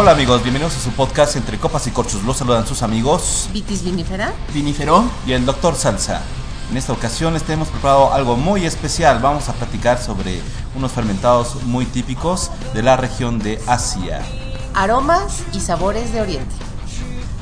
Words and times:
Hola 0.00 0.12
amigos, 0.12 0.42
bienvenidos 0.42 0.74
a 0.78 0.80
su 0.80 0.92
podcast 0.92 1.36
Entre 1.36 1.58
Copas 1.58 1.86
y 1.86 1.90
Corchos. 1.90 2.24
Los 2.24 2.38
saludan 2.38 2.66
sus 2.66 2.82
amigos 2.82 3.50
Vitis 3.52 3.84
vinifera. 3.84 4.32
Vinifero. 4.54 5.04
y 5.26 5.32
el 5.32 5.44
Dr. 5.44 5.76
Salsa. 5.76 6.22
En 6.70 6.78
esta 6.78 6.94
ocasión 6.94 7.34
les 7.34 7.42
tenemos 7.42 7.68
preparado 7.68 8.10
algo 8.14 8.34
muy 8.34 8.64
especial. 8.64 9.18
Vamos 9.18 9.50
a 9.50 9.52
platicar 9.52 10.02
sobre 10.02 10.40
unos 10.74 10.92
fermentados 10.92 11.62
muy 11.64 11.84
típicos 11.84 12.50
de 12.72 12.82
la 12.82 12.96
región 12.96 13.40
de 13.40 13.60
Asia. 13.66 14.22
Aromas 14.72 15.42
y 15.52 15.60
sabores 15.60 16.14
de 16.14 16.22
Oriente. 16.22 16.54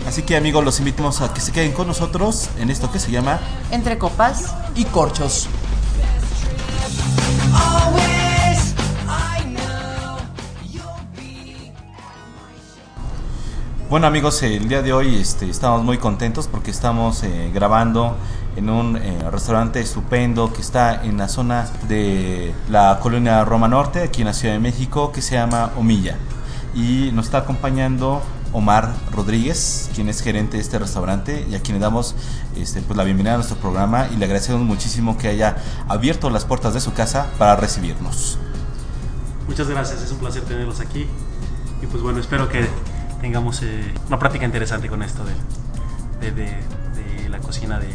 Así 0.09 0.23
que 0.23 0.37
amigos, 0.37 0.65
los 0.65 0.81
invitamos 0.81 1.21
a 1.21 1.33
que 1.33 1.41
se 1.41 1.53
queden 1.53 1.71
con 1.71 1.87
nosotros 1.87 2.49
en 2.59 2.71
esto 2.71 2.91
que 2.91 2.99
se 2.99 3.13
llama 3.13 3.39
Entre 3.71 3.99
copas. 3.99 4.53
Y 4.75 4.85
corchos. 4.87 5.47
Bueno 13.91 14.07
amigos, 14.07 14.43
el 14.43 14.69
día 14.69 14.83
de 14.83 14.93
hoy 14.93 15.17
este, 15.17 15.49
estamos 15.49 15.83
muy 15.83 15.97
contentos 15.97 16.47
porque 16.47 16.71
estamos 16.71 17.23
eh, 17.23 17.51
grabando 17.55 18.19
en 18.55 18.69
un 18.69 18.99
eh, 18.99 19.31
restaurante 19.31 19.81
estupendo 19.81 20.53
que 20.53 20.61
está 20.61 21.03
en 21.07 21.17
la 21.17 21.27
zona 21.27 21.67
de 21.89 22.53
la 22.69 22.99
colonia 23.01 23.47
Roma 23.47 23.67
Norte, 23.67 24.03
aquí 24.03 24.21
en 24.21 24.27
la 24.27 24.35
Ciudad 24.35 24.53
de 24.53 24.61
México, 24.61 25.11
que 25.11 25.23
se 25.23 25.37
llama 25.37 25.73
Omilla. 25.79 26.19
Y 26.75 27.13
nos 27.15 27.25
está 27.25 27.39
acompañando 27.39 28.21
Omar 28.53 28.93
Rodríguez, 29.11 29.89
quien 29.95 30.11
es 30.11 30.21
gerente 30.21 30.59
de 30.59 30.63
este 30.63 30.79
restaurante 30.79 31.47
y 31.51 31.55
a 31.55 31.63
quien 31.63 31.79
le 31.79 31.81
damos 31.81 32.15
este, 32.57 32.83
pues, 32.83 32.95
la 32.95 33.05
bienvenida 33.05 33.33
a 33.33 33.37
nuestro 33.39 33.57
programa 33.57 34.09
y 34.13 34.17
le 34.17 34.27
agradecemos 34.27 34.61
muchísimo 34.61 35.17
que 35.17 35.29
haya 35.29 35.57
abierto 35.89 36.29
las 36.29 36.45
puertas 36.45 36.75
de 36.75 36.83
su 36.83 36.93
casa 36.93 37.29
para 37.39 37.57
recibirnos. 37.57 38.39
Muchas 39.49 39.67
gracias, 39.67 40.03
es 40.03 40.13
un 40.13 40.19
placer 40.19 40.43
tenerlos 40.43 40.81
aquí. 40.81 41.07
Y 41.81 41.87
pues 41.87 42.03
bueno, 42.03 42.19
espero 42.19 42.49
que 42.49 42.69
tengamos 43.21 43.63
eh, 43.63 43.93
una 44.09 44.19
práctica 44.19 44.45
interesante 44.45 44.89
con 44.89 45.03
esto 45.03 45.25
de, 45.25 46.31
de- 46.31 46.33
de- 46.33 47.23
de 47.23 47.29
la 47.29 47.39
cocina 47.39 47.79
de, 47.79 47.89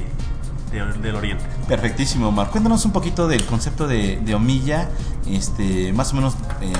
de- 0.72 0.94
del 1.02 1.16
Oriente. 1.16 1.44
Perfectísimo, 1.68 2.28
Omar. 2.30 2.50
Cuéntanos 2.50 2.86
un 2.86 2.92
poquito 2.92 3.28
del 3.28 3.46
concepto 3.46 3.88
de, 3.88 4.20
Omilla, 4.36 4.90
este, 5.28 5.94
más 5.94 6.12
o 6.14 6.16
menos 6.16 6.36
eh, 6.62 6.74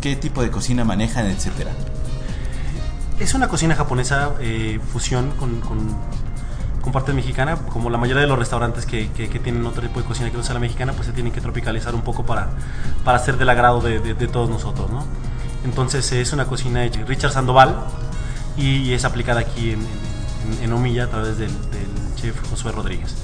qué 0.00 0.16
tipo 0.16 0.42
de 0.42 0.50
cocina 0.50 0.84
manejan, 0.84 1.26
etcétera. 1.26 1.70
Es 3.20 3.34
una 3.34 3.48
cocina 3.48 3.74
japonesa 3.76 4.30
eh, 4.40 4.80
fusión 4.92 5.30
con, 5.38 5.60
con- 5.60 5.96
con 6.82 6.92
parte 6.92 7.12
mexicana. 7.12 7.56
Como 7.56 7.88
la 7.90 7.98
mayoría 7.98 8.22
de 8.22 8.28
los 8.28 8.38
restaurantes 8.38 8.84
que, 8.86 9.10
que- 9.12 9.28
que 9.28 9.38
tienen 9.38 9.64
otro 9.66 9.82
tipo 9.82 10.00
de 10.00 10.06
cocina 10.06 10.30
que 10.30 10.36
no 10.36 10.42
sea 10.42 10.54
la 10.54 10.60
mexicana, 10.60 10.92
pues 10.92 11.06
se 11.06 11.12
tienen 11.12 11.32
que 11.32 11.40
tropicalizar 11.40 11.94
un 11.94 12.02
poco 12.02 12.24
para, 12.26 12.50
para 13.04 13.18
ser 13.20 13.38
del 13.38 13.48
agrado 13.48 13.80
de 13.80 14.26
todos 14.28 14.50
nosotros. 14.50 14.90
¿no? 14.90 15.04
Entonces 15.64 16.10
es 16.12 16.32
una 16.32 16.46
cocina 16.46 16.84
hecha 16.84 17.02
Richard 17.06 17.32
Sandoval 17.32 17.76
y 18.56 18.92
es 18.92 19.04
aplicada 19.04 19.40
aquí 19.40 19.70
en, 19.70 19.80
en- 19.80 20.64
en 20.64 20.72
Omilla 20.72 21.04
a 21.04 21.08
través 21.08 21.38
del, 21.38 21.50
del 21.70 21.86
chef 22.16 22.34
Josué 22.50 22.72
Rodríguez. 22.72 23.14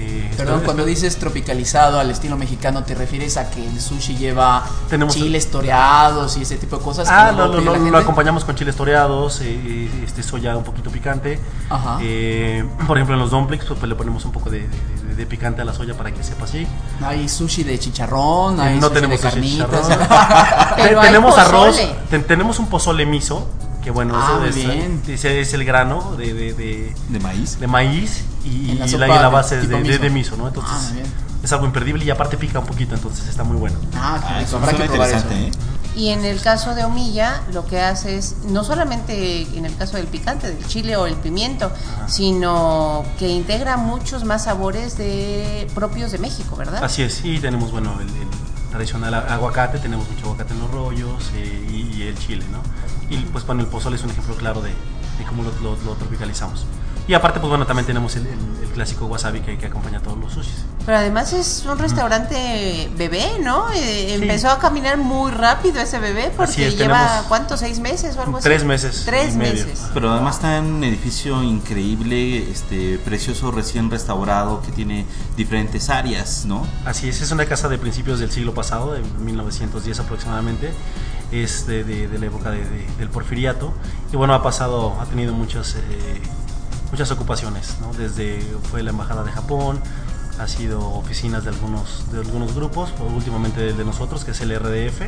Eh, 0.00 0.30
Perdón, 0.36 0.60
cuando 0.64 0.84
dices 0.84 1.16
tropicalizado 1.16 1.98
al 1.98 2.08
estilo 2.12 2.36
mexicano, 2.36 2.84
¿te 2.84 2.94
refieres 2.94 3.36
a 3.36 3.50
que 3.50 3.66
el 3.66 3.80
sushi 3.80 4.16
lleva 4.16 4.64
Tenemos- 4.88 5.12
chiles 5.12 5.50
toreados 5.50 6.36
y 6.36 6.42
ese 6.42 6.56
tipo 6.56 6.76
de 6.78 6.84
cosas? 6.84 7.08
Ah, 7.10 7.32
lo- 7.32 7.50
pide 7.58 7.64
la 7.64 7.90
lo- 7.90 7.98
acompañamos 7.98 8.44
con 8.44 8.54
chiles 8.54 8.76
toreados, 8.76 9.40
eh, 9.40 9.46
eh, 9.60 10.04
este 10.06 10.22
soya 10.22 10.56
un 10.56 10.62
poquito 10.62 10.90
picante. 10.90 11.40
Ajá. 11.68 11.98
Eh, 12.00 12.64
por 12.86 12.96
ejemplo, 12.96 13.16
en 13.16 13.20
los 13.20 13.32
dumplings 13.32 13.64
pues, 13.64 13.82
le 13.82 13.96
ponemos 13.96 14.24
un 14.24 14.30
poco 14.30 14.50
de, 14.50 14.60
de- 14.60 14.68
de- 15.08 15.14
de 15.16 15.26
picante 15.26 15.62
a 15.62 15.64
la 15.64 15.72
soya 15.74 15.94
para 15.96 16.12
que 16.12 16.22
sepa 16.22 16.44
así. 16.44 16.64
Hay 17.04 17.28
sushi 17.28 17.62
de 17.62 17.78
chicharrón, 17.78 18.60
hay 18.60 18.76
no 18.80 18.88
sushi 18.88 18.94
tenemos 18.94 19.22
de 19.22 19.30
sushi 19.30 19.56
de 19.58 19.66
carnitas. 19.66 19.98
Pero 20.76 21.00
hay 21.00 21.06
tenemos 21.08 21.38
arroz, 21.38 21.80
tenemos 22.26 22.58
un 22.58 22.66
pozole 22.66 23.06
miso, 23.06 23.46
que 23.82 23.90
bueno, 23.90 24.14
Ah, 24.16 24.24
eso 24.30 24.40
muy 24.40 24.48
es, 24.48 24.54
bien. 24.54 25.02
ese 25.06 25.40
es 25.40 25.54
el 25.54 25.64
grano 25.64 26.14
de, 26.16 26.34
de- 26.34 26.52
de- 26.54 26.94
¿De 27.08 27.20
maíz? 27.20 27.58
de 27.60 27.66
maíz 27.66 28.24
y, 28.44 28.70
En 28.72 28.78
la 28.80 28.88
sopa 28.88 29.06
y 29.06 29.32
base 29.32 29.58
es 29.60 29.68
de, 29.68 29.76
de- 29.76 29.82
miso. 29.82 30.02
de 30.02 30.10
miso, 30.10 30.36
¿no? 30.36 30.48
Entonces 30.48 30.72
Ah, 30.74 30.82
muy 30.88 30.92
bien. 31.02 31.12
es 31.42 31.52
algo 31.52 31.66
imperdible 31.66 32.04
y 32.04 32.10
aparte 32.10 32.36
pica 32.36 32.58
un 32.58 32.66
poquito, 32.66 32.94
entonces 32.94 33.28
está 33.28 33.44
muy 33.44 33.56
bueno. 33.56 33.78
Ah, 33.96 34.18
qué 34.20 34.26
Ah, 34.26 34.38
rico, 34.38 34.46
eso 34.48 34.56
habrá 34.56 34.70
suena 34.70 34.84
que 34.84 34.90
probar 34.90 35.08
eso. 35.10 35.18
interesante, 35.18 35.58
¿eh? 35.58 35.77
Y 35.98 36.10
en 36.10 36.24
el 36.24 36.40
caso 36.40 36.74
de 36.76 36.84
Omilla, 36.84 37.42
lo 37.52 37.66
que 37.66 37.80
hace 37.80 38.16
es, 38.16 38.36
no 38.46 38.62
solamente 38.62 39.42
en 39.58 39.66
el 39.66 39.74
caso 39.76 39.96
del 39.96 40.06
picante, 40.06 40.48
del 40.48 40.64
chile 40.68 40.96
o 40.96 41.06
el 41.06 41.16
pimiento, 41.16 41.72
sino 42.06 43.04
que 43.18 43.28
integra 43.28 43.76
muchos 43.76 44.22
más 44.24 44.44
sabores 44.44 44.96
de 44.96 45.66
propios 45.74 46.12
de 46.12 46.18
México, 46.18 46.54
¿verdad? 46.56 46.82
Así 46.84 47.02
es, 47.02 47.24
y 47.24 47.38
tenemos, 47.40 47.72
bueno, 47.72 47.94
el, 48.00 48.08
el 48.08 48.28
tradicional 48.70 49.12
aguacate, 49.14 49.78
tenemos 49.78 50.08
mucho 50.08 50.26
aguacate 50.26 50.54
en 50.54 50.60
los 50.60 50.70
rollos 50.70 51.30
eh, 51.34 51.68
y, 51.70 51.96
y 51.96 52.02
el 52.02 52.18
chile, 52.18 52.44
¿no? 52.52 52.60
Y 53.14 53.18
pues 53.32 53.44
bueno, 53.46 53.62
el 53.62 53.66
pozole 53.68 53.96
es 53.96 54.02
un 54.04 54.10
ejemplo 54.10 54.36
claro 54.36 54.60
de, 54.60 54.70
de 54.70 55.24
cómo 55.28 55.42
lo, 55.42 55.50
lo- 55.62 55.76
lo 55.84 55.94
tropicalizamos. 55.94 56.64
Y 57.08 57.14
aparte, 57.14 57.40
pues 57.40 57.48
bueno, 57.48 57.66
también 57.66 57.86
tenemos 57.86 58.14
el, 58.16 58.26
el- 58.26 58.38
el 58.62 58.68
clásico 58.74 59.06
wasabi 59.06 59.40
que, 59.40 59.58
que 59.58 59.66
acompaña 59.66 59.98
a 59.98 60.02
todos 60.02 60.18
los 60.18 60.32
sushis. 60.32 60.64
Pero 60.86 60.98
además 60.98 61.32
es 61.32 61.64
un 61.68 61.78
restaurante 61.78 62.90
bebé, 62.96 63.24
¿no? 63.42 63.70
Eh, 63.72 64.14
Empezó 64.14 64.50
a 64.50 64.58
caminar 64.58 64.98
muy 64.98 65.30
rápido 65.32 65.80
ese 65.80 65.98
bebé 65.98 66.30
porque 66.36 66.52
Así 66.52 66.64
es, 66.64 66.76
lleva, 66.78 67.24
¿cuántos? 67.28 67.60
¿Seis 67.60 67.80
meses 67.80 68.16
o 68.16 68.22
algo 68.22 68.36
así? 68.38 68.44
Tres 68.44 68.64
meses 68.64 69.02
Tres 69.06 69.34
y 69.34 69.38
medio. 69.38 69.66
meses. 69.66 69.86
Pero 69.94 70.12
además 70.12 70.36
está 70.36 70.58
en 70.58 70.66
un 70.66 70.84
edificio 70.84 71.42
increíble, 71.42 72.50
este, 72.50 72.98
precioso, 72.98 73.50
recién 73.50 73.90
restaurado, 73.90 74.62
que 74.62 74.70
tiene 74.72 75.06
diferentes 75.36 75.88
áreas, 75.90 76.44
¿no? 76.44 76.66
Así 76.84 77.08
es, 77.08 77.20
es 77.20 77.30
una 77.32 77.46
casa 77.46 77.68
de 77.68 77.78
principios 77.78 78.20
del 78.20 78.30
siglo 78.30 78.54
pasado, 78.54 78.92
de 78.92 79.02
1910 79.02 79.98
aproximadamente, 80.00 80.72
es 81.32 81.66
de, 81.66 81.84
de- 81.84 82.06
de 82.08 82.18
la 82.18 82.26
época 82.26 82.50
de- 82.50 82.64
de- 82.64 82.86
del 82.98 83.08
porfiriato, 83.08 83.72
y 84.12 84.16
bueno, 84.16 84.34
ha 84.34 84.42
pasado, 84.42 84.98
ha 85.00 85.04
tenido 85.06 85.32
muchas, 85.34 85.74
eh, 85.74 86.20
muchas 86.90 87.10
ocupaciones, 87.10 87.76
¿no? 87.80 87.92
desde 87.94 88.40
fue 88.70 88.82
la 88.82 88.90
Embajada 88.90 89.22
de 89.24 89.30
Japón, 89.32 89.80
ha 90.38 90.46
sido 90.46 90.80
oficinas 90.94 91.42
de 91.44 91.50
algunos, 91.50 92.04
de 92.12 92.20
algunos 92.20 92.54
grupos, 92.54 92.90
últimamente 93.14 93.72
de 93.72 93.84
nosotros, 93.84 94.24
que 94.24 94.30
es 94.30 94.40
el 94.40 94.56
RDF, 94.58 95.02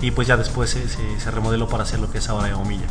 y 0.00 0.10
pues 0.12 0.28
ya 0.28 0.36
después 0.36 0.70
se, 0.70 0.88
se- 0.88 1.20
se 1.20 1.30
remodeló 1.30 1.68
para 1.68 1.82
hacer 1.82 1.98
lo 2.00 2.10
que 2.10 2.18
es 2.18 2.28
ahora 2.28 2.56
Omilla. 2.56 2.86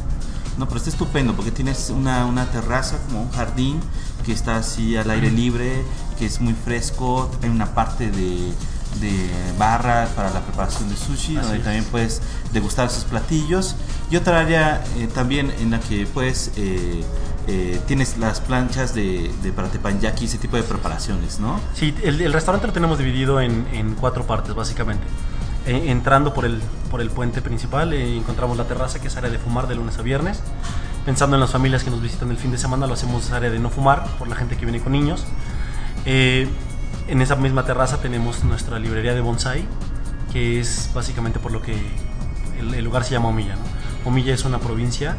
No, 0.57 0.67
pero 0.67 0.77
está 0.77 0.89
estupendo 0.91 1.33
porque 1.33 1.51
tienes 1.51 1.89
una, 1.89 2.25
una 2.25 2.45
terraza, 2.45 2.97
como 3.07 3.23
un 3.23 3.31
jardín, 3.31 3.79
que 4.25 4.31
está 4.33 4.57
así 4.57 4.95
al 4.97 5.09
aire 5.09 5.31
libre, 5.31 5.83
que 6.19 6.25
es 6.27 6.39
muy 6.41 6.53
fresco, 6.53 7.31
hay 7.41 7.49
una 7.49 7.73
parte 7.73 8.11
de, 8.11 8.53
de 9.01 9.29
barra 9.57 10.07
para 10.15 10.29
la 10.31 10.41
preparación 10.41 10.89
de 10.89 10.95
sushi, 10.95 11.37
Así 11.37 11.45
donde 11.45 11.57
es. 11.57 11.63
también 11.63 11.85
puedes 11.85 12.21
degustar 12.51 12.89
sus 12.91 13.05
platillos, 13.05 13.75
y 14.11 14.15
otra 14.17 14.41
área 14.41 14.83
eh, 14.97 15.07
también 15.13 15.49
en 15.59 15.71
la 15.71 15.79
que 15.79 16.05
puedes... 16.05 16.51
eh, 16.57 17.03
eh, 17.47 17.79
tienes 17.87 18.17
las 18.17 18.39
planchas 18.41 18.95
de, 18.95 19.31
de 19.41 19.51
para 19.51 19.69
teppanyaki, 19.69 20.25
ese 20.25 20.37
tipo 20.37 20.55
de 20.55 20.63
preparaciones, 20.63 21.39
¿no? 21.39 21.59
Sí, 21.73 21.93
el, 22.03 22.21
el 22.21 22.33
restaurante 22.33 22.67
lo 22.67 22.73
tenemos 22.73 22.97
dividido 22.97 23.41
en, 23.41 23.67
en 23.73 23.95
cuatro 23.95 24.25
partes, 24.25 24.55
básicamente. 24.55 25.03
Eh, 25.65 25.85
entrando 25.87 26.33
por 26.33 26.45
el, 26.45 26.61
por 26.91 26.99
el 26.99 27.09
puente 27.09 27.41
principal, 27.41 27.93
eh, 27.93 28.17
encontramos 28.17 28.57
la 28.57 28.65
terraza, 28.65 28.99
que 28.99 29.07
es 29.07 29.15
área 29.17 29.29
de 29.29 29.39
fumar 29.39 29.67
de 29.67 29.75
lunes 29.75 29.97
a 29.97 30.01
viernes. 30.01 30.39
Pensando 31.05 31.35
en 31.35 31.41
las 31.41 31.51
familias 31.51 31.83
que 31.83 31.89
nos 31.89 32.01
visitan 32.01 32.31
el 32.31 32.37
fin 32.37 32.51
de 32.51 32.57
semana, 32.57 32.87
lo 32.87 32.93
hacemos 32.93 33.31
área 33.31 33.49
de 33.49 33.59
no 33.59 33.69
fumar, 33.69 34.05
por 34.19 34.27
la 34.27 34.35
gente 34.35 34.57
que 34.57 34.65
viene 34.65 34.81
con 34.81 34.91
niños. 34.91 35.25
Eh, 36.05 36.47
en 37.07 37.21
esa 37.21 37.35
misma 37.35 37.65
terraza 37.65 37.97
tenemos 37.97 38.43
nuestra 38.43 38.79
librería 38.79 39.13
de 39.13 39.21
bonsai, 39.21 39.65
que 40.31 40.59
es 40.59 40.89
básicamente 40.93 41.39
por 41.39 41.51
lo 41.51 41.61
que 41.61 41.75
el, 42.59 42.73
el 42.73 42.83
lugar 42.85 43.03
se 43.03 43.11
llama 43.11 43.29
Omilla. 43.29 43.55
¿no? 43.55 44.09
Omilla 44.09 44.33
es 44.33 44.45
una 44.45 44.59
provincia 44.59 45.17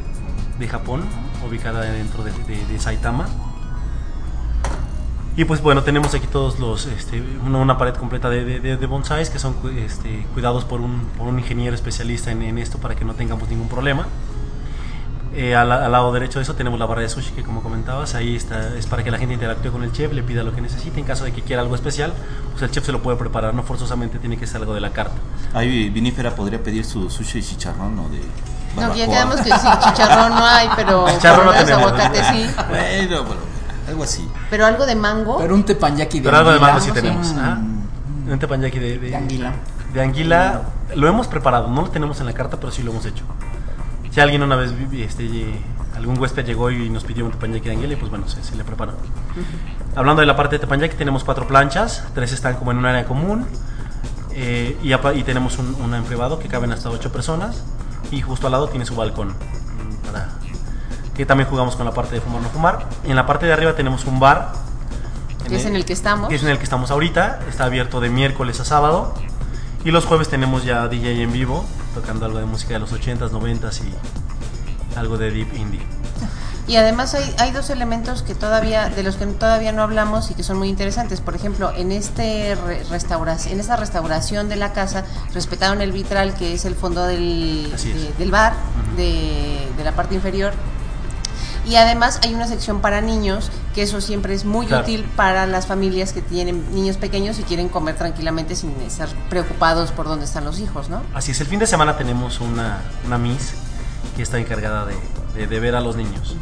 de 0.58 0.68
Japón, 0.68 1.02
ubicada 1.44 1.80
dentro 1.82 2.22
de, 2.24 2.32
de- 2.32 2.64
de 2.66 2.78
Saitama. 2.78 3.26
Y 5.36 5.44
pues 5.46 5.60
bueno, 5.60 5.82
tenemos 5.82 6.14
aquí 6.14 6.28
todos 6.28 6.60
los, 6.60 6.86
este, 6.86 7.20
una, 7.44 7.58
una 7.58 7.76
pared 7.76 7.94
completa 7.94 8.30
de, 8.30 8.44
de, 8.60 8.76
de- 8.76 8.86
bonsais 8.86 9.30
que 9.30 9.40
son 9.40 9.56
este, 9.78 10.24
cuidados 10.32 10.64
por 10.64 10.80
un, 10.80 11.00
por 11.18 11.26
un 11.26 11.38
ingeniero 11.40 11.74
especialista 11.74 12.30
en, 12.30 12.42
en 12.42 12.58
esto 12.58 12.78
para 12.78 12.94
que 12.94 13.04
no 13.04 13.14
tengamos 13.14 13.48
ningún 13.48 13.68
problema. 13.68 14.06
Eh, 15.34 15.56
al, 15.56 15.72
al 15.72 15.90
lado 15.90 16.12
derecho 16.12 16.38
de 16.38 16.44
eso 16.44 16.54
tenemos 16.54 16.78
la 16.78 16.86
barra 16.86 17.00
de 17.02 17.08
sushi 17.08 17.32
que 17.32 17.42
como 17.42 17.60
comentabas, 17.64 18.14
ahí 18.14 18.36
está, 18.36 18.76
es 18.78 18.86
para 18.86 19.02
que 19.02 19.10
la 19.10 19.18
gente 19.18 19.34
interactúe 19.34 19.72
con 19.72 19.82
el 19.82 19.90
chef, 19.90 20.12
le 20.12 20.22
pida 20.22 20.44
lo 20.44 20.54
que 20.54 20.60
necesite, 20.60 21.00
en 21.00 21.04
caso 21.04 21.24
de 21.24 21.32
que 21.32 21.42
quiera 21.42 21.62
algo 21.62 21.74
especial, 21.74 22.12
pues 22.52 22.62
el 22.62 22.70
chef 22.70 22.86
se 22.86 22.92
lo 22.92 23.02
puede 23.02 23.16
preparar, 23.18 23.52
no 23.52 23.64
forzosamente 23.64 24.20
tiene 24.20 24.36
que 24.36 24.46
ser 24.46 24.60
algo 24.60 24.74
de 24.74 24.80
la 24.80 24.90
carta. 24.92 25.16
Ahí 25.52 25.90
Vinífera 25.90 26.36
podría 26.36 26.62
pedir 26.62 26.84
su 26.84 27.10
sushi 27.10 27.40
de 27.40 27.44
chicharrón 27.48 27.98
o 27.98 28.08
de 28.10 28.20
No, 28.76 28.94
ya 28.94 29.06
quedamos 29.06 29.36
que 29.36 29.50
sí, 29.52 29.68
chicharrón 29.80 30.30
no 30.30 30.44
hay, 30.44 30.68
pero 30.76 31.06
Chicharrón 31.14 31.46
no 31.46 31.52
tenemos. 31.52 31.92
aguacates 31.92 32.26
sí. 32.26 32.50
Bueno, 32.68 33.24
pero 33.28 33.36
algo 33.88 34.02
así. 34.04 34.28
Pero 34.50 34.66
algo 34.66 34.86
de 34.86 34.94
mango. 34.96 35.38
Pero 35.38 35.54
un 35.54 35.64
tepanyaki 35.64 36.20
de 36.20 36.24
Pero 36.24 36.36
algo 36.38 36.50
de 36.50 36.56
anguila, 36.56 36.72
mango 36.72 36.84
sí 36.84 36.92
tenemos. 36.92 37.30
Ajá. 37.32 37.58
Un 38.30 38.38
teppanyaki 38.38 38.78
de, 38.78 38.98
De 38.98 39.16
anguila. 39.16 39.52
De 39.92 40.02
anguila 40.02 40.62
lo 40.96 41.06
hemos 41.08 41.26
preparado, 41.28 41.68
no 41.68 41.82
lo 41.82 41.90
tenemos 41.90 42.18
en 42.20 42.26
la 42.26 42.32
carta, 42.32 42.56
pero 42.58 42.72
sí 42.72 42.82
lo 42.82 42.90
hemos 42.90 43.04
hecho. 43.06 43.24
Si 44.10 44.20
alguien 44.20 44.42
una 44.42 44.56
vez, 44.56 44.72
este, 44.92 45.60
algún 45.96 46.18
huésped 46.18 46.44
llegó 46.46 46.70
y 46.70 46.88
nos 46.88 47.04
pidió 47.04 47.24
un 47.24 47.32
teppanyaki 47.32 47.68
de 47.68 47.74
anguila, 47.74 47.92
y 47.92 47.96
pues 47.96 48.10
bueno, 48.10 48.28
se, 48.28 48.42
se 48.42 48.54
le 48.56 48.64
prepara. 48.64 48.92
Hablando 49.96 50.20
de 50.20 50.26
la 50.26 50.36
parte 50.36 50.56
de 50.56 50.60
teppanyaki, 50.60 50.96
tenemos 50.96 51.22
cuatro 51.24 51.46
planchas, 51.46 52.04
tres 52.14 52.32
están 52.32 52.54
como 52.56 52.70
en 52.72 52.78
un 52.78 52.86
área 52.86 53.04
común, 53.04 53.46
eh, 54.32 54.76
y, 54.82 54.92
y 54.92 55.22
tenemos 55.24 55.58
un- 55.58 55.76
una 55.80 55.96
en 55.98 56.04
privado 56.04 56.38
que 56.38 56.48
caben 56.48 56.72
hasta 56.72 56.90
ocho 56.90 57.12
personas. 57.12 57.62
Y 58.14 58.22
justo 58.22 58.46
al 58.46 58.52
lado 58.52 58.68
tiene 58.68 58.86
su 58.86 58.94
balcón. 58.94 59.28
mm, 59.28 60.06
Para 60.06 60.28
que 61.14 61.24
también 61.24 61.48
jugamos 61.48 61.76
con 61.76 61.84
la 61.86 61.92
parte 61.92 62.16
de 62.16 62.20
fumar 62.20 62.42
no 62.42 62.48
fumar. 62.48 62.88
En 63.04 63.14
la 63.16 63.26
parte 63.26 63.46
de 63.46 63.52
arriba 63.52 63.74
tenemos 63.74 64.04
un 64.04 64.18
bar. 64.18 64.52
Que 65.48 65.56
es 65.56 65.64
en 65.66 65.76
el 65.76 65.84
que 65.84 65.92
estamos. 65.92 66.28
Que 66.28 66.36
es 66.36 66.42
en 66.42 66.48
el 66.48 66.58
que 66.58 66.64
estamos 66.64 66.90
ahorita. 66.90 67.40
Está 67.48 67.64
abierto 67.64 68.00
de 68.00 68.10
miércoles 68.10 68.58
a 68.60 68.64
sábado. 68.64 69.14
Y 69.84 69.90
los 69.90 70.06
jueves 70.06 70.28
tenemos 70.28 70.64
ya 70.64 70.88
DJ 70.88 71.22
en 71.22 71.32
vivo, 71.32 71.64
tocando 71.94 72.24
algo 72.24 72.38
de 72.38 72.46
música 72.46 72.72
de 72.72 72.80
los 72.80 72.92
80s, 72.92 73.30
90s 73.30 73.82
y 73.84 74.96
algo 74.98 75.18
de 75.18 75.30
deep 75.30 75.54
indie. 75.54 75.82
Y 76.66 76.76
además 76.76 77.14
hay, 77.14 77.34
hay 77.38 77.50
dos 77.50 77.68
elementos 77.68 78.22
que 78.22 78.34
todavía, 78.34 78.88
de 78.88 79.02
los 79.02 79.16
que 79.16 79.26
todavía 79.26 79.70
no 79.72 79.82
hablamos 79.82 80.30
y 80.30 80.34
que 80.34 80.42
son 80.42 80.56
muy 80.56 80.68
interesantes. 80.70 81.20
Por 81.20 81.34
ejemplo, 81.34 81.70
en 81.76 81.92
este 81.92 82.54
re- 82.54 82.82
restauración, 82.84 83.52
en 83.54 83.60
esta 83.60 83.76
restauración 83.76 84.48
de 84.48 84.56
la 84.56 84.72
casa, 84.72 85.04
respetaron 85.34 85.82
el 85.82 85.92
vitral 85.92 86.32
que 86.34 86.54
es 86.54 86.64
el 86.64 86.74
fondo 86.74 87.04
del, 87.06 87.70
de- 87.70 88.14
del 88.18 88.30
bar, 88.30 88.54
de, 88.96 89.68
de 89.76 89.84
la 89.84 89.92
parte 89.92 90.14
inferior. 90.14 90.54
Y 91.66 91.76
además 91.76 92.20
hay 92.22 92.34
una 92.34 92.46
sección 92.46 92.80
para 92.80 93.00
niños, 93.00 93.50
que 93.74 93.82
eso 93.82 94.00
siempre 94.02 94.34
es 94.34 94.44
muy 94.44 94.66
Claro. 94.66 94.82
útil 94.84 95.04
para 95.16 95.46
las 95.46 95.66
familias 95.66 96.12
que 96.12 96.20
tienen 96.22 96.74
niños 96.74 96.96
pequeños 96.98 97.38
y 97.38 97.42
quieren 97.42 97.68
comer 97.70 97.96
tranquilamente 97.96 98.54
sin 98.54 98.70
estar 98.82 99.08
preocupados 99.30 99.90
por 99.90 100.06
dónde 100.06 100.26
están 100.26 100.44
los 100.44 100.58
hijos, 100.60 100.88
¿no? 100.90 101.02
Así 101.14 101.30
es, 101.32 101.40
el 101.40 101.46
fin 101.46 101.58
de 101.58 101.66
semana 101.66 101.96
tenemos 101.96 102.40
una, 102.40 102.80
una 103.06 103.16
Miss 103.16 103.52
que 104.14 104.22
está 104.22 104.38
encargada 104.38 104.84
de, 104.84 104.94
de- 105.34 105.46
de 105.46 105.60
ver 105.60 105.74
a 105.74 105.80
los 105.80 105.96
niños. 105.96 106.36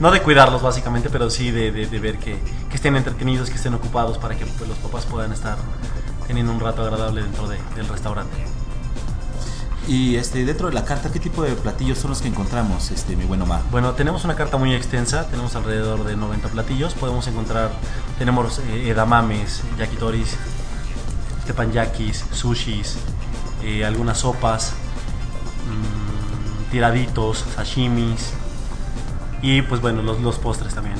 No 0.00 0.10
de 0.10 0.20
cuidarlos 0.20 0.60
básicamente, 0.62 1.08
pero 1.10 1.30
sí 1.30 1.50
de, 1.50 1.72
de- 1.72 1.86
de 1.86 1.98
ver 1.98 2.18
que, 2.18 2.38
que 2.68 2.76
estén 2.76 2.96
entretenidos, 2.96 3.48
que 3.48 3.56
estén 3.56 3.74
ocupados 3.74 4.18
para 4.18 4.36
que 4.36 4.44
pues, 4.46 4.68
los 4.68 4.78
papás 4.78 5.06
puedan 5.06 5.32
estar 5.32 5.56
teniendo 6.26 6.52
un 6.52 6.60
rato 6.60 6.82
agradable 6.82 7.22
dentro 7.22 7.48
de- 7.48 7.58
del 7.74 7.88
restaurante. 7.88 8.36
Y 9.88 10.16
este, 10.16 10.44
dentro 10.44 10.66
de 10.66 10.74
la 10.74 10.84
carta, 10.84 11.12
¿qué 11.12 11.20
tipo 11.20 11.44
de 11.44 11.52
platillos 11.54 11.98
son 11.98 12.10
los 12.10 12.20
que 12.20 12.26
encontramos, 12.26 12.90
este, 12.90 13.14
mi 13.14 13.24
buen 13.24 13.40
Omar? 13.40 13.62
Bueno, 13.70 13.92
tenemos 13.92 14.24
una 14.24 14.34
carta 14.34 14.56
muy 14.56 14.74
extensa, 14.74 15.28
tenemos 15.28 15.54
alrededor 15.54 16.02
de 16.02 16.16
90 16.16 16.48
platillos, 16.48 16.94
podemos 16.94 17.28
encontrar, 17.28 17.70
tenemos 18.18 18.58
eh, 18.58 18.88
edamames, 18.90 19.62
yakitoris, 19.78 20.36
tepanyakis, 21.46 22.24
sushis, 22.32 22.96
eh, 23.62 23.84
algunas 23.84 24.18
sopas, 24.18 24.72
tiraditos, 26.70 27.44
sashimis 27.54 28.30
y 29.42 29.62
pues 29.62 29.80
bueno, 29.80 30.02
los, 30.02 30.20
los 30.20 30.36
postres 30.38 30.74
también. 30.74 30.96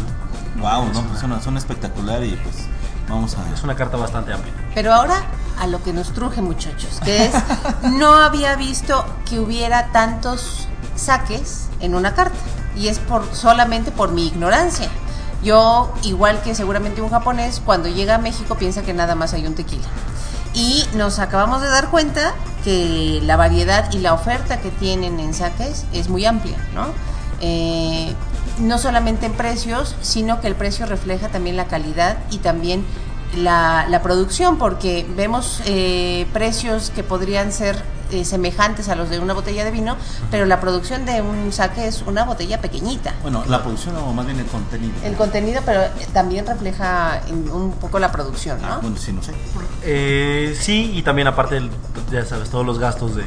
¿no? 0.56 0.62
Wow, 0.62 0.86
Es 0.88 0.92
no, 0.94 1.00
una- 1.00 1.18
son, 1.20 1.42
son 1.42 1.56
espectacular 1.56 2.22
y 2.24 2.32
pues 2.36 2.66
vamos 3.08 3.36
a... 3.36 3.52
Es 3.52 3.62
una 3.62 3.74
carta 3.74 3.96
bastante 3.96 4.32
amplia. 4.32 4.52
Pero 4.74 4.92
ahora 4.94 5.22
a 5.60 5.66
lo 5.66 5.82
que 5.82 5.92
nos 5.92 6.12
truje, 6.12 6.42
muchachos, 6.42 7.00
que 7.04 7.26
es, 7.26 7.34
no 7.82 8.14
había 8.16 8.56
visto 8.56 9.04
que 9.28 9.38
hubiera 9.40 9.86
tantos 9.92 10.68
saques 10.96 11.68
en 11.80 11.94
una 11.94 12.14
carta. 12.14 12.36
Y 12.76 12.88
es 12.88 12.98
por 12.98 13.24
solamente 13.34 13.90
por 13.90 14.12
mi 14.12 14.26
ignorancia. 14.26 14.88
Yo, 15.42 15.92
igual 16.02 16.42
que 16.42 16.54
seguramente 16.54 17.00
un 17.00 17.08
japonés, 17.10 17.62
cuando 17.64 17.88
llega 17.88 18.16
a 18.16 18.18
México 18.18 18.54
piensa 18.56 18.82
que 18.82 18.92
nada 18.92 19.14
más 19.14 19.32
hay 19.32 19.46
un 19.46 19.54
tequila. 19.54 19.84
Y 20.56 20.84
nos 20.94 21.18
acabamos 21.18 21.60
de 21.60 21.68
dar 21.68 21.90
cuenta 21.90 22.32
que 22.64 23.20
la 23.22 23.36
variedad 23.36 23.92
y 23.92 23.98
la 23.98 24.14
oferta 24.14 24.58
que 24.58 24.70
tienen 24.70 25.20
en 25.20 25.34
saques 25.34 25.84
es 25.92 26.08
muy 26.08 26.24
amplia, 26.24 26.56
¿no? 26.74 26.86
Eh, 27.42 28.14
no 28.58 28.78
solamente 28.78 29.26
en 29.26 29.34
precios, 29.34 29.96
sino 30.00 30.40
que 30.40 30.46
el 30.46 30.54
precio 30.54 30.86
refleja 30.86 31.28
también 31.28 31.56
la 31.58 31.66
calidad 31.66 32.16
y 32.30 32.38
también 32.38 32.86
la, 33.34 33.86
la 33.88 34.02
producción, 34.02 34.58
porque 34.58 35.06
vemos 35.16 35.60
eh, 35.66 36.26
precios 36.32 36.90
que 36.90 37.02
podrían 37.02 37.52
ser 37.52 37.82
eh, 38.12 38.24
semejantes 38.24 38.88
a 38.88 38.94
los 38.94 39.10
de 39.10 39.18
una 39.18 39.34
botella 39.34 39.64
de 39.64 39.72
vino, 39.72 39.96
pero 40.30 40.46
la 40.46 40.60
producción 40.60 41.04
de 41.04 41.20
un 41.22 41.52
saque 41.52 41.88
es 41.88 42.02
una 42.02 42.24
botella 42.24 42.60
pequeñita. 42.60 43.14
Bueno, 43.22 43.44
la 43.48 43.62
producción 43.62 43.96
o 43.96 44.12
más 44.12 44.26
bien 44.26 44.38
el 44.38 44.46
contenido. 44.46 44.92
El 45.02 45.14
contenido, 45.16 45.60
pero 45.66 45.80
también 46.12 46.46
refleja 46.46 47.20
en 47.26 47.50
un 47.50 47.72
poco 47.72 47.98
la 47.98 48.12
producción, 48.12 48.58
Ah, 48.62 48.76
¿no? 48.76 48.80
bueno, 48.82 48.96
sí, 48.96 49.12
no 49.12 49.22
sé. 49.22 49.32
Eh, 49.82 50.56
sí, 50.58 50.92
y 50.94 51.02
también 51.02 51.26
aparte, 51.26 51.56
el- 51.56 51.70
ya 52.12 52.24
sabes, 52.24 52.48
todos 52.48 52.64
los 52.64 52.78
gastos 52.78 53.16
de, 53.16 53.24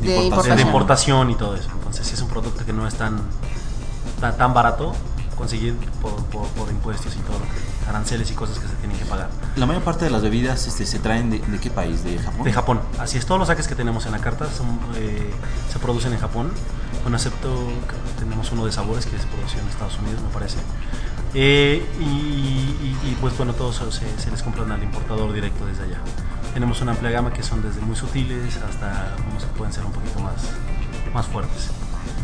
De 0.00 0.08
de 0.12 0.24
importación. 0.24 0.60
importación 0.60 1.30
y 1.30 1.34
todo 1.34 1.54
eso. 1.54 1.68
Entonces, 1.74 2.06
sí 2.06 2.14
es 2.14 2.22
un 2.22 2.28
producto 2.28 2.64
que 2.64 2.72
no 2.72 2.88
es 2.88 2.94
tan, 2.94 3.20
tan, 4.20 4.34
tan 4.38 4.54
barato 4.54 4.94
conseguir 5.36 5.74
por, 6.00 6.14
por, 6.26 6.46
por 6.48 6.70
impuestos 6.70 7.14
y 7.14 7.18
todo 7.18 7.38
lo 7.38 7.44
que 7.44 7.75
aranceles 7.88 8.30
y 8.30 8.34
cosas 8.34 8.58
que 8.58 8.66
se 8.68 8.74
tienen 8.74 8.98
que 8.98 9.04
pagar. 9.04 9.28
La 9.56 9.66
mayor 9.66 9.82
parte 9.82 10.04
de 10.04 10.10
las 10.10 10.22
bebidas 10.22 10.66
este, 10.66 10.84
se 10.86 10.98
traen 10.98 11.30
de, 11.30 11.38
de 11.38 11.58
qué 11.60 11.70
país? 11.70 12.02
¿De 12.04 12.18
Japón? 12.18 12.44
De 12.44 12.52
Japón. 12.52 12.80
Así 12.98 13.18
es, 13.18 13.26
todos 13.26 13.38
los 13.38 13.48
saques 13.48 13.68
que 13.68 13.74
tenemos 13.74 14.06
en 14.06 14.12
la 14.12 14.18
carta 14.18 14.46
son, 14.50 14.78
eh, 14.96 15.30
se 15.72 15.78
producen 15.78 16.12
en 16.12 16.18
Japón. 16.18 16.50
Bueno, 17.02 17.16
excepto 17.16 17.48
que 17.88 18.20
tenemos 18.24 18.50
uno 18.52 18.66
de 18.66 18.72
sabores 18.72 19.06
que 19.06 19.16
se 19.18 19.26
produce 19.26 19.58
en 19.60 19.68
Estados 19.68 19.96
Unidos, 19.98 20.20
me 20.22 20.28
parece. 20.30 20.56
Eh, 21.34 21.84
y, 22.00 22.04
y- 22.04 22.98
y, 23.04 23.16
pues 23.20 23.36
bueno, 23.36 23.52
todos 23.52 23.76
se, 23.76 24.18
se 24.18 24.30
les 24.30 24.42
compran 24.42 24.72
al 24.72 24.82
importador 24.82 25.32
directo 25.32 25.66
desde 25.66 25.84
allá. 25.84 25.98
Tenemos 26.54 26.80
una 26.80 26.92
amplia 26.92 27.10
gama 27.10 27.32
que 27.32 27.42
son 27.42 27.62
desde 27.62 27.80
muy 27.82 27.94
sutiles 27.96 28.56
hasta 28.56 29.14
unos 29.30 29.44
que 29.44 29.50
pueden 29.58 29.72
ser 29.72 29.84
un 29.84 29.92
poquito 29.92 30.18
más, 30.20 30.34
más 31.12 31.26
fuertes. 31.26 31.70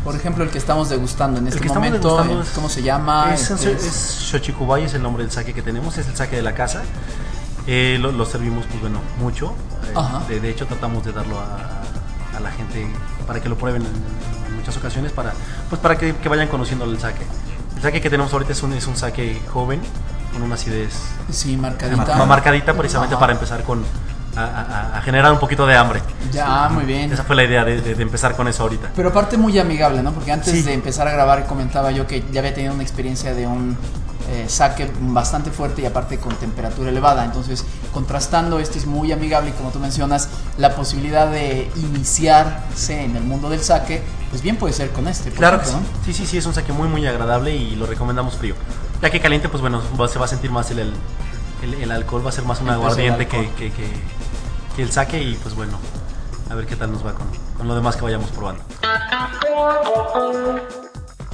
Por 0.03 0.15
ejemplo, 0.15 0.43
el 0.43 0.49
que 0.49 0.57
estamos 0.57 0.89
degustando 0.89 1.39
en 1.39 1.47
El 1.47 1.53
este 1.53 1.69
momento, 1.69 2.21
eh, 2.23 2.43
¿cómo 2.55 2.67
se 2.67 2.83
llama? 2.83 3.33
Es, 3.33 3.49
Este 3.51 3.71
es, 3.73 3.83
es- 3.85 4.17
Shochikubai, 4.31 4.83
es 4.83 4.93
el 4.93 5.01
nombre 5.01 5.23
del 5.23 5.31
sake 5.31 5.53
que 5.53 5.61
tenemos, 5.61 5.97
es 5.97 6.07
el 6.07 6.15
sake 6.15 6.35
de 6.35 6.41
la 6.41 6.53
casa. 6.53 6.81
Eh, 7.67 7.97
lo, 8.01 8.11
lo 8.11 8.25
servimos, 8.25 8.65
pues 8.65 8.81
bueno, 8.81 8.99
mucho. 9.19 9.53
Eh, 10.29 10.33
de, 10.33 10.39
de 10.41 10.49
hecho, 10.49 10.65
tratamos 10.67 11.05
de 11.05 11.13
darlo 11.13 11.39
a, 11.39 11.83
a 12.35 12.39
la 12.41 12.51
gente 12.51 12.85
para 13.25 13.39
que 13.41 13.47
lo 13.47 13.57
prueben 13.57 13.83
en, 13.83 13.87
en 14.49 14.55
muchas 14.57 14.75
ocasiones, 14.75 15.13
para, 15.13 15.33
pues 15.69 15.81
para 15.81 15.97
que, 15.97 16.13
que 16.15 16.27
vayan 16.27 16.49
conociendo 16.49 16.83
el 16.83 16.99
sake. 16.99 17.21
El 17.77 17.81
sake 17.81 18.01
que 18.01 18.09
tenemos 18.09 18.33
ahorita 18.33 18.51
es 18.51 18.61
un, 18.63 18.73
es 18.73 18.85
un 18.87 18.97
sake 18.97 19.41
joven, 19.53 19.81
con 20.33 20.41
una 20.41 20.55
acidez 20.55 20.91
Sí, 21.31 21.55
marcadita. 21.55 22.15
ma- 22.17 22.25
marcadita 22.25 22.73
precisamente 22.73 23.15
Ajá. 23.15 23.19
para 23.21 23.33
empezar 23.33 23.63
con 23.63 23.83
a, 24.35 24.43
a- 24.43 24.97
a 24.97 25.01
generar 25.01 25.31
un 25.31 25.39
poquito 25.39 25.65
de 25.65 25.75
hambre. 25.75 26.01
Ya, 26.31 26.69
muy 26.69 26.85
bien. 26.85 27.11
Esa 27.11 27.23
fue 27.23 27.35
la 27.35 27.43
idea 27.43 27.63
de, 27.63 27.81
de- 27.81 27.95
de 27.95 28.03
empezar 28.03 28.35
con 28.35 28.47
eso 28.47 28.63
ahorita. 28.63 28.91
Pero 28.95 29.09
aparte 29.09 29.37
muy 29.37 29.57
amigable, 29.59 30.01
¿no? 30.03 30.11
Porque 30.11 30.31
antes 30.31 30.51
Sí. 30.53 30.61
de 30.63 30.73
empezar 30.73 31.07
a 31.07 31.11
grabar 31.11 31.45
comentaba 31.45 31.91
yo 31.91 32.07
que 32.07 32.23
ya 32.31 32.39
había 32.39 32.53
tenido 32.53 32.73
una 32.73 32.83
experiencia 32.83 33.33
de 33.33 33.45
un 33.47 33.77
eh, 34.29 34.45
saque 34.47 34.89
bastante 35.01 35.51
fuerte 35.51 35.81
y 35.81 35.85
aparte 35.85 36.17
con 36.17 36.33
temperatura 36.35 36.89
elevada. 36.89 37.25
Entonces, 37.25 37.65
contrastando, 37.91 38.57
este 38.57 38.79
es 38.79 38.85
muy 38.85 39.11
amigable 39.11 39.49
y 39.49 39.53
como 39.53 39.69
tú 39.69 39.79
mencionas, 39.79 40.29
la 40.57 40.75
posibilidad 40.75 41.27
de 41.27 41.69
iniciarse 41.75 43.03
en 43.03 43.15
el 43.17 43.23
mundo 43.23 43.49
del 43.49 43.61
saque, 43.61 44.01
pues 44.29 44.41
bien 44.41 44.55
puede 44.55 44.73
ser 44.73 44.91
con 44.91 45.07
este. 45.09 45.29
Claro 45.31 45.59
que 45.59 45.65
sí. 45.65 45.71
ejemplo, 45.71 45.91
sí, 46.05 46.13
sí, 46.13 46.25
sí, 46.25 46.37
es 46.37 46.45
un 46.45 46.53
saque 46.53 46.71
muy, 46.71 46.87
muy 46.87 47.05
agradable 47.05 47.53
y 47.53 47.75
lo 47.75 47.85
recomendamos 47.85 48.35
frío. 48.37 48.55
Ya 49.01 49.09
que 49.09 49.19
caliente, 49.19 49.49
pues 49.49 49.59
bueno, 49.61 49.81
va- 49.99 50.07
se 50.07 50.17
va 50.19 50.25
a 50.25 50.29
sentir 50.29 50.51
más 50.51 50.71
el, 50.71 50.79
el, 50.79 50.93
el- 51.63 51.73
el 51.83 51.91
alcohol, 51.91 52.25
va 52.25 52.29
a 52.29 52.33
ser 52.33 52.45
más 52.45 52.61
un 52.61 52.69
aguardiente 52.69 53.27
que- 53.27 53.51
el 54.81 54.91
saque 54.91 55.21
y 55.21 55.35
pues 55.35 55.55
bueno, 55.55 55.77
a 56.49 56.55
ver 56.55 56.65
qué 56.65 56.75
tal 56.75 56.91
nos 56.91 57.05
va 57.05 57.13
con, 57.13 57.27
con 57.57 57.67
lo 57.67 57.75
demás 57.75 57.95
que 57.95 58.01
vayamos 58.01 58.29
probando. 58.31 58.63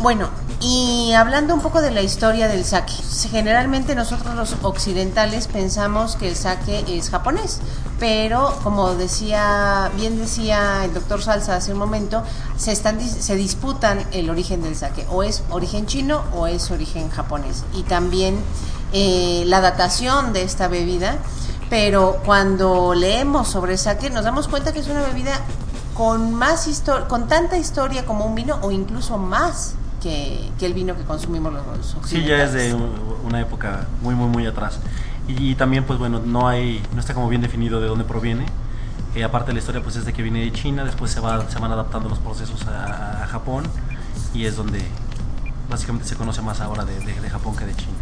Bueno, 0.01 0.29
y 0.61 1.11
hablando 1.11 1.53
un 1.53 1.59
poco 1.59 1.81
de 1.81 1.91
la 1.91 2.01
historia 2.01 2.47
del 2.47 2.63
sake, 2.63 2.93
generalmente 3.29 3.95
nosotros 3.95 4.33
los 4.33 4.55
occidentales 4.61 5.47
pensamos 5.47 6.15
que 6.15 6.29
el 6.29 6.37
sake 6.37 6.85
es 6.87 7.09
japonés, 7.09 7.59
pero 7.99 8.57
como 8.63 8.95
decía, 8.95 9.91
bien 9.97 10.17
decía 10.17 10.85
el 10.85 10.93
doctor 10.93 11.21
Salsa 11.21 11.57
hace 11.57 11.73
un 11.73 11.79
momento, 11.79 12.23
se 12.55 12.71
están 12.71 13.01
se 13.01 13.35
disputan 13.35 14.05
el 14.13 14.29
origen 14.29 14.61
del 14.61 14.77
sake, 14.77 15.05
o 15.09 15.21
es 15.21 15.43
origen 15.49 15.85
chino 15.85 16.23
o 16.33 16.47
es 16.47 16.71
origen 16.71 17.09
japonés, 17.09 17.65
y 17.73 17.83
también 17.83 18.39
eh, 18.93 19.43
la 19.47 19.59
datación 19.59 20.31
de 20.31 20.43
esta 20.43 20.69
bebida, 20.69 21.17
pero 21.69 22.21
cuando 22.25 22.93
leemos 22.95 23.47
sobre 23.47 23.77
sake 23.77 24.09
nos 24.09 24.23
damos 24.23 24.47
cuenta 24.47 24.71
que 24.73 24.79
es 24.79 24.87
una 24.87 25.01
bebida 25.01 25.33
con 25.93 26.33
más 26.33 26.67
histo- 26.67 27.07
con 27.07 27.27
tanta 27.27 27.57
historia 27.57 28.05
como 28.05 28.25
un 28.25 28.35
vino 28.35 28.57
o 28.61 28.71
incluso 28.71 29.17
más 29.17 29.75
que, 30.01 30.49
que 30.57 30.65
el 30.65 30.73
vino 30.73 30.95
que 30.95 31.03
consumimos 31.03 31.51
los 31.53 31.61
occidentales. 31.95 32.09
Sí, 32.09 32.23
ya 32.23 32.43
es 32.43 32.53
de 32.53 32.73
una 33.25 33.41
época 33.41 33.85
muy, 34.01 34.15
muy, 34.15 34.27
muy 34.29 34.45
atrás. 34.45 34.79
Y, 35.27 35.53
también, 35.55 35.83
pues 35.83 35.99
bueno, 35.99 36.19
no 36.25 36.47
hay, 36.47 36.81
no 36.93 36.99
está 36.99 37.13
como 37.13 37.27
bien 37.29 37.41
definido 37.41 37.79
de 37.81 37.87
dónde 37.87 38.03
proviene. 38.05 38.45
Eh, 39.13 39.23
aparte 39.23 39.53
la 39.53 39.59
historia, 39.59 39.83
pues 39.83 39.95
es 39.97 40.05
de 40.05 40.13
que 40.13 40.23
viene 40.23 40.39
de 40.39 40.51
China, 40.53 40.83
después 40.85 41.11
se, 41.11 41.19
va, 41.19 41.47
se 41.49 41.59
van 41.59 41.71
adaptando 41.71 42.09
los 42.09 42.17
procesos 42.19 42.65
a, 42.67 43.27
Japón 43.29 43.65
y 44.33 44.45
es 44.45 44.55
donde 44.55 44.81
básicamente 45.69 46.07
se 46.07 46.15
conoce 46.15 46.41
más 46.41 46.61
ahora 46.61 46.83
de- 46.85 46.99
de 46.99 47.29
Japón 47.29 47.55
que 47.55 47.65
de 47.65 47.75
China. 47.75 47.93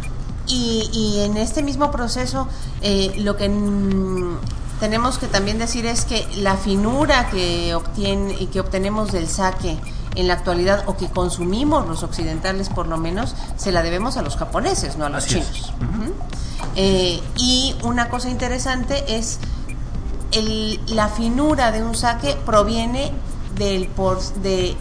Y, 0.48 0.88
y 0.92 1.20
en 1.20 1.36
este 1.36 1.62
mismo 1.62 1.90
proceso, 1.90 2.48
eh, 2.80 3.12
lo 3.18 3.36
que 3.36 3.48
tenemos 4.80 5.18
que 5.18 5.26
también 5.26 5.58
decir 5.58 5.86
es 5.86 6.04
que 6.04 6.26
la 6.36 6.56
finura 6.56 7.28
que, 7.30 7.74
obtiene, 7.74 8.34
y 8.38 8.46
que 8.46 8.60
obtenemos 8.60 9.12
del 9.12 9.28
saque 9.28 9.76
en 10.14 10.26
la 10.26 10.34
actualidad, 10.34 10.84
o 10.86 10.96
que 10.96 11.08
consumimos 11.08 11.86
los 11.86 12.02
occidentales 12.02 12.68
por 12.70 12.86
lo 12.88 12.96
menos, 12.96 13.34
se 13.56 13.72
la 13.72 13.82
debemos 13.82 14.16
a 14.16 14.22
los 14.22 14.36
japoneses, 14.36 14.96
no 14.96 15.04
a 15.06 15.08
los 15.10 15.24
Así 15.24 15.34
chinos. 15.34 15.72
Eh, 16.76 17.20
y 17.36 17.74
una 17.82 18.08
cosa 18.08 18.30
interesante 18.30 19.16
es 19.18 19.38
el- 20.32 20.80
la 20.88 21.08
finura 21.08 21.72
de 21.72 21.82
un 21.82 21.94
saque 21.94 22.36
proviene 22.46 23.12
del 23.56 23.88
por, 23.88 24.20
de 24.34 24.76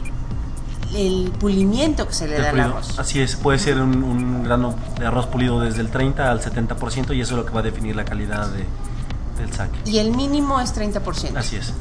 el 0.95 1.31
pulimiento 1.39 2.07
que 2.07 2.13
se 2.13 2.27
le 2.27 2.37
da 2.39 2.49
al 2.51 2.59
arroz. 2.59 2.97
Así 2.99 3.19
es, 3.19 3.35
puede 3.35 3.59
ser 3.59 3.79
un, 3.79 4.03
un 4.03 4.43
grano 4.43 4.75
de 4.99 5.05
arroz 5.07 5.27
pulido 5.27 5.59
desde 5.59 5.81
el 5.81 5.89
30 5.89 6.31
al 6.31 6.41
70% 6.41 7.15
y 7.15 7.21
eso 7.21 7.33
es 7.33 7.37
lo 7.39 7.45
que 7.45 7.51
va 7.53 7.59
a 7.59 7.63
definir 7.63 7.95
la 7.95 8.05
calidad 8.05 8.47
de- 8.49 8.65
del 9.41 9.53
saque. 9.53 9.77
Y 9.85 9.99
el 9.99 10.11
mínimo 10.15 10.59
es 10.59 10.73
30%. 10.73 11.37
Así 11.37 11.57
es. 11.57 11.73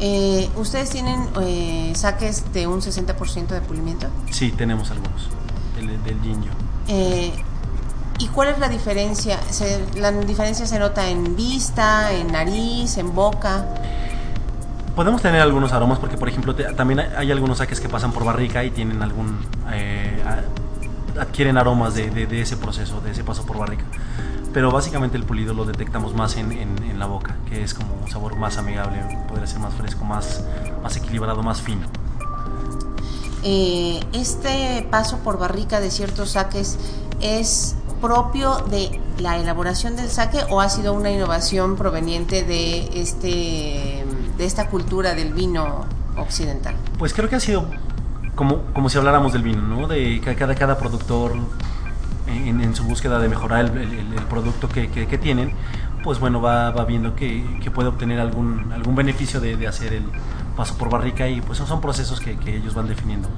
Eh, 0.00 0.48
¿Ustedes 0.56 0.90
tienen 0.90 1.28
eh, 1.40 1.92
saques 1.94 2.52
de 2.52 2.66
un 2.66 2.80
60% 2.80 3.48
de 3.48 3.60
pulimiento? 3.60 4.06
Sí, 4.30 4.50
tenemos 4.52 4.90
algunos. 4.90 5.28
El, 5.78 6.02
del 6.04 6.20
Jinjo. 6.22 6.48
Eh, 6.88 7.32
¿Y 8.18 8.28
cuál 8.28 8.48
es 8.48 8.58
la 8.58 8.68
diferencia? 8.68 9.40
Se- 9.50 9.84
¿La 9.96 10.12
diferencia 10.12 10.66
se 10.66 10.78
nota 10.78 11.08
en 11.08 11.36
vista, 11.36 12.12
en 12.12 12.28
nariz, 12.32 12.96
en 12.96 13.14
boca? 13.14 13.66
Podemos 14.94 15.22
tener 15.22 15.40
algunos 15.40 15.72
aromas 15.72 15.98
porque, 15.98 16.16
por 16.16 16.28
ejemplo, 16.28 16.54
también 16.54 17.00
hay, 17.00 17.32
algunos 17.32 17.58
saques 17.58 17.80
que 17.80 17.88
pasan 17.88 18.12
por 18.12 18.24
barrica 18.24 18.64
y 18.64 18.70
tienen 18.70 19.02
algún... 19.02 19.38
eh, 19.72 20.22
adquieren 21.18 21.58
aromas 21.58 21.94
de, 21.94 22.26
ese 22.40 22.56
proceso, 22.56 23.00
de 23.00 23.12
ese 23.12 23.24
paso 23.24 23.44
por 23.46 23.58
barrica. 23.58 23.84
Pero 24.52 24.70
básicamente 24.70 25.16
el 25.16 25.24
pulido 25.24 25.52
lo 25.52 25.64
detectamos 25.64 26.14
más 26.14 26.36
en 26.36 26.98
la 26.98 27.06
boca, 27.06 27.36
que 27.48 27.62
es 27.62 27.74
como 27.74 27.94
un 27.94 28.10
sabor 28.10 28.36
más 28.36 28.56
amigable, 28.56 28.98
podría 29.28 29.46
ser 29.46 29.60
más 29.60 29.74
fresco, 29.74 30.04
más, 30.04 30.44
más 30.82 30.96
equilibrado, 30.96 31.42
más 31.42 31.60
fino. 31.60 31.86
Eh, 33.42 34.00
¿Este 34.12 34.86
paso 34.90 35.18
por 35.18 35.38
barrica 35.38 35.78
de 35.80 35.90
ciertos 35.90 36.30
saques 36.30 36.78
es 37.20 37.76
propio 38.00 38.56
de 38.70 39.00
la 39.18 39.38
elaboración 39.38 39.96
del 39.96 40.08
saque 40.08 40.38
o 40.50 40.60
ha 40.60 40.68
sido 40.68 40.94
una 40.94 41.10
innovación 41.10 41.76
proveniente 41.76 42.42
de, 42.42 43.00
este, 43.00 44.04
de 44.36 44.44
esta 44.46 44.68
cultura 44.68 45.14
del 45.14 45.32
vino 45.32 45.84
occidental? 46.16 46.74
Pues 46.98 47.12
creo 47.12 47.28
que 47.28 47.36
ha 47.36 47.40
sido 47.40 47.66
como, 48.34 48.62
como 48.72 48.88
si 48.88 48.98
habláramos 48.98 49.32
del 49.32 49.42
vino, 49.42 49.62
¿no? 49.62 49.86
De 49.86 50.20
que 50.20 50.34
cada, 50.34 50.54
cada 50.54 50.76
productor 50.78 51.32
en, 52.26 52.60
en 52.60 52.74
su 52.74 52.84
búsqueda 52.84 53.18
de 53.18 53.28
mejorar 53.28 53.66
el, 53.66 53.76
el- 53.78 54.12
el 54.14 54.22
producto 54.28 54.68
que, 54.68 54.88
que- 54.90 55.06
que 55.06 55.18
tienen, 55.18 55.52
pues 56.02 56.18
bueno, 56.20 56.40
va, 56.40 56.70
va 56.70 56.84
viendo 56.84 57.14
que, 57.14 57.58
que 57.62 57.70
puede 57.70 57.88
obtener 57.88 58.20
algún, 58.20 58.72
algún 58.72 58.94
beneficio 58.94 59.40
de, 59.40 59.56
de 59.56 59.66
hacer 59.68 59.92
el 59.92 60.04
paso 60.56 60.76
por 60.76 60.90
barrica 60.90 61.28
y 61.28 61.40
pues 61.40 61.58
son 61.58 61.80
procesos 61.80 62.20
que, 62.20 62.36
que 62.36 62.56
ellos 62.56 62.74
van 62.74 62.86
definiendo, 62.88 63.28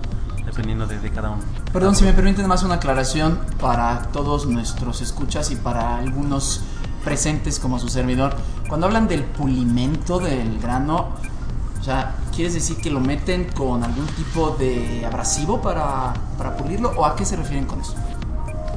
dependiendo 0.44 0.86
de, 0.86 0.98
de 1.00 1.10
cada 1.10 1.30
uno. 1.30 1.42
Perdón, 1.72 1.94
si 1.94 2.04
me 2.04 2.12
permiten 2.12 2.46
más 2.46 2.62
una 2.62 2.74
aclaración 2.76 3.38
para 3.60 4.02
todos 4.12 4.46
nuestros 4.46 5.00
escuchas 5.00 5.50
y 5.50 5.56
para 5.56 5.96
algunos 5.98 6.62
presentes 7.06 7.60
como 7.60 7.78
su 7.78 7.88
servidor. 7.88 8.34
Cuando 8.68 8.86
hablan 8.88 9.06
del 9.06 9.22
pulimento 9.22 10.18
del 10.18 10.58
grano, 10.58 11.10
o 11.80 11.84
sea, 11.84 12.16
¿quieres 12.34 12.52
decir 12.54 12.78
que 12.78 12.90
lo 12.90 12.98
meten 12.98 13.44
con 13.56 13.84
algún 13.84 14.06
tipo 14.08 14.56
de 14.58 15.06
abrasivo 15.06 15.62
para, 15.62 16.12
para 16.36 16.56
pulirlo? 16.56 16.92
¿O 16.96 17.06
a 17.06 17.14
qué 17.14 17.24
se 17.24 17.36
refieren 17.36 17.64
con 17.64 17.80
eso? 17.80 17.94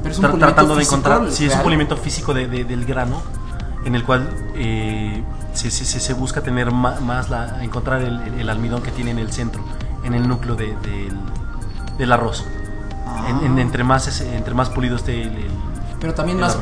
Pero 0.00 0.10
es 0.14 0.18
un 0.20 0.38
tratando 0.38 0.76
de 0.76 0.84
encontrar, 0.84 1.28
sí, 1.32 1.44
es 1.46 1.54
un 1.56 1.62
pulimento 1.62 1.96
físico 1.96 2.32
de- 2.32 2.46
de- 2.46 2.64
del 2.64 2.84
grano, 2.86 3.20
en 3.84 3.96
el 3.96 4.04
cual 4.04 4.30
eh, 4.54 5.24
se, 5.52 5.70
se- 5.72 6.14
busca 6.14 6.40
tener 6.42 6.70
más, 6.70 7.28
la, 7.30 7.64
encontrar 7.64 8.00
el, 8.02 8.20
el- 8.20 8.34
el 8.42 8.48
almidón 8.48 8.80
que 8.82 8.92
tiene 8.92 9.10
en 9.10 9.18
el 9.18 9.32
centro, 9.32 9.60
en 10.04 10.14
el 10.14 10.28
núcleo 10.28 10.54
de- 10.54 10.76
del, 10.76 11.18
del 11.98 12.12
arroz. 12.12 12.46
En- 13.28 13.44
en- 13.44 13.58
Ah. 13.58 13.60
entre, 13.60 13.82
más, 13.82 14.20
entre 14.20 14.54
más 14.54 14.70
pulido 14.70 14.94
esté 14.94 15.20
el, 15.22 15.28
el- 15.36 15.50
Pero 16.00 16.14
también 16.14 16.40
más, 16.40 16.56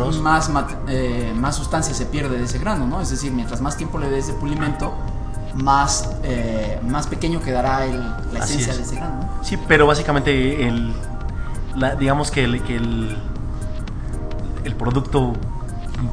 más, 0.51 0.65
eh, 0.89 1.33
más 1.37 1.55
sustancia 1.57 1.95
se 1.95 2.07
pierde 2.07 2.39
de 2.39 2.45
ese 2.45 2.59
grano, 2.59 2.87
¿no? 2.87 3.01
Es 3.01 3.11
decir, 3.11 3.31
mientras 3.33 3.61
más 3.61 3.77
tiempo 3.77 3.99
le 3.99 4.11
des 4.11 4.27
de 4.27 4.33
pulimento, 4.33 4.93
más, 5.55 6.11
eh, 6.25 6.81
más 6.87 7.07
pequeño 7.07 7.41
quedará 7.41 7.85
el- 7.87 8.01
la 8.33 8.41
esencia 8.41 8.73
es. 8.73 8.79
de 8.79 8.83
ese 8.85 8.97
grano, 8.97 9.15
¿no? 9.37 9.45
Sí, 9.45 9.57
pero 9.69 9.87
básicamente 9.87 10.67
el, 10.67 10.93
la- 11.77 11.95
digamos 11.95 12.31
que 12.33 12.45
el, 12.45 12.63
que 12.63 12.77
el, 12.77 13.17
el 14.65 14.75
producto 14.75 15.33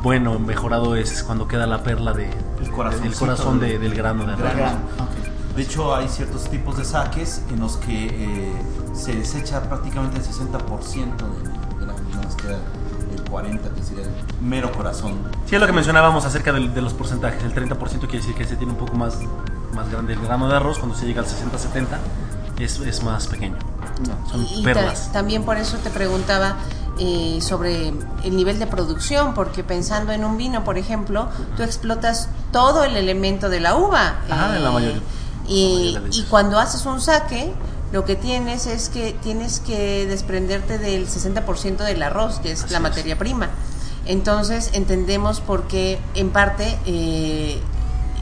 bueno, 0.04 0.40
mejorado 0.40 0.96
es 0.96 1.24
cuando 1.24 1.48
queda 1.48 1.68
la 1.68 1.84
perla 1.84 2.14
de, 2.14 2.26
El 2.30 3.02
del 3.02 3.14
corazón 3.16 3.60
de- 3.60 3.78
del- 3.80 3.94
grano 3.96 4.26
de 4.26 4.34
arroz. 4.34 4.54
grano, 4.56 4.78
ok. 5.00 5.56
De 5.56 5.62
hecho, 5.64 5.96
hay 5.96 6.08
ciertos 6.10 6.50
tipos 6.50 6.78
de 6.78 6.86
saques 6.86 7.42
en 7.50 7.60
los 7.60 7.78
que 7.78 8.08
eh, 8.08 8.54
se 8.94 9.16
desecha 9.16 9.62
prácticamente 9.70 10.18
el 10.18 10.24
60% 10.24 11.16
del 11.18 11.52
grano, 11.80 12.00
nada 12.12 12.24
más 12.24 12.36
queda 12.36 12.56
el 12.56 12.85
40% 13.36 13.74
que 13.76 13.84
sería 13.84 14.04
el 14.04 14.10
mero 14.42 14.72
corazón. 14.72 15.14
Sí, 15.46 15.56
es 15.56 15.62
lo 15.62 15.68
que 15.68 15.74
mencionábamos 15.74 16.26
acerca 16.26 16.52
del- 16.54 16.74
de, 16.74 16.82
los 16.82 16.94
porcentajes. 16.94 17.44
El 17.44 17.54
30% 17.54 18.00
quiere 18.02 18.18
decir 18.20 18.36
que 18.36 18.46
se 18.46 18.56
tiene 18.56 18.74
un 18.74 18.80
poco 18.80 18.96
más, 18.96 19.18
más 19.74 19.90
grande 19.92 20.14
el 20.14 20.22
grano 20.22 20.48
de 20.48 20.56
arroz. 20.56 20.78
Cuando 20.80 20.96
se 20.98 21.06
llega 21.06 21.22
al 21.22 21.28
60-70 21.28 21.98
es, 22.60 22.80
es 22.80 23.04
más 23.04 23.28
pequeño. 23.28 23.58
Son 24.32 24.46
Y 24.46 24.64
ta- 24.64 24.74
perlas. 24.74 25.12
también 25.12 25.44
por 25.44 25.58
eso 25.58 25.78
te 25.78 25.90
preguntaba 25.90 26.56
eh, 27.00 27.40
sobre 27.42 27.90
el 28.24 28.36
nivel 28.36 28.58
de 28.60 28.68
producción, 28.68 29.34
porque 29.34 29.64
pensando 29.64 30.12
en 30.14 30.24
un 30.24 30.38
vino, 30.38 30.64
por 30.64 30.78
ejemplo, 30.78 31.28
tú 31.58 31.64
explotas 31.64 32.30
todo 32.54 32.84
el 32.86 32.96
elemento 32.96 33.50
de 33.50 33.60
la 33.60 33.76
uva. 33.76 34.16
Ajá, 34.30 34.56
en 34.56 34.64
la 34.64 34.72
mayoría. 34.72 35.02
Y, 35.48 35.92
La 35.94 36.00
mayoría 36.00 36.10
de 36.10 36.18
y 36.18 36.24
cuando 36.30 36.58
haces 36.60 36.86
un 36.86 37.02
saque, 37.02 37.54
lo 37.92 38.06
que 38.06 38.16
tienes 38.16 38.66
es 38.68 38.90
que 38.90 39.14
tienes 39.24 39.60
que 39.60 40.06
desprenderte 40.06 40.78
del 40.78 41.08
60% 41.08 41.78
del 41.78 42.04
arroz, 42.04 42.40
que 42.40 42.52
es 42.52 42.64
Así 42.64 42.72
la 42.72 42.80
es. 42.80 42.84
materia 42.84 43.18
prima. 43.18 43.50
Entonces 44.06 44.72
entendemos 44.74 45.40
por 45.42 45.68
qué, 45.68 46.00
en 46.14 46.30
parte, 46.30 46.78
eh, 46.86 47.60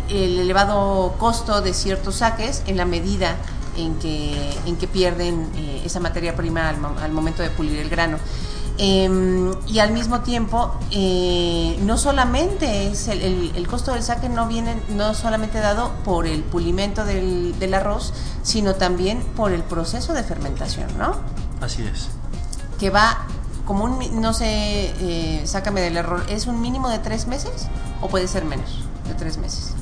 el 0.10 0.39
elevado 0.39 1.15
costo 1.17 1.62
de 1.62 1.74
ciertos 1.74 2.15
saques 2.17 2.63
en 2.67 2.77
la 2.77 2.86
medida 2.86 3.36
en 3.77 3.96
que, 3.96 4.36
en 4.65 4.75
que 4.77 4.88
pierden 4.88 5.50
eh, 5.55 5.82
esa 5.86 6.00
materia 6.00 6.36
prima 6.36 6.70
al, 6.70 6.77
al 7.01 7.12
momento 7.12 7.41
de 7.41 7.50
pulir 7.50 7.79
el 7.79 7.89
grano. 7.89 8.17
Em, 8.80 9.51
y 9.68 9.80
al 9.80 9.92
mismo 9.92 10.22
tiempo, 10.22 10.75
eh, 10.89 11.77
no 11.84 11.98
solamente 11.98 12.88
es 12.88 13.08
el, 13.08 13.22
el- 13.22 13.51
el 13.56 13.68
costo 13.68 13.94
del 13.94 14.01
saque 14.01 14.30
no 14.30 14.48
viene 14.48 14.75
no 14.89 15.13
solamente 15.13 15.60
dado 15.60 15.92
por 16.03 16.25
el 16.25 16.44
pulimento 16.44 17.06
del, 17.06 17.58
del 17.60 17.74
arroz, 17.75 18.13
sino 18.42 18.74
también 18.75 19.22
por 19.36 19.51
el 19.51 19.62
proceso 19.63 20.13
de 20.13 20.24
fermentación, 20.24 20.88
¿no? 20.98 21.15
Así 21.62 21.84
es. 21.84 22.08
Que 22.80 22.89
va 22.89 23.27
como 23.65 23.84
un, 23.86 24.20
no 24.22 24.34
sé, 24.34 24.46
eh, 25.00 25.44
sácame 25.46 25.80
del 25.82 25.96
error, 25.96 26.24
¿es 26.27 26.48
un 26.48 26.60
mínimo 26.60 26.89
de 26.89 26.98
tres 27.00 27.27
meses 27.27 27.68
o 28.01 28.08
puede 28.10 28.27
ser 28.27 28.44
menos 28.44 28.80
de 29.08 29.13
tres 29.13 29.38
meses? 29.38 29.74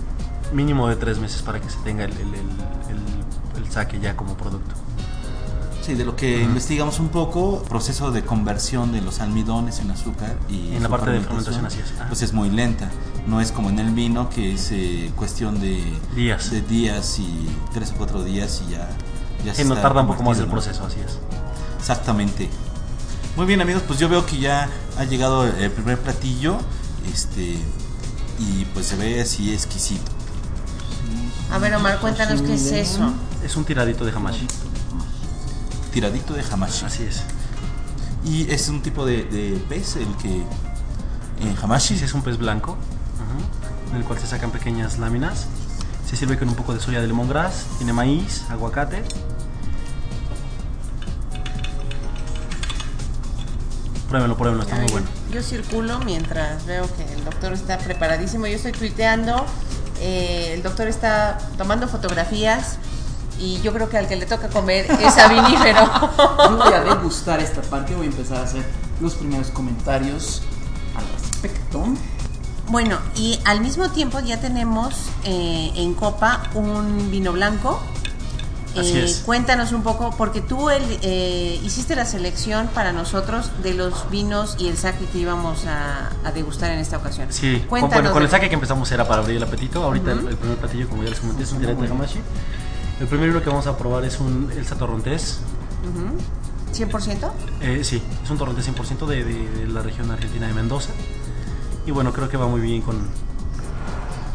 Mínimo 0.51 0.89
de 0.89 0.97
tres 0.97 1.17
meses 1.17 1.41
para 1.41 1.61
que 1.61 1.69
se 1.69 1.77
tenga 1.79 2.03
el- 2.03 2.11
el- 2.11 3.63
el 3.63 3.71
saque 3.71 3.99
ya 4.01 4.17
como 4.17 4.35
producto. 4.35 4.75
Sí, 5.81 5.95
de 5.95 6.05
lo 6.05 6.15
que 6.15 6.41
investigamos 6.43 6.99
un 6.99 7.09
poco, 7.09 7.63
proceso 7.63 8.11
de 8.11 8.23
conversión 8.23 8.91
de 8.91 9.01
los 9.01 9.19
almidones 9.19 9.79
en 9.79 9.89
azúcar 9.89 10.37
y 10.47 10.75
En 10.75 10.83
la 10.83 10.89
parte 10.89 11.09
de 11.09 11.21
fermentación, 11.21 11.65
así 11.65 11.79
es. 11.79 11.91
Ajá. 11.95 12.07
Pues 12.07 12.21
es 12.21 12.33
muy 12.33 12.49
lenta. 12.51 12.89
No 13.25 13.41
es 13.41 13.51
como 13.51 13.69
en 13.69 13.79
el 13.79 13.91
vino 13.91 14.29
que 14.29 14.53
es 14.53 14.69
eh, 14.71 15.11
cuestión 15.15 15.59
de 15.59 15.83
Días. 16.15 16.51
de 16.51 16.61
días 16.61 17.17
y 17.19 17.47
tres 17.73 17.91
o 17.91 17.95
cuatro 17.95 18.23
días 18.23 18.61
y 18.67 18.71
ya. 18.71 18.89
ya 19.43 19.53
Sí, 19.55 19.63
se 19.63 19.67
no 19.67 19.73
está 19.75 19.87
tarda 19.87 20.01
un 20.01 20.07
poco 20.07 20.23
más 20.23 20.37
el 20.37 20.47
proceso, 20.47 20.85
así 20.85 20.99
es. 20.99 21.17
Exactamente. 21.79 22.47
Muy 23.35 23.45
bien 23.47 23.61
amigos, 23.61 23.81
pues 23.87 23.97
yo 23.97 24.07
veo 24.07 24.25
que 24.25 24.37
ya 24.37 24.69
ha 24.97 25.03
llegado 25.05 25.47
el 25.47 25.71
primer 25.71 25.97
platillo, 25.99 26.57
este 27.11 27.57
y 28.39 28.65
pues 28.73 28.87
se 28.87 28.95
ve 28.97 29.21
así 29.21 29.53
exquisito. 29.53 30.11
A 31.51 31.57
ver, 31.57 31.73
Omar, 31.75 31.99
cuéntanos 31.99 32.41
qué 32.41 32.53
es 32.53 32.71
eso. 32.71 33.13
Es 33.43 33.55
un 33.55 33.65
tiradito 33.65 34.05
de 34.05 34.11
hamashi. 34.11 34.47
Tiradito 35.91 36.33
de 36.33 36.43
hamashi. 36.43 36.85
Así 36.85 37.03
es. 37.03 37.23
Y 38.23 38.49
es 38.51 38.69
un 38.69 38.81
tipo 38.81 39.05
de, 39.05 39.23
de 39.25 39.63
pez 39.67 39.95
el 39.95 40.15
que 40.17 40.43
en 41.41 41.57
hamashi 41.61 41.97
Sí, 41.97 42.05
es 42.05 42.13
un 42.13 42.21
pez 42.21 42.37
blanco, 42.37 42.71
ujú, 42.73 43.91
en 43.91 43.97
el 43.97 44.03
cual 44.03 44.19
se 44.19 44.27
sacan 44.27 44.51
pequeñas 44.51 44.99
láminas. 44.99 45.47
Se 46.07 46.15
sirve 46.15 46.37
con 46.37 46.49
un 46.49 46.55
poco 46.55 46.73
de 46.73 46.79
soya 46.79 47.01
de 47.01 47.07
lemongrass, 47.07 47.65
tiene 47.77 47.93
maíz, 47.93 48.43
aguacate. 48.49 49.03
Pruébenlo, 54.09 54.35
pruébenlo, 54.35 54.63
está 54.63 54.75
muy 54.75 54.85
Ay, 54.85 54.91
bueno. 54.91 55.07
Yo 55.31 55.41
circulo 55.41 55.99
mientras 55.99 56.65
veo 56.65 56.85
que 56.95 57.13
el 57.13 57.23
doctor 57.23 57.53
está 57.53 57.77
preparadísimo. 57.77 58.45
Yo 58.45 58.55
estoy 58.57 58.73
tuiteando, 58.73 59.45
eh, 60.01 60.51
el 60.53 60.63
doctor 60.63 60.87
está 60.87 61.37
tomando 61.57 61.87
fotografías 61.87 62.77
y 63.41 63.59
yo 63.61 63.73
creo 63.73 63.89
que 63.89 63.97
al 63.97 64.07
que 64.07 64.15
le 64.15 64.25
toca 64.25 64.47
comer 64.49 64.85
es 64.89 65.17
a 65.17 65.27
vinífero. 65.27 65.81
Yo 66.49 66.57
voy 66.57 66.73
a 66.73 66.81
degustar 66.81 67.39
esta 67.39 67.61
parte, 67.63 67.95
voy 67.95 68.05
a 68.05 68.09
empezar 68.09 68.37
a 68.37 68.43
hacer 68.43 68.63
los 69.01 69.15
primeros 69.15 69.47
comentarios 69.47 70.43
al 70.95 71.03
respecto. 71.19 71.83
bueno, 72.67 72.99
y 73.15 73.39
al 73.45 73.61
mismo 73.61 73.89
tiempo 73.89 74.19
ya 74.19 74.39
tenemos 74.39 74.93
eh, 75.23 75.71
en 75.75 75.93
copa 75.95 76.43
un 76.53 77.09
vino 77.11 77.31
blanco. 77.33 77.81
Así 78.77 78.93
Eh, 78.97 79.03
es. 79.03 79.23
Cuéntanos 79.25 79.73
un 79.73 79.83
poco, 79.83 80.11
porque 80.17 80.39
tú 80.39 80.69
el- 80.69 80.99
eh, 81.01 81.59
hiciste 81.61 81.93
la 81.93 82.05
selección 82.05 82.67
para 82.73 82.93
nosotros 82.93 83.51
de 83.63 83.73
los 83.73 84.09
vinos 84.09 84.55
y 84.59 84.69
el 84.69 84.77
saque 84.77 85.03
que 85.07 85.17
íbamos 85.17 85.65
a, 85.65 86.11
a 86.23 86.31
degustar 86.31 86.71
en 86.71 86.79
esta 86.79 86.95
ocasión. 86.95 87.27
Sí, 87.31 87.57
con, 87.59 87.67
Cuéntanos 87.67 87.95
bueno, 87.95 88.11
con 88.13 88.23
el 88.23 88.29
saque 88.29 88.47
que 88.47 88.55
empezamos 88.55 88.89
era 88.93 89.05
para 89.05 89.21
abrir 89.23 89.35
el 89.37 89.43
apetito. 89.43 89.83
Ahorita 89.83 90.11
Ujú. 90.11 90.19
el, 90.21 90.27
el 90.29 90.37
primer 90.37 90.57
platillo, 90.57 90.87
como 90.87 91.03
ya 91.03 91.09
les 91.09 91.19
comenté, 91.19 91.43
es 91.43 91.51
un 91.51 91.59
tirete 91.59 91.81
de 91.81 91.87
hamashi. 91.89 92.19
El 93.01 93.07
primer 93.07 93.25
libro 93.27 93.41
que 93.43 93.49
vamos 93.49 93.65
a 93.67 93.77
probar 93.77 94.05
es 94.05 94.19
un 94.19 94.49
El 94.55 94.65
Satorrontés. 94.65 95.39
Ujú. 95.89 96.17
¿100%? 96.89 97.31
Eh, 97.61 97.81
sí, 97.83 98.01
es 98.23 98.29
un 98.29 98.37
torrontés 98.37 98.65
100% 98.69 99.05
de, 99.07 99.25
de- 99.25 99.49
de 99.49 99.67
la 99.67 99.81
región 99.81 100.09
argentina 100.11 100.47
de 100.47 100.53
Mendoza. 100.53 100.91
Y 101.85 101.91
bueno, 101.91 102.13
creo 102.13 102.29
que 102.29 102.37
va 102.37 102.47
muy 102.47 102.61
bien 102.61 102.81
con, 102.81 102.97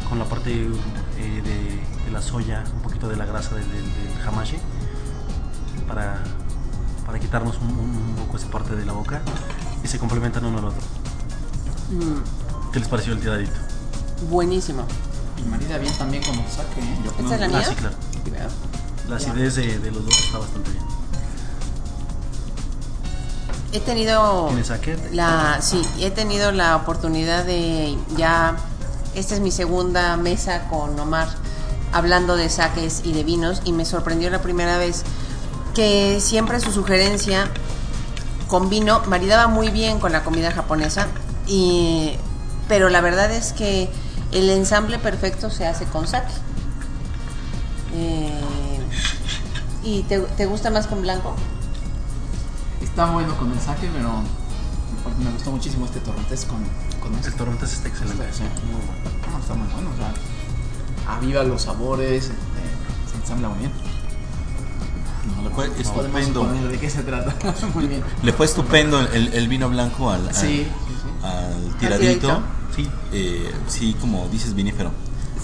con 0.09 0.19
la 0.19 0.25
parte 0.25 0.51
eh, 0.51 1.41
de, 1.43 2.03
de 2.05 2.11
la 2.11 2.21
soya, 2.21 2.63
un 2.75 2.81
poquito 2.81 3.07
de 3.07 3.15
la 3.15 3.25
grasa 3.25 3.55
del, 3.55 3.63
del, 3.71 4.27
hamashi, 4.27 4.57
para, 5.87 6.21
para 7.05 7.17
quitarnos 7.19 7.57
un, 7.59 8.15
poco 8.17 8.37
esa 8.37 8.49
parte 8.51 8.75
de 8.75 8.85
la 8.85 8.91
boca 8.93 9.21
y 9.83 9.87
se 9.87 9.97
complementan 9.97 10.43
uno 10.45 10.59
al 10.59 10.65
otro. 10.65 10.81
Mm, 11.91 12.71
¿Qué 12.73 12.79
les 12.79 12.87
pareció 12.89 13.13
el 13.13 13.19
tiradito? 13.21 13.53
buenísimo. 14.29 14.83
Y 15.37 15.47
marida 15.47 15.77
bien 15.77 15.93
también 15.97 16.23
con 16.23 16.33
el 16.37 16.47
saque, 16.49 16.81
¿eh? 16.81 16.97
Yo- 17.05 17.11
¿Esta 17.11 17.35
es 17.35 17.39
la 17.39 17.45
Ah, 17.45 17.49
mía? 17.49 17.63
sí, 17.69 17.75
claro. 17.75 17.95
La 19.09 19.15
acidez 19.15 19.55
de, 19.55 19.79
de 19.79 19.91
los 19.91 20.03
dos 20.03 20.17
está 20.19 20.37
bastante 20.39 20.71
bien. 20.71 20.83
He 23.73 23.79
tenido 23.81 24.49
la 25.11 25.61
sí, 25.61 25.81
he 25.99 26.09
tenido 26.09 26.51
la 26.51 26.75
oportunidad 26.77 27.45
de 27.45 27.97
ya 28.15 28.55
esta 29.13 29.35
es 29.35 29.41
mi 29.41 29.51
segunda 29.51 30.15
mesa 30.15 30.67
con 30.69 30.97
Omar 30.99 31.27
hablando 31.91 32.37
de 32.37 32.49
saques 32.49 33.01
y 33.03 33.13
de 33.13 33.23
vinos 33.23 33.61
y 33.65 33.73
me 33.73 33.83
sorprendió 33.83 34.29
la 34.29 34.41
primera 34.41 34.77
vez 34.77 35.03
que 35.73 36.19
siempre 36.21 36.59
su 36.59 36.71
sugerencia 36.71 37.49
con 38.47 38.69
vino 38.69 39.01
maridaba 39.05 39.47
muy 39.47 39.69
bien 39.69 39.99
con 39.99 40.11
la 40.11 40.23
comida 40.23 40.51
japonesa 40.51 41.07
y 41.45 42.13
pero 42.67 42.89
la 42.89 43.01
verdad 43.01 43.31
es 43.31 43.53
que 43.53 43.89
el 44.31 44.49
ensamble 44.49 44.99
perfecto 44.99 45.49
se 45.49 45.65
hace 45.65 45.85
con 45.85 46.07
sake. 46.07 46.27
Eh, 47.97 48.29
¿Y 49.83 50.03
te, 50.03 50.19
te 50.19 50.45
gusta 50.45 50.69
más 50.69 50.85
con 50.87 51.01
blanco? 51.01 51.35
Está 52.81 53.09
bueno 53.11 53.35
con 53.37 53.51
el 53.51 53.59
saque, 53.59 53.89
pero 53.93 54.21
me 55.23 55.31
gustó 55.31 55.51
muchísimo 55.51 55.85
este 55.85 55.99
torrontés 56.01 56.45
con, 56.45 56.57
con 57.01 57.13
El 57.13 57.19
este. 57.19 57.31
torrontés 57.31 57.73
está 57.73 57.87
excelente. 57.87 58.23
Sí. 58.33 58.43
Muy 58.43 58.73
bueno. 58.75 59.31
No, 59.31 59.39
está 59.39 59.53
muy 59.55 59.67
bueno, 59.73 59.89
o 59.93 59.97
sea, 59.97 61.15
aviva 61.15 61.43
los 61.43 61.63
sabores, 61.63 62.25
eh, 62.27 62.31
se 63.11 63.17
ensambla 63.17 63.49
muy 63.49 63.59
bien. 63.59 63.71
No, 65.35 65.43
le 65.49 65.55
fue 65.55 65.71
estupendo. 65.79 66.45
de 66.69 66.79
qué 66.79 66.89
se 66.89 67.03
trata. 67.03 67.33
muy 67.73 67.87
bien. 67.87 68.03
Le 68.23 68.33
fue 68.33 68.45
estupendo 68.45 68.99
el, 68.99 69.33
el 69.33 69.47
vino 69.47 69.69
blanco 69.69 70.09
al, 70.11 70.27
al- 70.27 70.35
Sí, 70.35 70.67
sí, 70.67 70.67
sí. 71.03 71.25
al 71.25 71.75
tiradito. 71.77 72.19
tiradito. 72.27 72.41
Sí, 72.75 72.87
eh, 73.11 73.51
sí, 73.67 73.95
como 73.99 74.27
dices, 74.29 74.53
vinífero. 74.53 74.91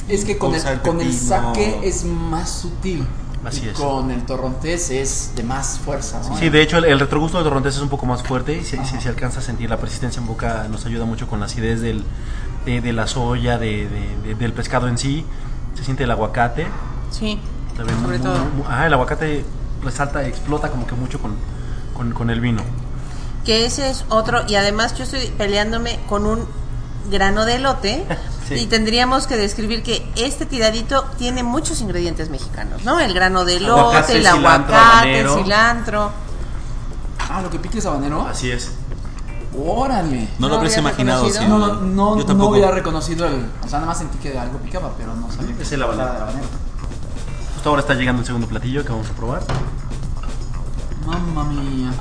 Es 0.09 0.25
que 0.25 0.37
con 0.37 0.53
el, 0.53 0.81
con 0.81 0.99
el 1.01 1.13
saque 1.13 1.79
es 1.83 2.03
más 2.03 2.49
sutil. 2.49 3.05
Así 3.45 3.65
y 3.65 3.69
es. 3.69 3.73
con 3.77 4.09
el 4.09 4.25
torrontés 4.25 4.89
es 4.89 5.31
de 5.35 5.43
más 5.43 5.77
fuerza. 5.79 6.21
¿no? 6.29 6.37
Sí, 6.37 6.49
de 6.49 6.61
hecho 6.61 6.77
el, 6.77 6.85
el 6.85 6.99
retrogusto 6.99 7.37
del 7.37 7.43
torrontés 7.45 7.75
es 7.75 7.81
un 7.81 7.89
poco 7.89 8.05
más 8.05 8.23
fuerte 8.23 8.57
y 8.57 8.63
si, 8.63 8.77
Ajá. 8.77 8.85
si 8.85 9.01
se 9.01 9.09
alcanza 9.09 9.39
a 9.39 9.41
sentir 9.43 9.69
la 9.69 9.77
persistencia 9.77 10.21
en 10.21 10.27
boca 10.27 10.65
nos 10.71 10.85
ayuda 10.85 11.03
mucho 11.05 11.27
con 11.27 11.41
la 11.41 11.47
acidez 11.47 11.81
del, 11.81 12.05
de, 12.65 12.79
de 12.79 12.93
la 12.93 13.05
soya, 13.05 13.57
de, 13.57 13.89
de- 13.89 14.17
de- 14.29 14.35
del 14.35 14.53
pescado 14.53 14.87
en 14.87 14.97
sí. 14.97 15.25
Se 15.75 15.83
siente 15.83 16.05
el 16.05 16.11
aguacate. 16.11 16.67
Sí, 17.11 17.37
también 17.75 17.99
sobre 18.01 18.17
muy- 18.19 18.25
todo. 18.27 18.45
muy- 18.45 18.63
ajá, 18.65 18.87
el 18.87 18.93
aguacate 18.93 19.43
resalta, 19.83 20.25
explota 20.25 20.69
como 20.69 20.87
que 20.87 20.95
mucho 20.95 21.19
con, 21.19 21.35
con, 21.93 22.13
con 22.13 22.29
el 22.29 22.39
vino. 22.39 22.61
Que 23.43 23.65
ese 23.65 23.89
es 23.89 24.05
otro, 24.07 24.43
y 24.47 24.55
además 24.55 24.95
yo 24.97 25.03
estoy 25.03 25.27
peleándome 25.37 25.99
con 26.07 26.25
un 26.25 26.45
grano 27.11 27.43
de 27.43 27.55
elote 27.55 28.05
Sí. 28.47 28.55
y 28.55 28.65
tendríamos 28.65 29.25
que 29.27 29.37
describir 29.37 29.83
que 29.83 30.05
este 30.15 30.45
tiradito 30.45 31.05
tiene 31.17 31.43
muchos 31.43 31.79
ingredientes 31.81 32.29
mexicanos, 32.29 32.83
¿no? 32.83 32.99
El 32.99 33.13
grano 33.13 33.45
de 33.45 33.55
elote, 33.57 34.17
el 34.17 34.27
aguacate, 34.27 34.73
habanero. 34.75 35.37
el 35.37 35.43
cilantro. 35.43 36.11
Ah, 37.29 37.41
lo 37.41 37.49
que 37.49 37.57
pique 37.59 37.79
es 37.79 37.85
habanero. 37.85 38.21
Así 38.27 38.51
es. 38.51 38.71
Órale. 39.57 40.27
No, 40.39 40.47
¿No 40.47 40.49
lo 40.49 40.55
habrías 40.55 40.77
imaginado. 40.77 41.29
sí, 41.29 41.39
No, 41.47 41.57
no, 41.59 41.73
no, 41.75 42.11
Yo 42.15 42.15
no 42.21 42.25
tampoco. 42.25 42.51
hubiera 42.51 42.71
reconocido 42.71 43.25
el. 43.27 43.45
O 43.63 43.67
sea, 43.67 43.79
nada 43.79 43.85
más 43.85 43.97
sentí 43.99 44.17
que 44.17 44.37
algo 44.37 44.57
picaba, 44.59 44.91
pero 44.97 45.15
no 45.15 45.31
sabía. 45.31 45.55
Es 45.59 45.69
que 45.69 45.75
el 45.75 45.83
habanero. 45.83 46.09
habanero. 46.09 46.45
Justo 47.53 47.69
ahora 47.69 47.81
está 47.81 47.93
llegando 47.93 48.21
el 48.21 48.25
segundo 48.25 48.47
platillo 48.47 48.83
que 48.83 48.89
vamos 48.89 49.07
a 49.09 49.13
probar. 49.13 49.43
Mamma 51.05 51.43
mía. 51.45 51.91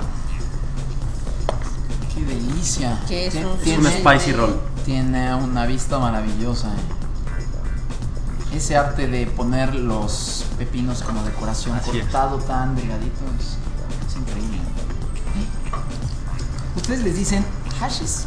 Qué 2.26 2.34
delicia. 2.34 2.98
Es 3.10 3.34
un- 3.34 3.58
tiene, 3.58 3.86
un 3.88 3.92
spicy 3.92 4.32
roll. 4.32 4.60
Tiene 4.84 5.34
una 5.34 5.66
vista 5.66 5.98
maravillosa. 5.98 6.68
eh. 6.68 8.56
Ese 8.56 8.76
arte 8.76 9.06
de 9.06 9.26
poner 9.26 9.74
los 9.74 10.44
pepinos 10.58 11.02
como 11.02 11.22
decoración 11.24 11.76
Así 11.76 11.90
es. 11.96 12.02
cortado 12.04 12.36
tan 12.38 12.76
delgadito 12.76 13.22
es, 13.40 13.56
es 14.10 14.16
increíble. 14.16 14.58
Ustedes 16.76 17.00
les 17.02 17.16
dicen 17.16 17.44
hashes 17.80 18.24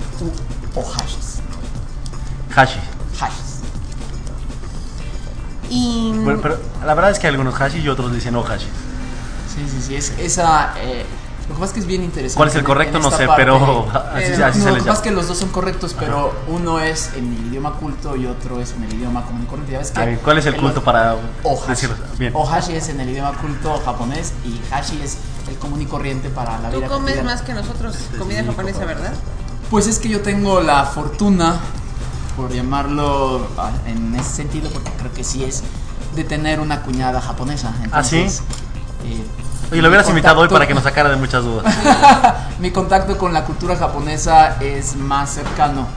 o, 0.75 0.79
o 0.79 0.83
hashes. 0.83 1.39
Hashi. 2.55 2.79
Hashes. 3.19 3.59
Y 5.69 6.11
Bueno, 6.23 6.39
pero 6.41 6.57
la 6.85 6.93
verdad 6.93 7.11
es 7.11 7.19
que 7.19 7.27
algunos 7.27 7.53
hashi 7.59 7.79
y 7.79 7.89
otros 7.89 8.13
dicen 8.13 8.33
no 8.33 8.43
hashi. 8.43 8.67
Sí, 9.53 9.65
sí, 9.69 9.81
sí. 9.87 9.95
Es, 9.95 10.11
esa. 10.17 10.73
eh, 10.79 11.05
lo 11.47 11.53
que 11.53 11.59
pasa 11.59 11.65
es 11.65 11.73
que 11.73 11.79
es 11.81 11.85
bien 11.85 12.03
interesante. 12.03 12.37
¿Cuál 12.37 12.49
es 12.49 12.55
el 12.55 12.63
correcto? 12.63 12.99
No 12.99 13.11
sé, 13.11 13.27
parte. 13.27 13.43
pero 13.43 13.55
así, 13.93 14.23
Pero- 14.31 14.45
así 14.47 14.59
no, 14.59 14.63
se 14.65 14.69
lo 14.71 14.75
que 14.77 14.81
pasa 14.81 14.93
es 14.93 14.99
que 14.99 15.11
los 15.11 15.27
dos 15.27 15.37
son 15.37 15.49
correctos, 15.49 15.95
pero 15.97 16.33
uno 16.47 16.79
es 16.79 17.11
en 17.15 17.33
el 17.33 17.47
idioma 17.47 17.73
culto 17.73 18.15
y 18.15 18.25
otro 18.25 18.59
es 18.59 18.73
en 18.73 18.83
el 18.83 18.93
idioma 18.93 19.23
común 19.25 19.43
y 19.43 19.45
corriente. 19.45 19.73
Ya 19.73 19.77
ves 19.79 19.91
que 19.91 19.99
A 20.01 20.05
ver, 20.05 20.19
¿Cuál 20.19 20.37
es 20.39 20.45
el 20.47 20.55
en 20.55 20.61
culto 20.61 20.83
para 20.83 21.15
Ohashi. 21.43 21.67
decirlo? 21.69 21.95
Bien. 22.17 22.33
Ohashi 22.35 22.73
es 22.73 22.89
en 22.89 22.99
el 22.99 23.09
idioma 23.09 23.33
culto 23.37 23.79
japonés 23.85 24.33
y 24.43 24.59
hashi 24.73 25.01
es 25.03 25.17
el 25.47 25.55
común 25.57 25.81
y 25.81 25.85
corriente 25.85 26.29
para 26.29 26.59
la 26.59 26.71
tú 26.71 26.77
vida 26.77 26.87
comes 26.87 27.01
cotidiana. 27.13 27.31
más 27.31 27.41
que 27.43 27.53
nosotros 27.53 27.95
comida 28.17 28.41
sí, 28.41 28.47
japonesa. 28.47 28.85
¿verdad? 28.85 29.13
Pues 29.69 29.85
es 29.87 29.99
que 29.99 30.09
yo 30.09 30.21
tengo 30.21 30.61
la 30.61 30.83
fortuna, 30.85 31.57
por 32.35 32.51
llamarlo 32.51 33.47
ah, 33.57 33.71
en 33.85 34.15
ese 34.15 34.29
sentido, 34.31 34.69
porque 34.71 34.91
creo 34.97 35.13
que 35.13 35.23
sí 35.23 35.43
es, 35.43 35.63
de 36.15 36.23
tener 36.23 36.59
una 36.59 36.81
cuñada 36.81 37.21
japonesa. 37.21 37.73
¿Ah, 37.91 38.03
sí? 38.03 38.17
Entonces, 38.17 38.41
eh, 39.05 39.23
Oye, 39.71 39.81
lo 39.81 39.87
hubieras 39.89 40.07
invitado 40.09 40.41
hoy 40.41 40.47
para 40.47 40.67
que 40.67 40.73
nos 40.73 40.83
sacara 40.83 41.09
de 41.09 41.15
muchas 41.15 41.43
dudas. 41.43 41.73
Mi 42.59 42.71
contacto 42.71 43.17
con 43.17 43.33
la 43.33 43.43
cultura 43.45 43.75
japonesa 43.75 44.57
es 44.61 44.95
más 44.95 45.31
cercano 45.31 45.87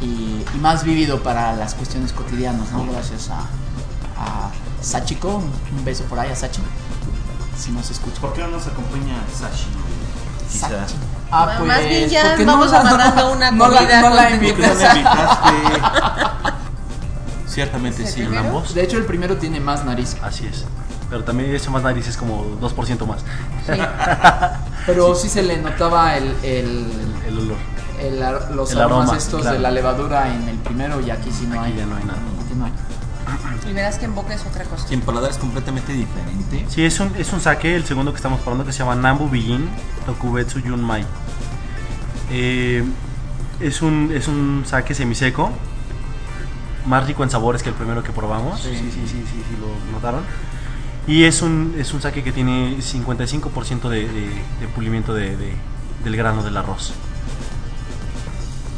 y, 0.00 0.44
y 0.54 0.58
más 0.60 0.84
vivido 0.84 1.22
para 1.22 1.54
las 1.56 1.74
cuestiones 1.74 2.12
cotidianas, 2.12 2.70
¿no? 2.70 2.84
Gracias 2.92 3.30
a, 3.30 3.38
a 4.20 4.50
Sachiko, 4.82 5.36
un 5.36 5.84
beso 5.84 6.04
por 6.04 6.18
ahí 6.20 6.30
a 6.30 6.36
Sachi, 6.36 6.60
si 7.58 7.70
nos 7.72 7.90
escucha. 7.90 8.20
¿Por 8.20 8.32
qué 8.34 8.42
no 8.42 8.48
nos 8.48 8.66
acompaña 8.66 9.14
Sashi? 9.32 9.66
Quizá. 10.50 10.68
Sachi. 10.68 10.94
Ah, 11.30 11.46
Ma- 11.46 11.54
pues, 11.56 11.68
más 11.68 11.84
bien 11.88 12.10
ya 12.10 12.22
¿por 12.24 12.36
qué 12.36 12.44
vamos 12.44 12.70
la- 12.72 12.80
amarrando 12.80 13.32
una 13.36 13.50
no 13.50 13.68
la- 13.68 13.78
comida 13.78 14.00
no 14.02 14.10
la 14.14 14.28
no 14.28 14.34
invitaste? 14.36 14.86
Ciertamente 17.46 18.02
¿El 18.02 18.08
sí. 18.08 18.20
primero? 18.20 18.40
ambos. 18.40 18.74
De 18.74 18.82
hecho, 18.82 18.96
el 18.98 19.04
primero 19.04 19.36
tiene 19.36 19.60
más 19.60 19.84
nariz. 19.84 20.16
Así 20.22 20.46
es. 20.46 20.64
Pero 21.12 21.24
también 21.24 21.54
eso 21.54 21.70
más 21.70 21.82
nariz 21.82 22.08
es 22.08 22.16
como 22.16 22.42
2% 22.58 23.06
más. 23.06 23.20
Sí. 23.66 23.72
Pero 24.86 25.14
sí 25.14 25.28
se 25.28 25.42
le 25.42 25.60
notaba 25.60 26.16
el, 26.16 26.34
el, 26.42 26.90
El 27.28 27.38
olor. 27.38 27.56
el 28.00 28.22
ar- 28.22 28.50
los 28.52 28.72
El 28.72 28.80
aromas 28.80 29.02
aroma, 29.08 29.18
estos 29.18 29.40
claro. 29.42 29.56
de 29.56 29.62
la 29.62 29.70
levadura 29.70 30.34
en 30.34 30.48
el 30.48 30.56
primero 30.56 31.02
y 31.02 31.10
aquí 31.10 31.30
sí 31.30 31.46
no 31.46 31.60
Aquí 31.60 31.72
hay. 31.72 31.76
ya 31.78 31.84
no 31.84 31.96
hay 31.96 32.04
nada. 32.04 32.18
Aquí 32.42 32.54
no 32.56 32.64
hay. 32.64 32.72
Y 33.70 33.74
verás 33.74 33.98
que 33.98 34.06
en 34.06 34.14
boca 34.14 34.32
es 34.32 34.40
otra 34.46 34.64
cosa. 34.64 34.86
Y 34.90 34.94
en 34.94 35.02
paladar 35.02 35.30
es 35.30 35.36
completamente 35.36 35.92
diferente. 35.92 36.64
Sí, 36.70 36.82
es 36.82 36.98
un, 36.98 37.14
es 37.16 37.30
un 37.34 37.40
sake, 37.42 37.76
el 37.76 37.84
segundo 37.84 38.10
que 38.12 38.16
estamos 38.16 38.40
probando, 38.40 38.64
que 38.64 38.72
se 38.72 38.78
llama 38.78 38.94
Nambu 38.94 39.28
Bijin 39.28 39.68
Tokubetsu 40.06 40.60
Yunmai. 40.60 41.04
Eh, 42.30 42.82
es, 43.60 43.82
un, 43.82 44.10
es 44.14 44.28
un 44.28 44.64
sake 44.66 44.94
semiseco, 44.94 45.50
más 46.86 47.06
rico 47.06 47.22
en 47.22 47.28
sabores 47.30 47.62
que 47.62 47.68
el 47.68 47.74
primero 47.74 48.02
que 48.02 48.12
probamos. 48.12 48.60
Sí, 48.62 48.70
sí, 48.74 48.90
sí, 48.90 49.06
sí, 49.06 49.24
sí, 49.26 49.44
lo 49.60 49.92
notaron. 49.92 50.22
Y 51.06 51.24
es 51.24 51.42
un, 51.42 51.74
es 51.78 51.92
un 51.94 52.00
sake 52.00 52.22
que 52.22 52.32
tiene 52.32 52.76
55% 52.78 53.88
de, 53.88 54.08
de, 54.08 54.30
de 54.60 54.68
pulimiento 54.74 55.12
de, 55.14 55.36
de- 55.36 55.56
del 56.04 56.16
grano 56.16 56.42
del 56.42 56.56
arroz. 56.56 56.92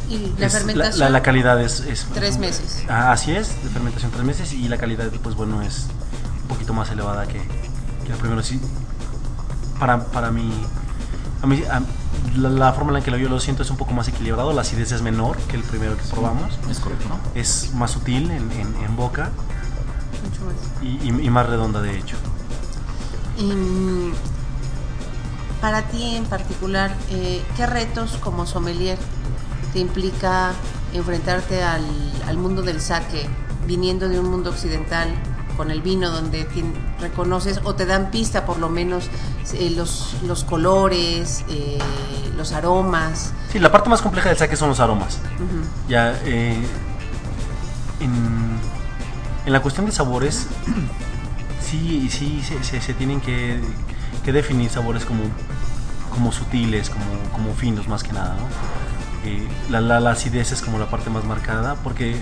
Y 0.09 0.33
la 0.39 0.47
Es- 0.47 0.53
fermentación. 0.53 0.99
La, 0.99 1.09
la 1.09 1.21
calidad 1.21 1.61
es, 1.61 1.79
es- 1.81 2.05
Tres 2.13 2.37
meses. 2.37 2.83
Ah, 2.89 3.11
así 3.11 3.31
es, 3.31 3.61
de 3.63 3.69
fermentación 3.69 4.11
tres 4.11 4.23
meses 4.23 4.53
y 4.53 4.67
la 4.67 4.77
calidad, 4.77 5.09
pues 5.23 5.35
bueno, 5.35 5.61
es 5.61 5.87
un 6.43 6.47
poquito 6.47 6.73
más 6.73 6.89
elevada 6.91 7.25
que, 7.27 7.41
que 8.05 8.11
el 8.11 8.17
primero. 8.17 8.41
Sí, 8.43 8.59
para, 9.79 10.05
para 10.05 10.31
mí, 10.31 10.51
a 11.41 11.47
mí 11.47 11.63
a- 11.69 11.81
la, 12.37 12.49
la 12.49 12.73
forma 12.73 12.89
en 12.91 12.95
la 12.95 13.01
que 13.01 13.11
lo 13.11 13.17
yo 13.17 13.29
lo 13.29 13.39
siento 13.39 13.61
es 13.63 13.69
un 13.69 13.77
poco 13.77 13.93
más 13.93 14.07
equilibrado, 14.07 14.51
la 14.53 14.61
acidez 14.61 14.91
es 14.91 15.01
menor 15.01 15.37
que 15.47 15.57
el 15.57 15.63
primero 15.63 15.95
que 15.97 16.03
probamos, 16.05 16.57
Es 16.69 16.79
correcto, 16.79 17.07
¿no? 17.09 17.19
es 17.39 17.71
más 17.73 17.91
sutil 17.91 18.31
en, 18.31 18.51
en- 18.51 18.75
en 18.83 18.95
boca. 18.95 19.29
Y, 20.85 20.99
y- 21.09 21.25
y 21.25 21.29
más 21.29 21.47
redonda 21.47 21.81
de 21.81 21.97
hecho. 21.97 22.15
Y, 23.37 24.11
para 25.61 25.81
ti 25.83 26.15
en 26.15 26.25
particular, 26.25 26.95
eh, 27.09 27.43
¿qué 27.57 27.65
retos 27.65 28.17
como 28.23 28.45
sommelier 28.45 28.97
te 29.73 29.79
implica 29.79 30.51
enfrentarte 30.93 31.63
al, 31.63 31.83
al 32.27 32.37
mundo 32.37 32.61
del 32.61 32.79
saque, 32.81 33.27
viniendo 33.67 34.07
de 34.07 34.19
un 34.19 34.29
mundo 34.29 34.51
occidental 34.51 35.09
con 35.57 35.71
el 35.71 35.81
vino, 35.81 36.11
donde 36.11 36.47
tien- 36.49 36.73
reconoces 36.99 37.61
o 37.63 37.75
te 37.75 37.85
dan 37.85 38.11
pista 38.11 38.45
por 38.45 38.59
lo 38.59 38.69
menos 38.69 39.09
eh, 39.53 39.69
los, 39.75 40.15
los 40.23 40.43
colores, 40.43 41.43
eh, 41.49 41.79
los 42.37 42.51
aromas. 42.51 43.31
Sí, 43.51 43.59
la 43.59 43.71
parte 43.71 43.89
más 43.89 44.01
compleja 44.01 44.29
del 44.29 44.37
saque 44.37 44.55
son 44.57 44.69
los 44.69 44.79
aromas. 44.79 45.15
Ujú. 45.35 45.65
Ya, 45.89 46.13
eh, 46.25 46.61
en, 48.01 48.44
en 49.45 49.53
la 49.53 49.61
cuestión 49.61 49.85
de 49.85 49.91
sabores, 49.91 50.47
sí, 51.61 52.07
sí 52.09 52.41
se, 52.43 52.63
se- 52.63 52.81
se 52.81 52.93
tienen 52.93 53.21
que, 53.21 53.59
que 54.23 54.31
definir 54.31 54.69
sabores 54.69 55.05
como, 55.05 55.23
como 56.11 56.31
sutiles, 56.31 56.89
como, 56.89 57.05
como 57.31 57.53
finos 57.55 57.87
más 57.87 58.03
que 58.03 58.13
nada, 58.13 58.35
¿no? 58.35 59.29
Eh, 59.29 59.47
la, 59.69 59.81
la- 59.81 59.99
la 59.99 60.11
acidez 60.11 60.51
es 60.51 60.61
como 60.61 60.77
la 60.79 60.87
parte 60.89 61.09
más 61.09 61.23
marcada 61.25 61.75
porque 61.83 62.21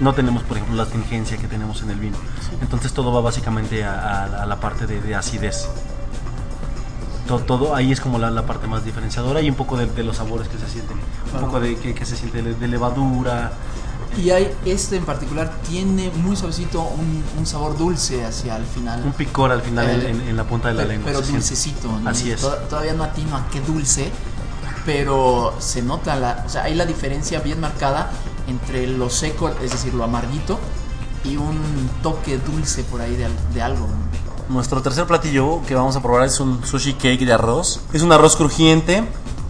no 0.00 0.14
tenemos, 0.14 0.42
por 0.44 0.56
ejemplo, 0.56 0.76
la 0.76 0.84
astringencia 0.84 1.36
que 1.38 1.48
tenemos 1.48 1.82
en 1.82 1.90
el 1.90 1.98
vino. 1.98 2.16
Entonces 2.62 2.92
todo 2.92 3.12
va 3.12 3.20
básicamente 3.20 3.84
a, 3.84 3.92
a- 4.24 4.42
a 4.42 4.46
la 4.46 4.56
parte 4.60 4.86
de, 4.86 5.00
de 5.00 5.14
acidez. 5.16 5.68
Todo, 7.26 7.40
todo 7.40 7.74
ahí 7.74 7.92
es 7.92 8.00
como 8.00 8.18
la, 8.18 8.30
la 8.30 8.46
parte 8.46 8.66
más 8.68 8.84
diferenciadora 8.84 9.40
y 9.42 9.50
un 9.50 9.56
poco 9.56 9.76
de, 9.76 9.86
de 9.86 10.02
los 10.02 10.16
sabores 10.16 10.48
que 10.48 10.56
se 10.56 10.66
sienten. 10.68 10.96
Un 11.34 11.40
poco 11.40 11.60
de 11.60 11.76
que, 11.76 11.94
que 11.94 12.06
se 12.06 12.16
siente 12.16 12.42
de, 12.42 12.54
de 12.54 12.68
levadura. 12.68 13.52
Y 14.16 14.30
hay, 14.30 14.50
este 14.64 14.96
en 14.96 15.04
particular 15.04 15.52
tiene 15.68 16.10
muy 16.10 16.34
suavecito 16.36 16.80
un, 16.80 17.22
un 17.38 17.46
sabor 17.46 17.76
dulce 17.76 18.24
hacia 18.24 18.56
el 18.56 18.64
final. 18.64 19.02
Un 19.04 19.12
picor 19.12 19.52
al 19.52 19.62
final 19.62 19.88
en, 19.88 20.00
Eh, 20.00 20.10
en- 20.10 20.20
en 20.30 20.36
la 20.36 20.44
punta 20.44 20.68
de 20.68 20.74
la 20.74 20.82
Pe- 20.82 20.88
lengua. 20.88 21.06
Pero 21.06 21.20
dulcecito. 21.22 21.88
¿no? 22.00 22.08
Así 22.08 22.30
es. 22.30 22.40
To- 22.40 22.56
Todavía 22.68 22.94
no 22.94 23.04
atino 23.04 23.36
a 23.36 23.46
qué 23.50 23.60
dulce, 23.60 24.10
pero 24.84 25.54
se 25.58 25.82
nota 25.82 26.16
la, 26.16 26.42
o 26.46 26.48
sea, 26.48 26.64
hay 26.64 26.74
la 26.74 26.86
diferencia 26.86 27.40
bien 27.40 27.60
marcada 27.60 28.10
entre 28.46 28.86
lo 28.86 29.10
seco, 29.10 29.50
es 29.62 29.70
decir, 29.70 29.92
lo 29.94 30.04
amarguito, 30.04 30.58
y 31.24 31.36
un 31.36 31.90
toque 32.02 32.38
dulce 32.38 32.84
por 32.84 33.00
ahí 33.00 33.14
de, 33.16 33.26
al- 33.26 33.52
de 33.54 33.62
algo. 33.62 33.86
¿no? 33.86 34.54
Nuestro 34.54 34.80
tercer 34.80 35.06
platillo 35.06 35.60
que 35.66 35.74
vamos 35.74 35.94
a 35.96 36.00
probar 36.02 36.24
es 36.26 36.40
un 36.40 36.64
sushi 36.64 36.94
cake 36.94 37.26
de 37.26 37.32
arroz. 37.34 37.80
Es 37.92 38.00
un 38.02 38.10
arroz 38.12 38.34
crujiente 38.36 39.04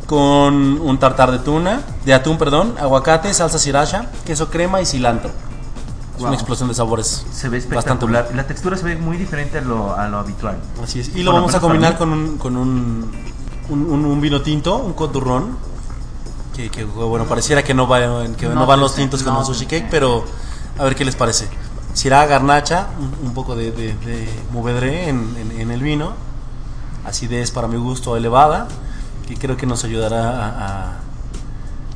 con 0.09 0.81
un 0.81 0.99
tartar 0.99 1.31
de 1.31 1.39
tuna, 1.39 1.83
de 2.07 2.15
atún, 2.15 2.39
perdón, 2.39 2.75
aguacate, 2.81 3.35
salsa 3.35 3.59
sriracha, 3.59 4.07
queso 4.25 4.49
crema 4.49 4.81
y 4.81 4.87
cilantro. 4.87 5.29
Es 5.29 6.21
Wow. 6.21 6.29
una 6.29 6.35
explosión 6.35 6.67
de 6.71 6.75
sabores. 6.75 7.27
Se 7.31 7.51
ve 7.51 7.59
Bastante 7.59 7.77
espectacular. 8.07 8.29
La 8.35 8.47
textura 8.47 8.77
se 8.79 8.85
ve 8.85 8.97
muy 8.97 9.19
diferente 9.19 9.59
a 9.59 9.61
lo, 9.61 9.95
a 9.95 10.09
lo 10.09 10.19
habitual. 10.19 10.57
Así 10.83 11.01
es. 11.01 11.09
Y 11.15 11.23
lo 11.23 11.33
Bueno, 11.33 11.47
vamos 11.47 11.55
a 11.55 11.61
combinar 11.61 11.99
con 11.99 12.11
un, 12.11 12.39
con 12.39 12.57
un, 12.57 13.13
un, 13.69 14.05
un- 14.07 14.21
vino 14.23 14.41
tinto, 14.41 14.79
un 14.79 14.95
coturrón. 14.95 15.59
Que, 16.57 16.71
que, 16.71 16.85
bueno, 16.85 17.27
pareciera 17.27 17.63
que 17.63 17.75
no, 17.75 17.87
va, 17.87 18.01
que 18.37 18.49
no, 18.49 18.55
No, 18.55 18.67
van 18.67 18.81
los 18.81 18.95
tintos 18.95 19.23
con 19.23 19.35
no, 19.35 19.41
un 19.41 19.45
sushi 19.47 19.67
cake, 19.67 19.89
pero 19.91 20.25
a 20.79 20.85
ver 20.85 20.97
qué 20.97 21.05
les 21.05 21.15
parece. 21.17 21.47
Sirá 21.93 22.25
garnacha, 22.27 22.87
un, 22.99 23.29
un 23.29 23.35
poco 23.35 23.55
de, 23.55 23.71
de, 23.73 23.95
de 23.95 24.29
movedré 24.53 25.11
en, 25.11 25.37
en- 25.39 25.61
en 25.61 25.71
el 25.71 25.83
vino. 25.83 26.15
Acidez 27.05 27.51
para 27.53 27.69
mi 27.69 27.77
gusto 27.77 28.17
elevada, 28.17 28.67
que 29.29 29.37
creo 29.37 29.57
que 29.57 29.67
nos 29.67 29.85
ayudará 29.85 30.31
a, 30.31 30.49
a- 30.49 30.93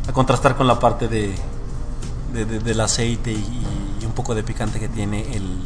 a 0.08 0.12
contrastar 0.12 0.56
con 0.56 0.66
la 0.66 0.78
parte 0.78 1.08
de, 1.08 1.34
de- 2.34 2.44
de- 2.44 2.58
del 2.60 2.80
aceite 2.80 3.32
y, 3.32 3.96
y 4.00 4.04
un 4.04 4.12
poco 4.12 4.34
de 4.34 4.42
picante 4.42 4.78
que 4.78 4.88
tiene 4.88 5.34
el, 5.34 5.58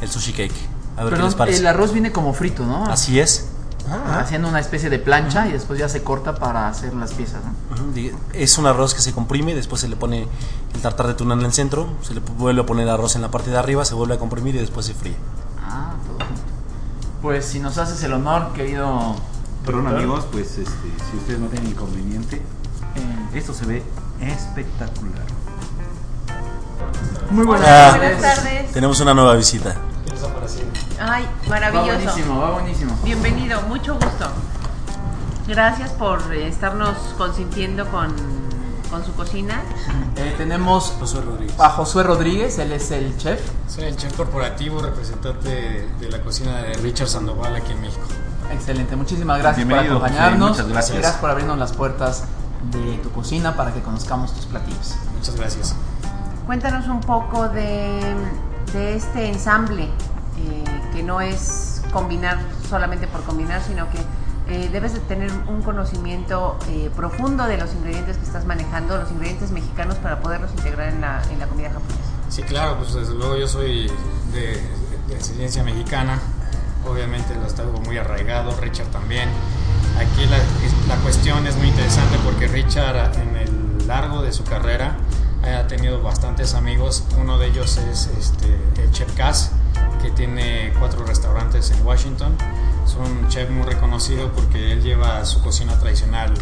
el 0.00 0.08
sushi 0.10 0.32
cake. 0.32 0.52
A 0.96 1.04
ver 1.04 1.14
qué 1.14 1.22
les 1.22 1.34
parece. 1.34 1.58
el 1.60 1.66
arroz 1.66 1.92
viene 1.92 2.12
como 2.12 2.32
frito, 2.34 2.64
¿no? 2.66 2.84
Así 2.86 3.20
es. 3.20 3.46
Haciendo 4.12 4.48
una 4.48 4.60
especie 4.60 4.88
de 4.90 4.98
plancha 4.98 5.48
y 5.48 5.52
después 5.52 5.78
ya 5.78 5.88
se 5.88 6.02
corta 6.04 6.34
para 6.36 6.68
hacer 6.68 6.94
las 6.94 7.12
piezas, 7.12 7.40
Es 8.34 8.56
un 8.58 8.66
arroz 8.66 8.94
que 8.94 9.00
se 9.00 9.12
comprime, 9.12 9.54
después 9.54 9.80
se 9.80 9.88
le 9.88 9.96
pone 9.96 10.28
el 10.74 10.80
tartar 10.80 11.06
de 11.08 11.14
tuna 11.14 11.34
en 11.34 11.40
el 11.42 11.52
centro, 11.52 11.88
se 12.02 12.14
le 12.14 12.20
vuelve 12.20 12.60
a 12.62 12.66
poner 12.66 12.88
arroz 12.88 13.16
en 13.16 13.22
la 13.22 13.30
parte 13.30 13.50
de 13.50 13.56
arriba, 13.58 13.84
se 13.84 13.94
vuelve 13.94 14.14
a 14.14 14.18
comprimir 14.18 14.54
y 14.54 14.58
después 14.58 14.86
se 14.86 14.94
fríe. 14.94 15.16
Ah, 15.64 15.94
todo 16.06 16.24
junto. 16.26 16.42
Pues 17.22 17.46
si 17.46 17.58
nos 17.58 17.78
haces 17.78 18.02
el 18.04 18.12
honor, 18.12 18.52
querido... 18.52 19.16
Perdón 19.70 19.86
amigos, 19.86 20.26
pues 20.32 20.58
este, 20.58 20.64
si 21.10 21.16
ustedes 21.16 21.38
no 21.38 21.46
tienen 21.46 21.70
inconveniente, 21.70 22.38
eh, 22.38 23.28
esto 23.34 23.54
se 23.54 23.66
ve 23.66 23.84
espectacular. 24.20 25.22
muy 27.30 27.46
buenas 27.46 27.68
tardes. 27.68 28.18
Buenas 28.18 28.34
tardes. 28.42 28.72
Tenemos 28.72 28.98
una 29.00 29.14
nueva 29.14 29.34
visita. 29.36 29.76
Ay, 31.00 31.24
Va 31.44 31.48
maravilloso. 31.50 31.94
buenísimo, 31.94 32.40
va 32.40 32.50
buenísimo. 32.50 32.98
Bienvenido, 33.04 33.62
mucho 33.62 33.94
gusto. 33.94 34.26
Gracias 35.46 35.90
por 35.92 36.20
estarnos 36.34 36.96
consintiendo 37.16 37.86
con, 37.92 38.12
con 38.90 39.04
su 39.04 39.12
cocina. 39.14 39.62
Eh, 40.16 40.34
tenemos 40.36 40.94
Josué 40.98 41.20
Rodríguez. 41.20 41.60
a 41.60 41.70
Josué 41.70 42.02
Rodríguez, 42.02 42.58
él 42.58 42.72
es 42.72 42.90
el 42.90 43.16
chef. 43.18 43.40
Soy 43.68 43.84
el 43.84 43.96
chef 43.96 44.14
corporativo, 44.16 44.82
representante 44.82 45.48
de, 45.48 45.88
de 46.00 46.08
la 46.10 46.20
cocina 46.22 46.56
de 46.62 46.74
Richard 46.74 47.06
Sandoval 47.08 47.54
aquí 47.54 47.70
en 47.70 47.80
México. 47.82 48.02
Excelente, 48.52 48.96
muchísimas 48.96 49.38
gracias 49.38 49.66
Bienvenido, 49.66 49.98
por 49.98 50.08
acompañarnos. 50.08 50.50
Muchas 50.50 50.68
gracias. 50.68 51.12
por 51.16 51.30
abrirnos 51.30 51.58
las 51.58 51.72
puertas 51.72 52.24
de 52.72 52.98
tu 52.98 53.10
cocina 53.10 53.56
para 53.56 53.72
que 53.72 53.80
conozcamos 53.80 54.34
tus 54.34 54.46
platillos. 54.46 54.96
Muchas 55.16 55.36
gracias. 55.36 55.74
Cuéntanos 56.46 56.88
un 56.88 57.00
poco 57.00 57.48
de, 57.48 58.00
de 58.72 58.96
este 58.96 59.28
ensamble, 59.28 59.84
eh, 59.84 60.64
que 60.92 61.02
no 61.02 61.20
es 61.20 61.82
combinar 61.92 62.38
solamente 62.68 63.06
por 63.06 63.22
combinar, 63.22 63.62
sino 63.62 63.86
que 63.90 63.98
eh, 64.52 64.68
debes 64.72 64.94
de 64.94 65.00
tener 65.00 65.30
un 65.46 65.62
conocimiento 65.62 66.58
eh, 66.68 66.90
profundo 66.96 67.44
de 67.46 67.56
los 67.56 67.72
ingredientes 67.72 68.16
que 68.16 68.24
estás 68.24 68.44
manejando, 68.46 68.96
los 68.96 69.10
ingredientes 69.12 69.52
mexicanos 69.52 69.96
para 69.98 70.20
poderlos 70.20 70.50
integrar 70.52 70.88
en 70.88 71.00
la, 71.00 71.22
en 71.30 71.38
la 71.38 71.46
comida 71.46 71.68
japonesa. 71.68 71.98
Sí, 72.28 72.42
claro, 72.42 72.78
pues 72.78 72.94
desde 72.94 73.14
luego 73.14 73.36
yo 73.36 73.46
soy 73.46 73.90
de, 74.32 74.60
de 75.08 75.16
ascendencia 75.16 75.62
mexicana, 75.62 76.18
obviamente 76.86 77.34
lo 77.34 77.46
está 77.46 77.64
muy 77.84 77.98
arraigado, 77.98 78.56
Richard 78.60 78.88
también. 78.88 79.28
Aquí 79.98 80.26
la, 80.26 80.38
la 80.94 81.00
cuestión 81.02 81.46
es 81.46 81.56
muy 81.56 81.68
interesante 81.68 82.16
porque 82.24 82.48
Richard 82.48 83.18
en 83.20 83.36
el 83.36 83.86
largo 83.86 84.22
de 84.22 84.32
su 84.32 84.44
carrera 84.44 84.96
ha 85.42 85.66
tenido 85.66 86.02
bastantes 86.02 86.54
amigos, 86.54 87.04
uno 87.18 87.38
de 87.38 87.48
ellos 87.48 87.78
es 87.78 88.10
este, 88.18 88.46
el 88.82 88.90
chef 88.92 89.12
Cass, 89.14 89.52
que 90.02 90.10
tiene 90.10 90.72
cuatro 90.78 91.04
restaurantes 91.04 91.70
en 91.70 91.84
Washington. 91.84 92.36
Es 92.84 92.94
un 92.94 93.28
chef 93.28 93.50
muy 93.50 93.64
reconocido 93.66 94.32
porque 94.32 94.72
él 94.72 94.82
lleva 94.82 95.24
su 95.24 95.42
cocina 95.42 95.78
tradicional 95.78 96.32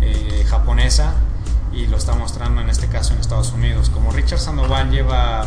eh, 0.00 0.44
japonesa 0.48 1.14
y 1.72 1.86
lo 1.86 1.96
está 1.96 2.14
mostrando 2.14 2.60
en 2.60 2.68
este 2.68 2.88
caso 2.88 3.14
en 3.14 3.20
Estados 3.20 3.52
Unidos. 3.52 3.90
Como 3.90 4.12
Richard 4.12 4.38
Sandoval 4.40 4.90
lleva 4.90 5.44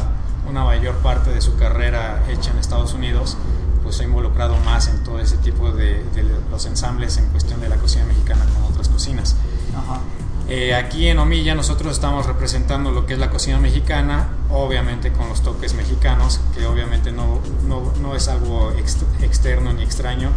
una 0.50 0.64
mayor 0.64 0.96
parte 0.98 1.32
de 1.32 1.42
su 1.42 1.56
carrera 1.58 2.24
hecha 2.30 2.52
en 2.52 2.58
Estados 2.58 2.94
Unidos, 2.94 3.38
pues 3.86 4.02
ha 4.02 4.04
involucrado 4.04 4.58
más 4.66 4.90
en 4.90 5.02
todo 5.06 5.20
ese 5.20 5.38
tipo 5.38 5.72
de, 5.72 6.04
de 6.14 6.26
los 6.52 6.66
ensambles 6.66 7.16
en 7.16 7.28
cuestión 7.30 7.62
de 7.62 7.70
la 7.70 7.78
cocina 7.78 8.04
mexicana 8.04 8.44
con 8.54 8.64
otras 8.74 8.90
cocinas. 8.90 9.38
Ajá. 9.78 10.02
Eh, 10.50 10.76
aquí 10.76 11.08
en 11.08 11.18
Omilla 11.20 11.56
nosotros 11.56 11.94
estamos 11.94 12.26
representando 12.26 12.92
lo 12.92 13.06
que 13.06 13.14
es 13.14 13.20
la 13.20 13.30
cocina 13.30 13.58
mexicana, 13.60 14.30
obviamente 14.52 15.12
con 15.12 15.30
los 15.30 15.42
toques 15.42 15.74
mexicanos, 15.74 16.42
que 16.54 16.66
obviamente 16.66 17.12
no, 17.12 17.40
no, 17.68 17.94
no 18.02 18.16
es 18.16 18.28
algo 18.28 18.72
ex- 18.78 18.98
externo 19.22 19.72
ni 19.74 19.84
extraño, 19.84 20.30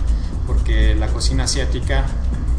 porque 0.46 0.94
la 0.94 1.08
cocina 1.08 1.44
asiática 1.44 2.06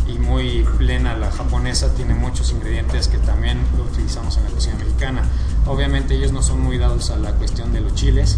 y 0.07 0.17
muy 0.19 0.63
plena 0.77 1.15
la 1.15 1.31
japonesa 1.31 1.93
tiene 1.95 2.13
muchos 2.15 2.51
ingredientes 2.51 3.07
que 3.07 3.17
también 3.17 3.59
lo 3.77 3.83
utilizamos 3.83 4.37
en 4.37 4.43
la 4.43 4.49
cocina 4.49 4.75
mexicana. 4.75 5.23
Obviamente 5.65 6.15
ellos 6.15 6.31
no 6.31 6.41
son 6.43 6.61
muy 6.61 6.77
dados 6.77 7.09
a 7.11 7.15
la 7.15 7.31
cuestión 7.33 7.73
de 7.73 7.81
los 7.81 7.95
chiles, 7.95 8.37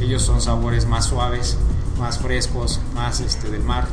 ellos 0.00 0.22
son 0.22 0.40
sabores 0.40 0.86
más 0.86 1.06
suaves, 1.06 1.56
más 1.98 2.18
frescos, 2.18 2.80
más 2.94 3.20
este, 3.20 3.50
del 3.50 3.62
mar. 3.62 3.86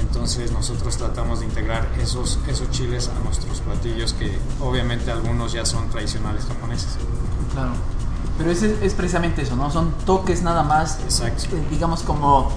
Entonces 0.00 0.50
nosotros 0.52 0.96
tratamos 0.96 1.40
de 1.40 1.46
integrar 1.46 1.88
esos, 2.00 2.38
esos 2.48 2.70
chiles 2.70 3.08
a 3.08 3.24
nuestros 3.24 3.60
platillos 3.60 4.12
que 4.14 4.38
obviamente 4.60 5.10
algunos 5.10 5.52
ya 5.52 5.64
son 5.64 5.88
tradicionales 5.88 6.44
japoneses. 6.46 6.96
Claro. 7.52 7.72
Pero 8.38 8.50
ese 8.50 8.76
es 8.84 8.94
precisamente 8.94 9.42
eso, 9.42 9.54
¿no? 9.54 9.70
Son 9.70 9.92
toques 10.06 10.42
nada 10.42 10.62
más, 10.62 10.98
Exacto. 11.00 11.54
eh, 11.54 11.66
digamos 11.70 12.02
como, 12.02 12.50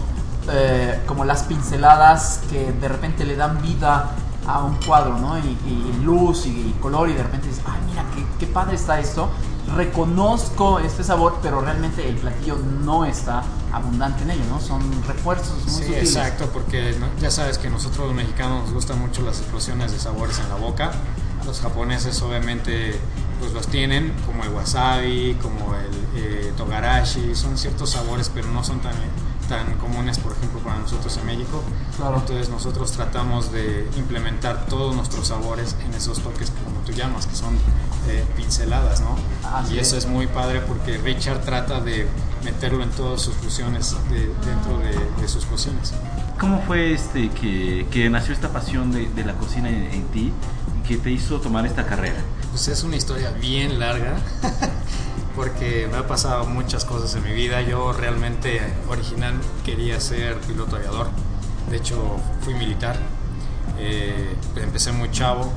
eh, 0.49 1.01
como 1.05 1.25
las 1.25 1.43
pinceladas 1.43 2.41
que 2.49 2.71
de 2.71 2.87
repente 2.87 3.25
le 3.25 3.35
dan 3.35 3.61
vida 3.61 4.11
a 4.47 4.63
un 4.63 4.75
cuadro, 4.75 5.17
¿no? 5.17 5.37
Y, 5.37 5.41
y 5.41 5.99
luz 6.03 6.45
y, 6.45 6.73
color 6.81 7.09
y 7.09 7.13
de 7.13 7.23
repente 7.23 7.47
dices, 7.47 7.63
ay, 7.65 7.79
mira, 7.87 8.05
qué, 8.15 8.25
qué 8.39 8.51
padre 8.51 8.75
está 8.75 8.99
esto. 8.99 9.29
Reconozco 9.75 10.79
este 10.79 11.03
sabor, 11.03 11.39
pero 11.41 11.61
realmente 11.61 12.07
el 12.07 12.15
platillo 12.15 12.57
no 12.57 13.05
está 13.05 13.43
abundante 13.73 14.23
en 14.23 14.31
ello, 14.31 14.43
¿no? 14.49 14.59
Son 14.61 14.81
refuerzos 15.07 15.57
muy 15.63 15.69
Sí, 15.71 15.81
sutiles. 15.83 16.03
exacto, 16.15 16.49
porque 16.53 16.95
ya 17.19 17.31
sabes 17.31 17.57
que 17.57 17.69
nosotros 17.69 18.07
los 18.07 18.15
mexicanos 18.15 18.63
nos 18.65 18.73
gustan 18.73 18.99
mucho 18.99 19.21
las 19.23 19.39
explosiones 19.39 19.91
de 19.91 19.99
sabores 19.99 20.39
en 20.39 20.47
la 20.49 20.55
boca. 20.55 20.91
Los 21.45 21.59
japoneses 21.59 22.21
obviamente 22.21 22.97
pues 23.39 23.51
los 23.51 23.67
tienen, 23.67 24.13
como 24.25 24.43
el 24.43 24.49
wasabi, 24.51 25.37
como 25.41 25.75
el 25.75 25.91
eh, 26.15 26.53
togarashi, 26.55 27.35
son 27.35 27.57
ciertos 27.57 27.89
sabores, 27.89 28.31
pero 28.33 28.47
no 28.47 28.63
son 28.63 28.79
tan, 28.79 28.93
tan 29.49 29.73
comunes, 29.77 30.17
por 30.19 30.31
ejemplo, 30.31 30.59
para 30.61 30.77
nosotros 30.79 31.17
en 31.17 31.25
México. 31.25 31.61
Claro. 31.97 32.17
Entonces 32.19 32.47
nosotros 32.49 32.91
tratamos 32.93 33.51
de 33.51 33.89
implementar 33.97 34.67
todos 34.67 34.95
nuestros 34.95 35.27
sabores 35.27 35.75
en 35.85 35.93
esos 35.93 36.19
toques, 36.19 36.51
como 36.63 36.79
tú 36.85 36.93
llamas, 36.93 37.25
que 37.27 37.35
son 37.35 37.55
eh, 38.07 38.23
pinceladas, 38.37 39.01
¿no? 39.01 39.17
Así 39.51 39.73
y 39.75 39.79
eso 39.79 39.97
es. 39.97 40.05
es 40.05 40.09
muy 40.09 40.27
padre 40.27 40.61
porque 40.61 40.97
Richard 40.99 41.41
trata 41.41 41.81
de 41.81 42.07
meterlo 42.43 42.83
en 42.83 42.89
todas 42.91 43.21
sus 43.21 43.33
fusiones 43.35 43.95
de- 44.09 44.27
dentro 44.45 44.77
de, 44.79 45.21
de 45.21 45.27
sus 45.27 45.45
cocinas. 45.45 45.93
¿Cómo 46.39 46.61
fue 46.63 46.93
este 46.93 47.29
que, 47.29 47.85
que 47.91 48.09
nació 48.09 48.33
esta 48.33 48.49
pasión 48.49 48.91
de, 48.91 49.07
de 49.09 49.23
la 49.23 49.33
cocina 49.33 49.69
en, 49.69 49.83
en 49.91 50.03
ti 50.07 50.31
y 50.83 50.87
que 50.87 50.97
te 50.97 51.11
hizo 51.11 51.39
tomar 51.39 51.65
esta 51.65 51.85
carrera? 51.85 52.19
Pues 52.51 52.67
es 52.67 52.83
una 52.83 52.95
historia 52.95 53.31
bien 53.31 53.79
larga, 53.79 54.15
porque 55.35 55.87
me 55.91 55.97
ha 55.97 56.07
pasado 56.07 56.45
muchas 56.45 56.85
cosas 56.85 57.15
en 57.15 57.23
mi 57.23 57.33
vida. 57.33 57.61
Yo 57.61 57.93
realmente 57.93 58.61
original 58.89 59.33
quería 59.65 59.99
ser 59.99 60.37
piloto 60.41 60.75
aviador. 60.75 61.07
De 61.69 61.77
hecho, 61.77 62.17
fui 62.41 62.53
militar. 62.55 62.97
Eh, 63.79 64.35
empecé 64.57 64.91
muy 64.91 65.09
chavo. 65.11 65.51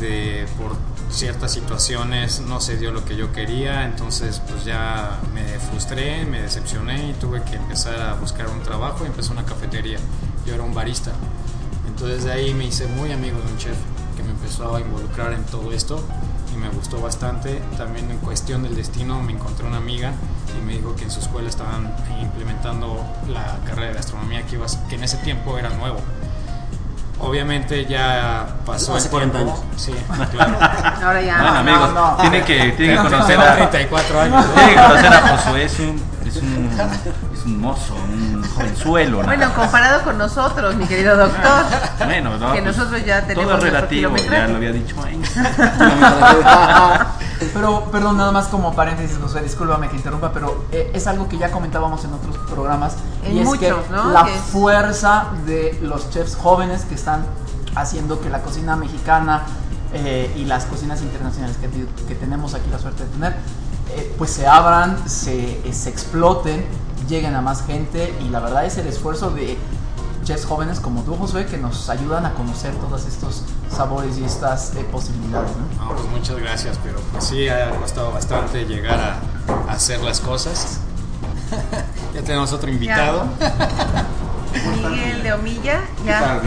De, 0.00 0.46
por 0.56 0.76
ciertas 1.10 1.52
situaciones 1.52 2.40
no 2.40 2.60
se 2.60 2.76
dio 2.76 2.92
lo 2.92 3.04
que 3.04 3.16
yo 3.16 3.32
quería, 3.32 3.84
entonces 3.84 4.42
pues 4.48 4.64
ya 4.64 5.18
me 5.34 5.58
frustré, 5.58 6.24
me 6.24 6.42
decepcioné 6.42 7.10
y 7.10 7.12
tuve 7.14 7.42
que 7.42 7.56
empezar 7.56 8.00
a 8.00 8.14
buscar 8.14 8.48
un 8.48 8.62
trabajo 8.62 9.04
y 9.04 9.06
empecé 9.06 9.32
una 9.32 9.44
cafetería. 9.44 9.98
Yo 10.46 10.54
era 10.54 10.62
un 10.62 10.74
barista. 10.74 11.12
Entonces 11.86 12.24
de 12.24 12.32
ahí 12.32 12.54
me 12.54 12.66
hice 12.66 12.86
muy 12.86 13.12
amigo 13.12 13.38
de 13.40 13.52
un 13.52 13.58
chef 13.58 13.76
que 14.16 14.22
me 14.22 14.30
empezó 14.30 14.76
a 14.76 14.80
involucrar 14.80 15.32
en 15.32 15.44
todo 15.44 15.72
esto 15.72 16.02
y 16.54 16.56
me 16.56 16.68
gustó 16.68 17.00
bastante. 17.00 17.60
También 17.76 18.10
en 18.10 18.18
cuestión 18.18 18.62
del 18.62 18.76
destino 18.76 19.20
me 19.22 19.32
encontré 19.32 19.66
una 19.66 19.78
amiga 19.78 20.12
y 20.56 20.64
me 20.64 20.74
dijo 20.74 20.94
que 20.94 21.04
en 21.04 21.10
su 21.10 21.20
escuela 21.20 21.48
estaban 21.48 21.94
implementando 22.20 23.04
la 23.28 23.58
carrera 23.64 23.88
de 23.88 23.94
gastronomía 23.94 24.46
que, 24.46 24.58
que 24.88 24.94
en 24.94 25.04
ese 25.04 25.16
tiempo 25.18 25.58
era 25.58 25.70
nuevo. 25.70 26.00
Obviamente 27.20 27.84
ya 27.86 28.46
pasó 28.64 28.94
Hace 28.94 29.06
el 29.06 29.10
40 29.10 29.38
tiempo. 29.38 29.54
años. 29.54 29.64
Sí, 29.76 29.92
claro. 30.32 30.58
Ahora 31.04 31.20
ya. 31.20 31.36
Bueno, 31.40 31.58
amigos, 31.58 31.94
no. 31.94 32.16
tienen 32.20 32.44
que, 32.44 32.72
tienen 32.76 32.96
que 32.96 33.02
conocer 33.02 33.40
a, 33.40 33.54
34 33.56 34.20
años. 34.20 34.54
tienen 34.54 34.74
que 34.74 34.82
conocer 34.82 35.12
a 35.12 35.36
Josué, 35.36 35.64
es 35.64 35.78
un, 35.80 36.02
es 36.26 36.36
un, 36.36 36.70
es 37.34 37.44
un 37.44 37.60
mozo, 37.60 37.94
un 37.94 38.44
jovenzuelo. 38.54 39.18
¿no? 39.18 39.24
Bueno, 39.24 39.52
comparado 39.54 40.02
con 40.04 40.16
nosotros, 40.16 40.76
mi 40.76 40.86
querido 40.86 41.16
doctor. 41.16 41.64
Bueno, 42.04 42.38
no, 42.38 42.52
que 42.52 42.62
pues, 42.62 42.76
nosotros 42.76 43.04
ya 43.04 43.22
tenemos 43.22 43.46
Todo 43.46 43.58
es 43.58 43.64
relativo, 43.64 44.16
ya 44.16 44.46
lo 44.46 44.56
había 44.56 44.72
dicho 44.72 44.94
ahí. 45.04 45.20
pero, 47.54 47.84
perdón, 47.90 48.16
nada 48.16 48.32
más 48.32 48.46
como 48.48 48.74
paréntesis, 48.74 49.16
José, 49.20 49.40
discúlpame 49.42 49.88
que 49.88 49.96
interrumpa, 49.96 50.32
pero 50.32 50.64
eh, 50.72 50.90
es 50.94 51.06
algo 51.06 51.28
que 51.28 51.38
ya 51.38 51.50
comentábamos 51.50 52.04
en 52.04 52.12
otros 52.14 52.36
programas. 52.50 52.96
En 53.24 53.36
y 53.36 53.40
es 53.40 53.48
que 53.58 53.72
¿no? 53.90 54.10
la 54.10 54.22
es- 54.28 54.40
fuerza 54.50 55.26
de 55.46 55.78
los 55.82 56.10
chefs 56.10 56.36
jóvenes 56.36 56.84
que 56.84 56.94
están 56.94 57.24
haciendo 57.74 58.20
que 58.20 58.28
la 58.30 58.42
cocina 58.42 58.76
mexicana 58.76 59.42
eh, 59.92 60.32
y 60.36 60.44
las 60.44 60.64
cocinas 60.64 61.00
internacionales 61.02 61.56
que, 61.58 61.68
te- 61.68 61.86
que 62.06 62.14
tenemos 62.14 62.54
aquí 62.54 62.68
la 62.70 62.78
suerte 62.78 63.04
de 63.04 63.10
tener, 63.10 63.36
eh, 63.94 64.14
pues 64.18 64.30
se 64.30 64.46
abran, 64.46 65.08
se, 65.08 65.60
se 65.72 65.88
exploten, 65.90 66.64
lleguen 67.08 67.34
a 67.34 67.40
más 67.40 67.64
gente 67.64 68.14
y 68.24 68.28
la 68.28 68.40
verdad 68.40 68.66
es 68.66 68.76
el 68.78 68.86
esfuerzo 68.86 69.30
de 69.30 69.56
chefs 70.28 70.44
jóvenes 70.44 70.78
como 70.78 71.02
tú, 71.04 71.16
Josué, 71.16 71.46
que 71.46 71.56
nos 71.56 71.88
ayudan 71.88 72.26
a 72.26 72.34
conocer 72.34 72.74
todos 72.74 73.06
estos 73.06 73.44
sabores 73.74 74.18
y 74.18 74.24
estas 74.24 74.74
eh, 74.76 74.84
posibilidades. 74.92 75.50
¿no? 75.78 75.84
No, 75.86 75.92
pues 75.96 76.06
muchas 76.10 76.36
gracias, 76.36 76.78
pero 76.84 77.00
pues 77.12 77.24
sí, 77.24 77.48
ha 77.48 77.70
costado 77.70 78.12
bastante 78.12 78.66
llegar 78.66 78.98
a, 79.00 79.70
a 79.70 79.72
hacer 79.72 80.00
las 80.02 80.20
cosas. 80.20 80.80
ya 82.14 82.20
tenemos 82.22 82.52
otro 82.52 82.68
invitado. 82.70 83.24
Miguel 84.90 85.22
de 85.22 85.32
Omilla, 85.32 85.80
ya. 86.04 86.40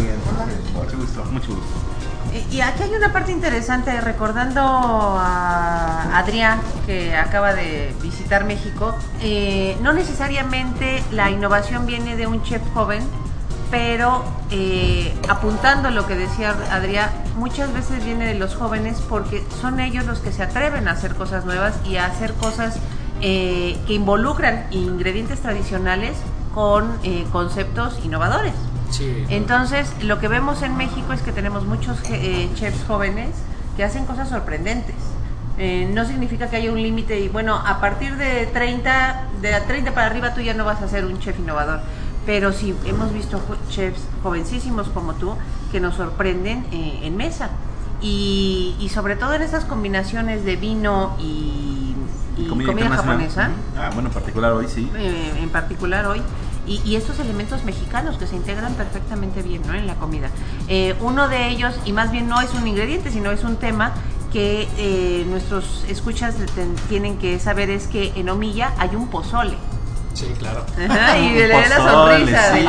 Mucho 0.76 0.98
gusto, 0.98 1.24
mucho 1.32 1.48
gusto. 1.48 1.64
Y- 2.52 2.58
Y 2.58 2.62
aquí 2.62 2.84
hay 2.84 2.94
una 2.94 3.12
parte 3.12 3.32
interesante, 3.32 4.00
recordando 4.00 4.62
a 4.62 6.18
Adrián, 6.18 6.62
que 6.86 7.16
acaba 7.18 7.54
de 7.54 7.94
visitar 8.02 8.46
México, 8.46 8.96
eh, 9.22 9.76
no 9.82 9.92
necesariamente 9.94 11.04
la 11.12 11.30
innovación 11.32 11.86
viene 11.88 12.16
de 12.16 12.28
un 12.28 12.42
chef 12.44 12.62
joven, 12.74 13.02
pero 13.72 14.24
eh, 14.52 15.14
apuntando 15.30 15.90
lo 15.90 16.06
que 16.06 16.16
decía 16.16 16.54
Adrián, 16.70 17.10
muchas 17.38 17.74
veces 17.74 18.04
viene 18.04 18.28
de 18.28 18.36
los 18.36 18.54
jóvenes 18.54 19.02
porque 19.08 19.44
son 19.62 19.80
ellos 19.80 20.06
los 20.06 20.20
que 20.20 20.32
se 20.32 20.44
atreven 20.44 20.90
a 20.90 20.92
hacer 20.92 21.16
cosas 21.16 21.46
nuevas 21.46 21.74
y 21.86 21.96
a 21.96 22.06
hacer 22.06 22.34
cosas 22.34 22.78
eh, 23.22 23.78
que 23.88 23.94
involucran 23.94 24.68
ingredientes 24.72 25.40
tradicionales 25.40 26.18
con 26.54 27.00
eh, 27.04 27.26
conceptos 27.32 28.00
innovadores. 28.04 28.54
Sí. 28.90 29.26
Entonces, 29.30 29.90
lo 30.04 30.20
que 30.20 30.28
vemos 30.28 30.62
en 30.64 30.76
México 30.76 31.14
es 31.14 31.22
que 31.22 31.32
tenemos 31.32 31.66
muchos 31.66 31.98
eh, 32.10 32.50
chefs 32.56 32.84
jóvenes 32.86 33.30
que 33.78 33.86
hacen 33.86 34.06
cosas 34.06 34.28
sorprendentes. 34.28 34.96
Eh, 35.58 35.90
no 35.94 36.06
significa 36.06 36.50
que 36.50 36.56
haya 36.56 36.72
un 36.72 36.82
límite 36.82 37.20
y 37.20 37.28
bueno, 37.28 37.56
a 37.56 37.80
partir 37.80 38.16
de 38.16 38.48
30, 38.48 39.28
de 39.42 39.62
30 39.62 39.94
para 39.94 40.08
arriba 40.08 40.34
tú 40.34 40.42
ya 40.42 40.54
no 40.54 40.66
vas 40.66 40.82
a 40.82 40.88
ser 40.88 41.06
un 41.06 41.20
chef 41.20 41.38
innovador. 41.40 41.82
Pero 42.26 42.54
sí 42.54 42.76
hemos 42.86 43.12
visto 43.14 43.40
chefs 43.70 44.02
jovencísimos 44.22 44.90
como 44.90 45.14
tú 45.14 45.36
que 45.72 45.80
nos 45.80 45.96
sorprenden 45.96 46.66
eh, 46.72 47.00
en 47.04 47.18
mesa. 47.18 47.50
Y, 48.02 48.76
y 48.80 48.90
sobre 48.90 49.16
todo 49.16 49.34
en 49.36 49.42
esas 49.44 49.64
combinaciones 49.66 50.44
de 50.44 50.56
vino 50.56 51.16
y, 51.20 51.94
y 52.38 52.48
comida, 52.48 52.90
japonesa 52.90 53.50
Ah, 53.78 53.90
bueno, 53.94 54.10
en 54.10 54.14
particular 54.14 54.52
hoy 54.54 54.68
sí. 54.68 54.90
eh, 54.96 55.34
en 55.40 55.50
particular 55.50 56.08
hoy, 56.08 56.22
y, 56.66 56.82
y 56.84 56.96
estos 56.96 57.20
elementos 57.20 57.64
mexicanos 57.64 58.18
que 58.18 58.26
se 58.26 58.36
integran 58.36 58.74
perfectamente 58.74 59.42
bien 59.44 59.62
¿no? 59.68 59.74
en 59.76 59.86
la 59.86 59.96
comida. 59.96 60.30
Eh, 60.68 60.96
uno 61.02 61.28
de 61.28 61.50
ellos, 61.50 61.76
y 61.86 61.92
más 61.94 62.12
bien 62.12 62.28
no 62.28 62.42
es 62.42 62.52
un 62.56 62.68
ingrediente, 62.68 63.12
sino 63.12 63.30
es 63.32 63.44
un 63.44 63.58
tema 63.58 63.92
que 64.34 64.68
eh, 64.78 65.26
nuestros 65.30 65.86
escuchas 65.88 66.36
ten- 66.56 66.76
tienen 66.90 67.18
que 67.18 67.38
saber 67.40 67.70
es 67.70 67.86
que 67.88 68.14
en 68.16 68.30
Omilla 68.30 68.74
hay 68.80 68.96
un 68.96 69.10
pozole. 69.10 69.58
Sí, 70.14 70.26
claro. 70.38 70.66
Ajá, 70.90 71.18
y 71.18 71.30
le 71.34 71.48
da 71.48 71.68
la 71.68 71.78
sonrisa 71.78 72.54
sí. 72.56 72.66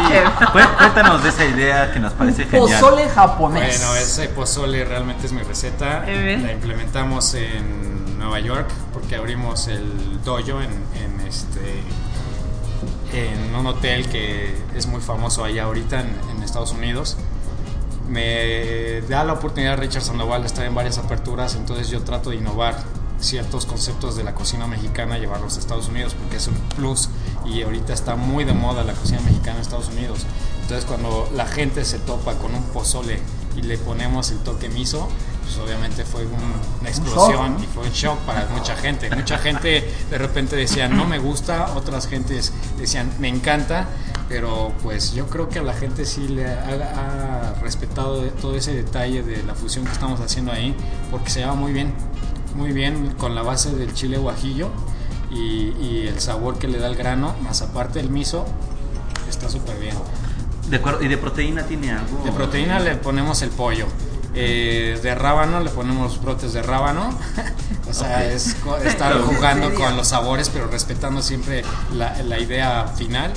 Cué- 0.52 0.76
Cuéntanos 0.78 1.22
de 1.22 1.28
esa 1.28 1.44
idea 1.44 1.92
que 1.92 1.98
nos 2.00 2.12
parece 2.12 2.44
genial. 2.44 2.80
Pozole 2.80 3.08
japonés. 3.08 3.78
Bueno, 3.80 3.96
ese 3.96 4.28
pozole 4.28 4.84
realmente 4.84 5.26
es 5.26 5.32
mi 5.32 5.42
receta. 5.42 6.04
Eh. 6.06 6.38
La 6.42 6.52
implementamos 6.52 7.34
en 7.34 8.18
Nueva 8.18 8.38
York 8.40 8.68
porque 8.92 9.16
abrimos 9.16 9.66
el 9.68 10.20
dojo 10.24 10.60
en, 10.60 10.70
en 11.02 11.20
este 11.26 11.82
en 13.12 13.54
un 13.54 13.66
hotel 13.66 14.08
que 14.08 14.56
es 14.74 14.86
muy 14.86 15.00
famoso 15.02 15.44
allá 15.44 15.64
ahorita 15.64 16.00
en, 16.00 16.16
en 16.34 16.42
Estados 16.42 16.72
Unidos. 16.72 17.16
Me 18.08 19.00
da 19.08 19.24
la 19.24 19.34
oportunidad 19.34 19.78
Richard 19.78 20.02
Sandoval 20.02 20.42
de 20.42 20.46
estar 20.48 20.64
en 20.66 20.74
varias 20.74 20.98
aperturas, 20.98 21.54
entonces 21.54 21.88
yo 21.88 22.02
trato 22.02 22.30
de 22.30 22.36
innovar 22.36 22.76
ciertos 23.20 23.66
conceptos 23.66 24.16
de 24.16 24.24
la 24.24 24.34
cocina 24.34 24.66
mexicana 24.66 25.16
y 25.16 25.20
llevarlos 25.20 25.56
a 25.56 25.60
Estados 25.60 25.88
Unidos 25.88 26.14
porque 26.14 26.36
es 26.36 26.48
un 26.48 26.54
plus 26.76 27.08
y 27.46 27.62
ahorita 27.62 27.92
está 27.92 28.16
muy 28.16 28.44
de 28.44 28.52
moda 28.52 28.84
la 28.84 28.92
cocina 28.94 29.20
mexicana 29.20 29.56
en 29.56 29.62
Estados 29.62 29.88
Unidos. 29.88 30.20
Entonces 30.62 30.84
cuando 30.84 31.28
la 31.34 31.46
gente 31.46 31.84
se 31.84 31.98
topa 31.98 32.34
con 32.34 32.54
un 32.54 32.62
pozole 32.64 33.18
y 33.56 33.62
le 33.62 33.76
ponemos 33.78 34.30
el 34.30 34.38
toque 34.38 34.68
miso, 34.68 35.08
pues 35.42 35.58
obviamente 35.58 36.04
fue 36.04 36.24
un- 36.24 36.80
una 36.80 36.88
explosión 36.88 37.54
¿no? 37.58 37.62
y 37.62 37.66
fue 37.66 37.82
un 37.84 37.90
shock 37.90 38.18
para 38.20 38.46
mucha 38.46 38.76
gente. 38.76 39.10
Mucha 39.14 39.38
gente 39.38 39.92
de 40.10 40.18
repente 40.18 40.56
decía 40.56 40.88
no 40.88 41.04
me 41.04 41.18
gusta, 41.18 41.72
otras 41.76 42.06
gentes 42.06 42.52
decían 42.78 43.10
me 43.18 43.28
encanta, 43.28 43.86
pero 44.28 44.72
pues 44.82 45.12
yo 45.12 45.26
creo 45.26 45.48
que 45.48 45.58
a 45.58 45.62
la 45.62 45.74
gente 45.74 46.06
sí 46.06 46.28
le 46.28 46.46
ha, 46.46 47.54
ha 47.56 47.60
respetado 47.60 48.22
todo 48.40 48.54
ese 48.56 48.72
detalle 48.72 49.22
de 49.22 49.42
la 49.42 49.54
fusión 49.54 49.84
que 49.84 49.92
estamos 49.92 50.20
haciendo 50.20 50.52
ahí, 50.52 50.74
porque 51.10 51.28
se 51.28 51.40
lleva 51.40 51.54
muy 51.54 51.72
bien, 51.72 51.92
muy 52.54 52.72
bien 52.72 53.14
con 53.18 53.34
la 53.34 53.42
base 53.42 53.72
del 53.74 53.92
chile 53.92 54.16
guajillo 54.16 54.70
y, 55.32 55.74
y 55.80 56.06
el 56.08 56.20
sabor 56.20 56.58
que 56.58 56.68
le 56.68 56.78
da 56.78 56.86
el 56.88 56.96
grano, 56.96 57.34
más 57.42 57.62
aparte 57.62 58.00
el 58.00 58.10
miso, 58.10 58.44
está 59.28 59.48
súper 59.48 59.78
bien. 59.78 59.96
De 60.68 60.76
acuerdo, 60.76 61.02
¿y 61.02 61.08
de 61.08 61.18
proteína 61.18 61.64
tiene 61.64 61.92
algo? 61.92 62.22
De 62.24 62.32
proteína 62.32 62.80
le 62.80 62.94
ponemos 62.96 63.42
el 63.42 63.50
pollo. 63.50 63.86
Eh, 64.34 64.98
de 65.02 65.14
rábano 65.14 65.60
le 65.60 65.68
ponemos 65.70 66.22
brotes 66.22 66.52
de 66.54 66.62
rábano. 66.62 67.10
o 67.90 67.92
sea, 67.92 68.18
Ok. 68.18 68.22
es 68.32 68.56
estar 68.84 69.20
jugando 69.26 69.74
con 69.74 69.96
los 69.96 70.08
sabores, 70.08 70.48
pero 70.48 70.68
respetando 70.68 71.20
siempre 71.20 71.62
la, 71.94 72.22
la 72.22 72.38
idea 72.38 72.86
final. 72.96 73.32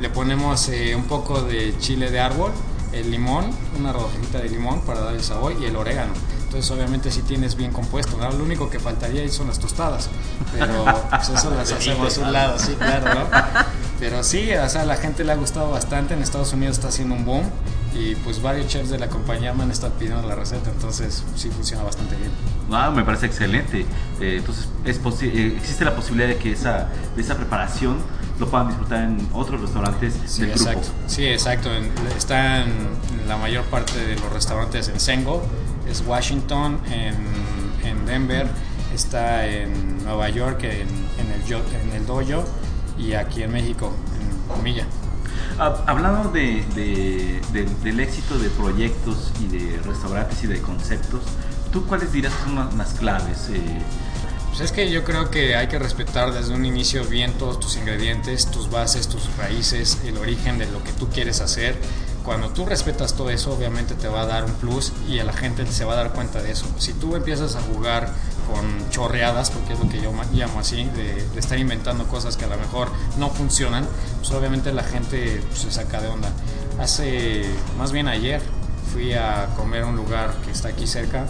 Le 0.00 0.08
ponemos 0.08 0.68
eh, 0.70 0.94
un 0.96 1.04
poco 1.04 1.42
de 1.42 1.76
chile 1.78 2.10
de 2.10 2.20
árbol, 2.20 2.52
el 2.92 3.10
limón, 3.10 3.50
una 3.78 3.92
rodajita 3.92 4.38
de 4.38 4.48
limón 4.48 4.80
para 4.82 5.00
dar 5.00 5.14
el 5.14 5.22
sabor 5.22 5.54
y 5.60 5.66
el 5.66 5.76
orégano. 5.76 6.12
Entonces, 6.50 6.68
obviamente, 6.72 7.12
si 7.12 7.22
tienes 7.22 7.54
bien 7.54 7.70
compuesto, 7.72 8.16
¿no? 8.16 8.28
Lo 8.32 8.42
único 8.42 8.68
que 8.68 8.80
faltaría 8.80 9.22
ahí 9.22 9.28
son 9.28 9.46
las 9.46 9.60
tostadas, 9.60 10.08
pero 10.52 10.84
pues, 11.08 11.28
eso 11.28 11.48
las 11.56 11.70
hacemos 11.70 12.18
a 12.18 12.20
un 12.22 12.32
lado, 12.32 12.58
sí, 12.58 12.74
claro, 12.74 13.14
¿no? 13.14 13.26
Pero 14.00 14.24
sí, 14.24 14.50
o 14.52 14.68
sea, 14.68 14.82
a 14.82 14.84
la 14.84 14.96
gente 14.96 15.22
le 15.22 15.30
ha 15.30 15.36
gustado 15.36 15.70
bastante. 15.70 16.14
En 16.14 16.22
Estados 16.22 16.52
Unidos 16.52 16.78
está 16.78 16.88
haciendo 16.88 17.14
un 17.14 17.24
boom 17.24 17.44
y 17.94 18.16
pues 18.16 18.42
varios 18.42 18.66
chefs 18.66 18.90
de 18.90 18.98
la 18.98 19.06
compañía 19.06 19.52
me 19.54 19.62
han 19.62 19.70
estado 19.70 19.92
pidiendo 19.92 20.26
la 20.26 20.34
receta, 20.34 20.70
entonces 20.70 21.22
sí 21.36 21.50
funciona 21.50 21.84
bastante 21.84 22.16
bien. 22.16 22.32
Ah, 22.72 22.90
me 22.90 23.04
parece 23.04 23.26
excelente. 23.26 23.86
Eh, 24.20 24.36
entonces, 24.38 24.66
es 24.84 24.98
eh, 25.22 25.54
existe 25.56 25.84
la 25.84 25.94
posibilidad 25.94 26.28
de 26.28 26.36
que 26.36 26.50
esa, 26.50 26.88
de 27.14 27.22
esa 27.22 27.36
preparación 27.36 27.98
lo 28.40 28.48
puedan 28.50 28.68
disfrutar 28.68 29.04
en 29.04 29.28
otros 29.34 29.60
restaurantes 29.60 30.14
Sí, 30.26 30.40
del 30.42 30.50
grupo. 30.54 30.70
exacto. 30.70 30.88
Sí, 31.06 31.26
exacto. 31.26 31.72
En- 31.72 31.92
está 32.16 32.62
en 32.62 32.72
la 33.28 33.36
mayor 33.36 33.64
parte 33.66 33.98
de 34.04 34.16
los 34.16 34.32
restaurantes 34.32 34.88
en 34.88 34.98
Sengo, 34.98 35.42
es 35.90 36.02
Washington, 36.06 36.80
en, 36.86 37.16
en 37.86 38.06
Denver, 38.06 38.46
está 38.94 39.46
en 39.46 40.04
Nueva 40.04 40.28
York, 40.30 40.62
en, 40.62 40.88
en 41.18 41.32
el, 41.32 41.52
en 41.52 41.92
el 41.92 42.06
Dojo, 42.06 42.44
y 42.98 43.14
aquí 43.14 43.42
en 43.42 43.52
México, 43.52 43.92
en 44.20 44.54
Comilla. 44.56 44.86
Hablando 45.58 46.30
de, 46.30 46.64
del 47.82 48.00
éxito 48.00 48.38
de 48.38 48.48
proyectos 48.50 49.30
y 49.40 49.46
de 49.48 49.78
restaurantes 49.82 50.42
y 50.42 50.46
de 50.46 50.60
conceptos, 50.60 51.20
¿tú 51.70 51.84
cuáles 51.86 52.12
dirás 52.12 52.32
que 52.32 52.44
son 52.44 52.78
las 52.78 52.94
claves? 52.94 53.50
Eh, 53.52 53.60
pues 54.48 54.60
es 54.62 54.72
que 54.72 54.90
yo 54.90 55.04
creo 55.04 55.30
que 55.30 55.56
hay 55.56 55.68
que 55.68 55.78
respetar 55.78 56.32
desde 56.32 56.54
un 56.54 56.64
inicio 56.64 57.04
bien 57.04 57.34
todos 57.34 57.60
tus 57.60 57.76
ingredientes, 57.76 58.50
tus 58.50 58.70
bases, 58.70 59.06
tus 59.08 59.36
raíces, 59.36 59.98
el 60.04 60.16
origen 60.16 60.58
de 60.58 60.66
lo 60.66 60.82
que 60.82 60.92
tú 60.92 61.08
quieres 61.08 61.40
hacer. 61.40 61.76
Cuando 62.24 62.50
tú 62.50 62.66
respetas 62.66 63.14
todo 63.14 63.30
eso, 63.30 63.52
obviamente 63.52 63.94
te 63.94 64.08
va 64.08 64.22
a 64.22 64.26
dar 64.26 64.44
un 64.44 64.52
plus 64.52 64.92
y 65.08 65.18
a 65.18 65.24
la 65.24 65.32
gente 65.32 65.66
se 65.66 65.84
va 65.84 65.94
a 65.94 65.96
dar 65.96 66.12
cuenta 66.12 66.42
de 66.42 66.50
eso. 66.50 66.66
Si 66.78 66.92
tú 66.92 67.16
empiezas 67.16 67.56
a 67.56 67.60
jugar 67.62 68.12
con 68.46 68.90
chorreadas, 68.90 69.50
porque 69.50 69.72
es 69.72 69.80
lo 69.80 69.88
que 69.88 70.00
yo 70.00 70.12
llamo 70.32 70.60
así, 70.60 70.84
de, 70.84 71.26
estar 71.38 71.58
inventando 71.58 72.04
cosas 72.06 72.36
que 72.36 72.44
a 72.44 72.48
lo 72.48 72.58
mejor 72.58 72.90
no 73.18 73.30
funcionan, 73.30 73.86
pues 74.18 74.30
obviamente 74.32 74.72
la 74.72 74.82
gente 74.82 75.42
pues, 75.48 75.60
se 75.60 75.70
saca 75.70 76.00
de 76.00 76.08
onda. 76.08 76.30
Hace, 76.78 77.44
más 77.78 77.92
bien 77.92 78.08
ayer, 78.08 78.42
fui 78.92 79.12
a 79.14 79.48
comer 79.56 79.84
a 79.84 79.86
un 79.86 79.96
lugar 79.96 80.34
que 80.44 80.50
está 80.50 80.68
aquí 80.68 80.86
cerca. 80.86 81.26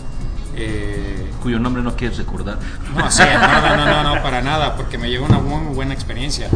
Eh, 0.57 1.31
Cuyo 1.43 1.59
nombre 1.61 1.83
no 1.83 1.95
quieres 1.95 2.19
recordar. 2.19 2.59
No, 2.95 3.09
no, 3.77 3.87
no, 3.87 4.15
no, 4.15 4.23
para 4.23 4.43
nada, 4.43 4.77
porque 4.77 4.99
me 4.99 5.09
llevó 5.09 5.27
una 5.27 5.39
muy, 5.39 5.75
buena 5.75 5.95
experiencia. 5.95 6.49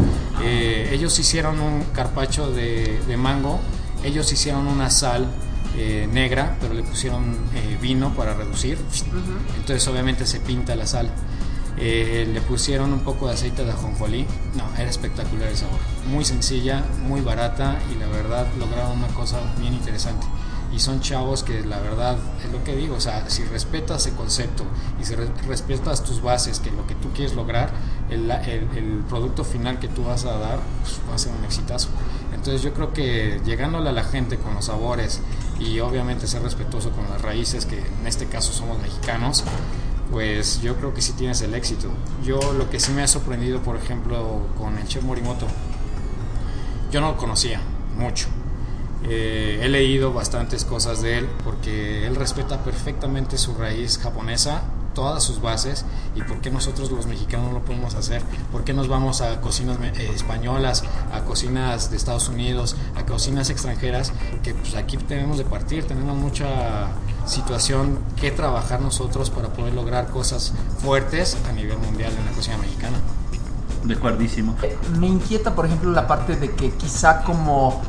Eh, 0.43 0.91
ellos 0.93 1.19
hicieron 1.19 1.61
un 1.61 1.85
carpacho 1.93 2.51
de, 2.51 3.01
de 3.07 3.17
mango, 3.17 3.61
ellos 4.05 4.31
hicieron 4.33 4.67
una 4.67 4.91
sal 4.91 5.27
eh, 5.77 6.09
negra, 6.13 6.57
pero 6.61 6.73
le 6.75 6.83
pusieron 6.83 7.37
eh, 7.55 7.79
vino 7.81 8.15
para 8.15 8.35
reducir. 8.35 8.79
Entonces 9.57 9.87
obviamente 9.89 10.27
se 10.27 10.41
pinta 10.41 10.77
la 10.77 10.87
sal. 10.87 11.11
Eh, 11.77 12.31
le 12.33 12.41
pusieron 12.41 12.93
un 12.93 13.01
poco 13.01 13.27
de 13.27 13.35
aceite 13.35 13.65
de 13.65 13.73
ajonjolí. 13.73 14.27
No, 14.55 14.65
era 14.79 14.89
espectacular 14.89 15.49
el 15.49 15.57
sabor. 15.57 15.81
Muy 16.09 16.25
sencilla, 16.25 16.85
muy 17.07 17.23
barata 17.23 17.79
y 17.93 17.99
la 17.99 18.07
verdad 18.07 18.47
lograron 18.59 18.99
una 18.99 19.09
cosa 19.09 19.41
bien 19.59 19.75
interesante. 19.75 20.27
Y 20.73 20.81
son 20.81 21.01
chavos 21.01 21.43
que 21.45 21.65
la 21.65 21.79
verdad 21.79 22.17
es 22.45 22.51
lo 22.53 22.65
que 22.65 22.75
digo, 22.75 22.97
o 22.97 23.01
sea, 23.01 23.31
si 23.31 23.45
respetas 23.45 24.07
el 24.07 24.15
concepto 24.15 24.65
y 25.01 25.05
si 25.05 25.15
respetas 25.15 26.03
tus 26.03 26.21
bases, 26.21 26.59
que 26.59 26.73
lo 26.73 26.85
que 26.89 26.97
tú 26.97 27.11
quieres 27.13 27.37
lograr, 27.37 27.71
el, 28.11 28.29
el, 28.29 29.05
producto 29.09 29.45
final 29.45 29.79
que 29.79 29.87
tú 29.87 30.03
vas 30.03 30.25
a 30.25 30.37
dar 30.37 30.59
pues, 30.83 30.99
va 31.09 31.15
a 31.15 31.19
ser 31.19 31.33
un 31.39 31.45
exitazo. 31.45 31.91
Entonces 32.45 32.63
yo 32.63 32.75
creo 32.75 32.93
que 32.93 33.41
llegándole 33.47 33.89
a 33.89 33.93
la 33.93 34.05
gente 34.05 34.37
con 34.37 34.55
los 34.55 34.67
sabores 34.67 35.23
y 35.59 35.81
obviamente 35.81 36.27
ser 36.27 36.43
respetuoso 36.43 36.91
con 36.91 37.09
las 37.09 37.23
raíces, 37.23 37.65
que 37.65 37.79
en 37.79 38.07
este 38.07 38.27
caso 38.27 38.53
somos 38.53 38.79
mexicanos, 38.83 39.45
pues 40.11 40.61
yo 40.61 40.77
creo 40.77 40.93
que 40.93 41.01
sí 41.01 41.13
tienes 41.13 41.41
el 41.41 41.55
éxito. 41.55 41.89
Yo 42.23 42.39
lo 42.53 42.69
que 42.69 42.81
sí 42.81 42.93
me 42.93 43.03
ha 43.03 43.09
sorprendido, 43.09 43.63
por 43.63 43.77
ejemplo, 43.77 44.47
con 44.59 44.77
el 44.77 44.87
chef 44.87 45.03
Morimoto, 45.03 45.47
yo 46.93 47.01
no 47.01 47.13
lo 47.13 47.17
conocía 47.17 47.63
mucho. 47.97 48.27
Eh, 49.05 49.61
he 49.63 49.69
leído 49.71 50.13
bastantes 50.13 50.67
cosas 50.67 51.01
de 51.01 51.17
él 51.17 51.29
porque 51.45 52.07
él 52.07 52.15
respeta 52.15 52.63
perfectamente 52.63 53.39
su 53.39 53.55
raíz 53.55 53.97
japonesa 53.97 54.65
todas 54.95 55.23
sus 55.23 55.41
bases 55.41 55.85
y 56.15 56.23
por 56.23 56.41
qué 56.41 56.51
nosotros 56.51 56.91
los 56.91 57.07
mexicanos 57.07 57.49
no 57.49 57.59
lo 57.59 57.65
podemos 57.65 57.95
hacer, 57.95 58.23
por 58.53 58.65
qué 58.65 58.73
nos 58.73 58.89
vamos 58.89 59.21
a 59.21 59.41
cocinas 59.41 59.79
eh, 59.81 60.11
españolas, 60.15 60.85
a 61.13 61.21
cocinas 61.21 61.91
de 61.91 61.97
Estados 61.97 62.29
Unidos, 62.29 62.77
a 62.97 63.05
cocinas 63.05 63.51
extranjeras, 63.51 64.13
que 64.43 64.55
pues 64.55 64.75
aquí 64.75 64.97
tenemos 64.97 65.39
de 65.39 65.45
partir, 65.45 65.87
tenemos 65.87 66.17
mucha 66.17 66.89
situación 67.27 67.99
que 68.21 68.31
trabajar 68.31 68.81
nosotros 68.81 69.31
para 69.31 69.49
poder 69.49 69.75
lograr 69.75 70.09
cosas 70.09 70.53
fuertes 70.79 71.37
a 71.49 71.53
nivel 71.53 71.79
mundial 71.79 72.13
en 72.17 72.25
la 72.25 72.33
cocina 72.33 72.57
mexicana. 72.59 72.97
De 73.83 73.95
acuerdísimo. 73.95 74.57
Me 74.99 75.09
inquieta, 75.09 75.55
por 75.55 75.67
ejemplo, 75.67 75.91
la 75.91 76.07
parte 76.07 76.37
de 76.37 76.53
que 76.53 76.71
quizá 76.71 77.23
como 77.23 77.83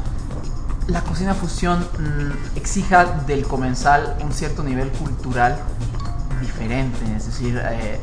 la 0.87 1.01
cocina 1.01 1.33
fusión 1.33 1.79
mm, 1.79 2.57
exija 2.57 3.05
del 3.25 3.47
comensal 3.47 4.17
un 4.21 4.31
cierto 4.31 4.63
nivel 4.63 4.89
cultural 4.89 5.57
diferente, 6.41 6.99
es 7.15 7.25
decir, 7.25 7.61
eh, 7.63 7.99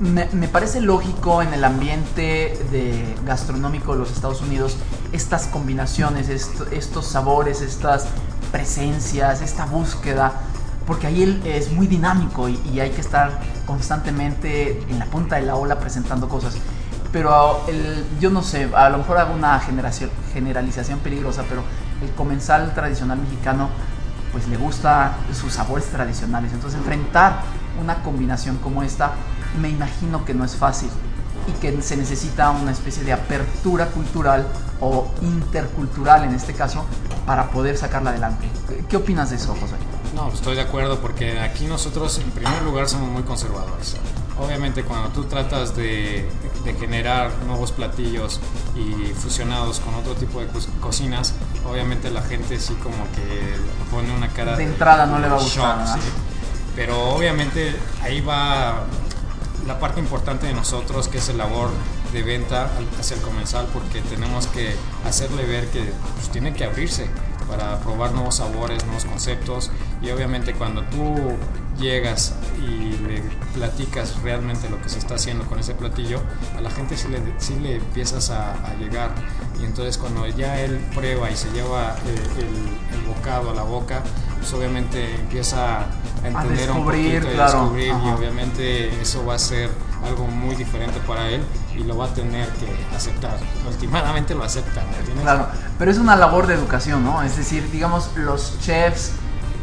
me, 0.00 0.48
parece 0.48 0.80
lógico 0.80 1.42
en 1.42 1.54
el 1.54 1.64
ambiente 1.64 3.14
gastronómico 3.24 3.92
de 3.92 4.00
los 4.00 4.10
Estados 4.10 4.42
Unidos 4.42 4.76
estas 5.12 5.46
combinaciones, 5.46 6.28
estos 6.28 7.06
sabores, 7.06 7.62
estas 7.62 8.06
presencias, 8.52 9.40
esta 9.40 9.64
búsqueda, 9.64 10.32
porque 10.86 11.06
ahí 11.06 11.40
es 11.44 11.72
muy 11.72 11.86
dinámico 11.86 12.48
y, 12.48 12.80
hay 12.80 12.90
que 12.90 13.00
estar 13.00 13.40
constantemente 13.66 14.82
en 14.88 14.98
la 14.98 15.06
punta 15.06 15.36
de 15.36 15.42
la 15.42 15.56
ola 15.56 15.78
presentando 15.78 16.28
cosas. 16.28 16.56
Pero 17.12 17.64
yo 18.20 18.30
no 18.30 18.42
sé, 18.42 18.68
a 18.74 18.90
lo 18.90 18.98
mejor 18.98 19.16
hago 19.16 19.34
una 19.34 19.58
generalización 19.60 20.98
peligrosa, 21.00 21.44
pero 21.48 21.62
el 22.02 22.10
comensal 22.10 22.74
tradicional 22.74 23.18
mexicano 23.18 23.70
pues 24.36 24.48
le 24.48 24.58
gusta 24.58 25.16
sus 25.32 25.54
sabores 25.54 25.86
tradicionales. 25.86 26.52
Entonces 26.52 26.78
enfrentar 26.78 27.40
una 27.80 28.02
combinación 28.02 28.58
como 28.58 28.82
esta 28.82 29.12
me 29.58 29.70
imagino 29.70 30.26
que 30.26 30.34
no 30.34 30.44
es 30.44 30.56
fácil 30.56 30.90
y 31.46 31.52
que 31.52 31.80
se 31.80 31.96
necesita 31.96 32.50
una 32.50 32.70
especie 32.70 33.02
de 33.02 33.14
apertura 33.14 33.86
cultural 33.86 34.46
o 34.78 35.10
intercultural 35.22 36.24
en 36.24 36.34
este 36.34 36.52
caso 36.52 36.84
para 37.24 37.48
poder 37.48 37.78
sacarla 37.78 38.10
adelante. 38.10 38.46
¿Qué 38.90 38.98
opinas 38.98 39.30
de 39.30 39.36
eso, 39.36 39.56
José? 39.58 39.76
No, 40.14 40.28
estoy 40.28 40.54
de 40.54 40.60
acuerdo 40.60 41.00
porque 41.00 41.40
aquí 41.40 41.64
nosotros 41.64 42.18
en 42.18 42.30
primer 42.30 42.60
lugar 42.60 42.90
somos 42.90 43.08
muy 43.08 43.22
conservadores. 43.22 43.96
Obviamente 44.38 44.82
cuando 44.84 45.08
tú 45.10 45.24
tratas 45.24 45.74
de, 45.74 46.28
generar 46.78 47.30
nuevos 47.46 47.72
platillos 47.72 48.40
y 48.74 49.12
fusionados 49.14 49.80
con 49.80 49.94
otro 49.94 50.14
tipo 50.14 50.40
de 50.40 50.48
cocinas, 50.80 51.34
obviamente 51.64 52.10
la 52.10 52.22
gente 52.22 52.58
sí 52.58 52.74
como 52.82 53.04
que 53.14 53.54
pone 53.90 54.14
una 54.14 54.28
cara 54.28 54.56
de 54.56 54.64
entrada 54.64 55.06
no 55.06 55.18
le 55.18 55.28
va 55.28 55.36
a 55.36 55.40
gustar. 55.40 55.98
Pero 56.74 57.14
obviamente 57.14 57.74
ahí 58.02 58.20
va 58.20 58.84
la 59.66 59.78
parte 59.78 60.00
importante 60.00 60.46
de 60.46 60.52
nosotros 60.52 61.08
que 61.08 61.18
es 61.18 61.28
el 61.28 61.38
labor 61.38 61.70
de 62.12 62.22
venta 62.22 62.70
hacia 62.98 63.16
el 63.16 63.22
comensal 63.22 63.66
porque 63.72 64.00
tenemos 64.02 64.46
que 64.48 64.76
hacerle 65.04 65.44
ver 65.44 65.68
que 65.68 65.92
pues, 66.14 66.30
tiene 66.30 66.52
que 66.52 66.64
abrirse 66.64 67.08
para 67.48 67.78
probar 67.80 68.12
nuevos 68.12 68.36
sabores, 68.36 68.84
nuevos 68.84 69.04
conceptos 69.04 69.70
y 70.02 70.10
obviamente 70.10 70.52
cuando 70.54 70.82
tú 70.82 71.14
llegas 71.78 72.34
y 72.58 72.96
le 73.06 73.22
platicas 73.54 74.20
realmente 74.22 74.68
lo 74.68 74.80
que 74.80 74.88
se 74.88 74.98
está 74.98 75.14
haciendo 75.14 75.44
con 75.46 75.58
ese 75.58 75.74
platillo, 75.74 76.20
a 76.56 76.60
la 76.60 76.70
gente 76.70 76.96
sí 76.96 77.08
le, 77.08 77.20
sí 77.38 77.56
le 77.60 77.76
empiezas 77.76 78.30
a, 78.30 78.54
llegar. 78.78 79.10
Y 79.60 79.64
entonces 79.64 79.96
cuando 79.96 80.26
ya 80.28 80.60
él 80.60 80.78
prueba 80.94 81.30
y 81.30 81.36
se 81.36 81.50
lleva 81.52 81.96
eh, 82.06 82.92
el, 82.92 83.06
bocado 83.06 83.50
a 83.50 83.54
la 83.54 83.62
boca, 83.62 84.02
pues 84.38 84.52
obviamente 84.52 85.14
empieza 85.14 85.80
a 85.80 85.86
entender 86.24 86.70
un 86.70 86.84
poquito 86.84 87.30
y 87.32 87.36
descubrir 87.36 87.88
y 87.88 88.10
obviamente 88.10 89.00
eso 89.00 89.24
va 89.24 89.34
a 89.34 89.38
ser 89.38 89.70
algo 90.04 90.26
muy 90.26 90.54
diferente 90.56 91.00
para 91.06 91.28
él 91.30 91.42
y 91.74 91.84
lo 91.84 91.96
va 91.96 92.06
a 92.06 92.14
tener 92.14 92.48
que 92.50 92.94
aceptar. 92.94 93.38
Últimamente 93.66 94.34
lo 94.34 94.44
acepta. 94.44 94.82
Claro, 95.22 95.46
pero 95.78 95.90
es 95.90 95.98
una 95.98 96.16
labor 96.16 96.46
de 96.46 96.54
educación, 96.54 97.04
¿no? 97.04 97.22
Es 97.22 97.36
decir, 97.36 97.70
digamos, 97.70 98.10
los 98.16 98.58
chefs 98.60 99.12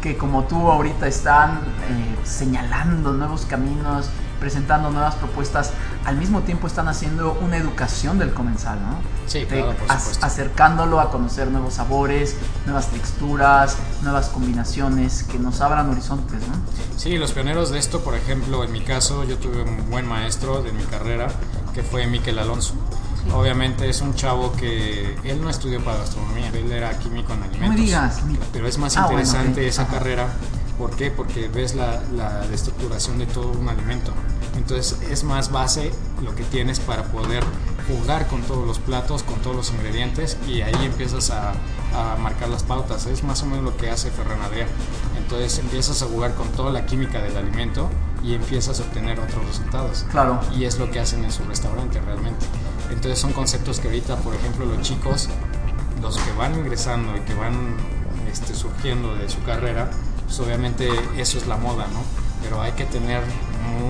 que 0.03 0.17
como 0.17 0.43
tú 0.43 0.69
ahorita 0.69 1.07
están 1.07 1.61
eh, 1.87 2.17
señalando 2.25 3.13
nuevos 3.13 3.45
caminos, 3.45 4.09
presentando 4.37 4.91
nuevas 4.91 5.15
propuestas, 5.15 5.71
al 6.03 6.17
mismo 6.17 6.41
tiempo 6.41 6.67
están 6.67 6.89
haciendo 6.89 7.37
una 7.41 7.55
educación 7.55 8.19
del 8.19 8.33
comensal, 8.33 8.81
¿no? 8.81 8.97
Sí, 9.27 9.45
claro, 9.45 9.67
por 9.67 9.87
supuesto. 9.87 10.25
acercándolo 10.25 10.99
a 10.99 11.09
conocer 11.09 11.47
nuevos 11.47 11.75
sabores, 11.75 12.35
nuevas 12.65 12.87
texturas, 12.87 13.77
nuevas 14.01 14.27
combinaciones 14.27 15.23
que 15.23 15.39
nos 15.39 15.61
abran 15.61 15.89
horizontes, 15.89 16.41
¿no? 16.49 16.55
Sí, 16.97 17.17
los 17.17 17.31
pioneros 17.31 17.71
de 17.71 17.79
esto, 17.79 18.03
por 18.03 18.15
ejemplo, 18.15 18.65
en 18.65 18.73
mi 18.73 18.81
caso, 18.81 19.23
yo 19.23 19.37
tuve 19.37 19.61
un 19.61 19.89
buen 19.89 20.05
maestro 20.05 20.61
de 20.63 20.73
mi 20.73 20.83
carrera 20.83 21.29
que 21.73 21.81
fue 21.81 22.07
Miquel 22.07 22.39
Alonso. 22.39 22.73
Obviamente 23.31 23.89
es 23.89 24.01
un 24.01 24.13
chavo 24.15 24.51
que 24.53 25.15
él 25.23 25.41
no 25.41 25.49
estudió 25.49 25.83
para 25.83 25.99
gastronomía, 25.99 26.49
él 26.49 26.71
era 26.71 26.97
químico 26.99 27.33
en 27.33 27.43
alimentos. 27.43 27.69
No 27.69 27.75
digas. 27.75 28.21
Pero 28.51 28.67
es 28.67 28.77
más 28.77 28.97
ah, 28.97 29.03
interesante 29.03 29.67
esa 29.67 29.87
carrera. 29.87 30.27
¿Por 30.77 30.95
qué? 30.95 31.11
Porque 31.11 31.47
ves 31.47 31.75
la, 31.75 32.01
la 32.15 32.45
estructuración 32.53 33.19
de 33.19 33.25
todo 33.27 33.51
un 33.51 33.69
alimento. 33.69 34.11
Entonces 34.57 34.97
es 35.09 35.23
más 35.23 35.51
base 35.51 35.91
lo 36.21 36.35
que 36.35 36.43
tienes 36.43 36.79
para 36.79 37.03
poder 37.03 37.43
jugar 37.87 38.27
con 38.27 38.41
todos 38.43 38.65
los 38.65 38.79
platos, 38.79 39.23
con 39.23 39.35
todos 39.41 39.55
los 39.55 39.71
ingredientes 39.71 40.37
y 40.47 40.61
ahí 40.61 40.85
empiezas 40.85 41.31
a, 41.31 41.51
a, 41.93 42.15
marcar 42.17 42.49
las 42.49 42.63
pautas. 42.63 43.05
Es 43.05 43.23
más 43.23 43.43
o 43.43 43.45
menos 43.45 43.63
lo 43.63 43.77
que 43.77 43.89
hace 43.89 44.09
Ferran 44.11 44.41
Adrián. 44.41 44.67
Entonces 45.17 45.59
empiezas 45.59 46.01
a 46.01 46.05
jugar 46.05 46.33
con 46.35 46.47
toda 46.49 46.71
la 46.71 46.85
química 46.85 47.21
del 47.21 47.35
alimento 47.37 47.89
y 48.23 48.33
empiezas 48.35 48.79
a 48.79 48.83
obtener 48.83 49.19
otros 49.19 49.45
resultados. 49.45 50.05
Claro. 50.11 50.39
Y 50.55 50.65
es 50.65 50.79
lo 50.79 50.89
que 50.91 50.99
hacen 50.99 51.23
en 51.25 51.31
su 51.31 51.43
restaurante 51.43 51.99
realmente. 52.01 52.45
Entonces 52.93 53.19
son 53.19 53.33
conceptos 53.33 53.79
que 53.79 53.87
ahorita, 53.87 54.15
por 54.17 54.35
ejemplo, 54.35 54.65
los 54.65 54.81
chicos, 54.81 55.27
los 56.01 56.17
que 56.17 56.31
van 56.33 56.53
ingresando 56.57 57.17
y 57.17 57.21
que 57.21 57.33
van 57.33 57.75
este, 58.31 58.53
surgiendo 58.55 59.15
de 59.15 59.27
su 59.29 59.41
carrera, 59.43 59.89
pues 60.25 60.39
obviamente 60.39 60.87
eso 61.17 61.37
es 61.37 61.47
la 61.47 61.57
moda, 61.57 61.85
¿no? 61.91 62.01
Pero 62.41 62.61
hay 62.61 62.73
que 62.73 62.85
tener 62.85 63.21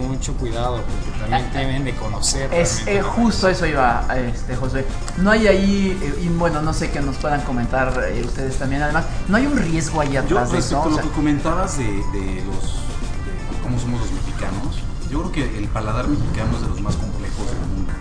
mucho 0.08 0.34
cuidado 0.36 0.78
porque 0.84 1.20
también 1.20 1.51
deben 1.54 1.84
de 1.86 1.95
conocer. 1.95 2.54
Es 2.54 2.86
eh, 2.88 3.01
justo 3.01 3.49
eso 3.49 3.66
iba, 3.66 4.06
este, 4.16 4.56
José. 4.56 4.86
No 5.18 5.32
hay 5.32 5.47
ahí, 5.47 5.99
eh, 6.01 6.24
y 6.24 6.28
bueno, 6.30 6.62
no 6.62 6.74
sé 6.74 6.91
que 6.91 7.01
nos 7.01 7.18
puedan 7.18 7.41
comentar 7.41 7.91
eh, 8.08 8.22
ustedes 8.24 8.58
también. 8.58 8.84
Además, 8.84 9.06
no 9.28 9.38
hay 9.38 9.47
un 9.47 9.58
riesgo 9.58 10.01
ahí 10.01 10.14
Yo 10.14 10.20
atrás 10.22 10.51
de 10.51 10.60
eso. 10.60 10.76
respecto 10.76 10.78
a 10.78 10.86
O 10.86 10.89
lo 10.89 10.95
sea, 10.95 11.04
que 11.04 11.10
comentabas 11.12 11.78
de, 11.78 11.86
de 11.86 12.43
los 12.45 12.64
de 12.64 13.62
cómo 13.64 13.80
somos 13.80 13.99
los 14.01 14.12
mexicanos, 14.12 14.78
yo 15.10 15.20
creo 15.24 15.32
que 15.32 15.58
el 15.58 15.68
paladar 15.68 16.08
mexicano 16.08 16.56
es 16.56 16.62
de 16.62 16.68
los 16.70 16.82
más 16.82 16.95
complejos 16.95 17.45
del 17.47 17.58
mundo. 17.60 17.91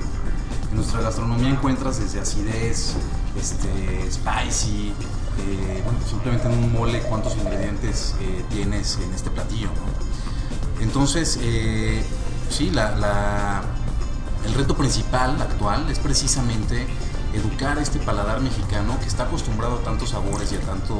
En 0.72 0.76
nuestra 0.76 1.02
gastronomía 1.02 1.50
encuentras 1.50 2.00
desde 2.00 2.20
acidez, 2.20 2.94
este, 3.38 4.10
spicy, 4.10 4.94
eh, 5.38 5.82
bueno, 5.84 5.98
simplemente 6.08 6.48
en 6.48 6.54
un 6.64 6.72
mole 6.72 7.00
cuántos 7.02 7.36
ingredientes 7.36 8.14
eh, 8.20 8.42
tienes 8.50 8.98
en 9.04 9.12
este 9.12 9.28
platillo. 9.30 9.68
¿no? 9.68 10.82
Entonces, 10.82 11.38
eh, 11.42 12.02
sí, 12.48 12.70
la, 12.70 12.92
la- 12.96 13.62
el 14.46 14.54
reto 14.54 14.74
principal 14.74 15.40
actual 15.42 15.88
es 15.90 15.98
precisamente 15.98 16.86
educar 17.34 17.78
a 17.78 17.82
este 17.82 17.98
paladar 18.00 18.40
mexicano 18.40 18.98
que 18.98 19.06
está 19.08 19.24
acostumbrado 19.24 19.76
a 19.76 19.82
tantos 19.84 20.08
sabores 20.10 20.50
y 20.52 20.56
a 20.56 20.60
tanto 20.60 20.98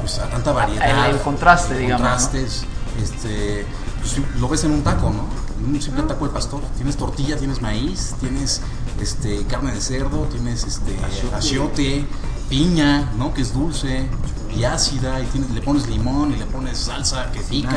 pues 0.00 0.18
a 0.20 0.28
tanta 0.30 0.52
variedad 0.52 1.08
El- 1.08 1.16
el 1.16 1.20
contraste, 1.22 1.76
digamos, 1.78 2.02
¿no? 2.02 2.10
contrastes 2.10 2.64
este 3.02 3.66
pues, 4.00 4.16
lo 4.38 4.48
ves 4.48 4.64
en 4.64 4.72
un 4.72 4.82
taco 4.84 5.10
no 5.10 5.24
un 5.66 5.80
simple 5.82 6.02
taco 6.04 6.26
de 6.26 6.32
pastor 6.32 6.60
tienes 6.76 6.96
tortilla 6.96 7.36
tienes 7.36 7.60
maíz 7.60 8.14
tienes 8.20 8.60
este 9.00 9.44
carne 9.44 9.72
de 9.72 9.80
cerdo 9.80 10.24
tienes 10.30 10.64
este 10.64 10.96
achiote 11.34 12.06
piña 12.48 13.12
no 13.18 13.34
que 13.34 13.42
es 13.42 13.52
dulce 13.52 14.08
y 14.56 14.64
ácida 14.64 15.20
y 15.20 15.26
tienes- 15.26 15.50
le 15.50 15.60
pones 15.60 15.86
limón 15.88 16.32
y 16.32 16.36
le 16.36 16.46
pones 16.46 16.78
salsa 16.78 17.30
que 17.32 17.40
pica 17.40 17.68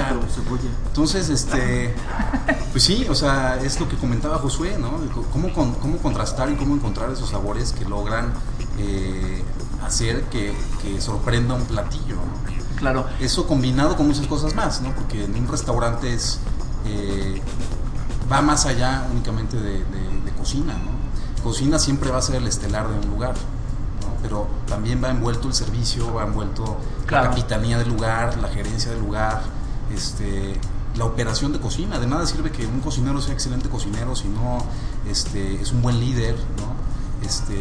entonces, 0.87 1.29
este, 1.29 1.93
pues 2.71 2.83
sí, 2.83 3.05
o 3.09 3.13
sea, 3.15 3.57
es 3.61 3.79
lo 3.79 3.87
que 3.89 3.97
comentaba 3.97 4.37
Josué, 4.39 4.77
¿no? 4.79 4.91
Cómo, 5.33 5.53
con- 5.53 5.73
cómo 5.75 5.97
contrastar 5.97 6.49
y 6.49 6.55
cómo 6.55 6.75
encontrar 6.75 7.11
esos 7.11 7.29
sabores 7.29 7.73
que 7.73 7.83
logran 7.85 8.33
eh, 8.77 9.43
hacer 9.85 10.23
que, 10.25 10.53
que 10.81 11.01
sorprenda 11.01 11.53
un 11.55 11.65
platillo. 11.65 12.15
¿no? 12.15 12.51
claro. 12.77 13.05
Eso 13.19 13.45
combinado 13.47 13.95
con 13.95 14.07
muchas 14.07 14.25
cosas 14.27 14.55
más, 14.55 14.81
¿no? 14.81 14.93
Porque 14.95 15.25
en 15.25 15.35
un 15.35 15.47
restaurante 15.47 16.13
es, 16.13 16.39
eh, 16.85 17.41
va 18.31 18.41
más 18.41 18.65
allá 18.65 19.07
únicamente 19.11 19.57
de, 19.57 19.79
de- 19.85 20.21
de 20.25 20.31
cocina, 20.37 20.73
¿no? 20.73 21.43
Cocina 21.43 21.79
siempre 21.79 22.09
va 22.11 22.17
a 22.19 22.21
ser 22.21 22.35
el 22.35 22.47
estelar 22.47 22.87
de 22.87 22.95
un 22.99 23.07
lugar, 23.07 23.33
¿no? 24.01 24.13
Pero 24.21 24.47
también 24.67 25.03
va 25.03 25.09
envuelto 25.09 25.47
el 25.47 25.53
servicio, 25.53 26.13
va 26.13 26.23
envuelto 26.23 26.77
Claro. 27.07 27.25
la 27.25 27.29
capitanía 27.31 27.77
del 27.77 27.89
lugar, 27.89 28.37
la 28.37 28.47
gerencia 28.49 28.91
del 28.91 29.01
lugar, 29.01 29.41
este, 29.93 30.59
la 30.95 31.05
operación 31.05 31.51
de 31.53 31.59
cocina. 31.59 31.99
De 31.99 32.07
nada 32.07 32.25
sirve 32.25 32.51
que 32.51 32.65
un 32.65 32.79
cocinero 32.81 33.19
sea 33.21 33.33
excelente 33.33 33.69
cocinero 33.69 34.15
si 34.15 34.27
no 34.27 34.59
este, 35.09 35.61
es 35.61 35.71
un 35.71 35.81
buen 35.81 35.99
líder, 35.99 36.35
¿no? 36.57 36.70
Este, 37.23 37.55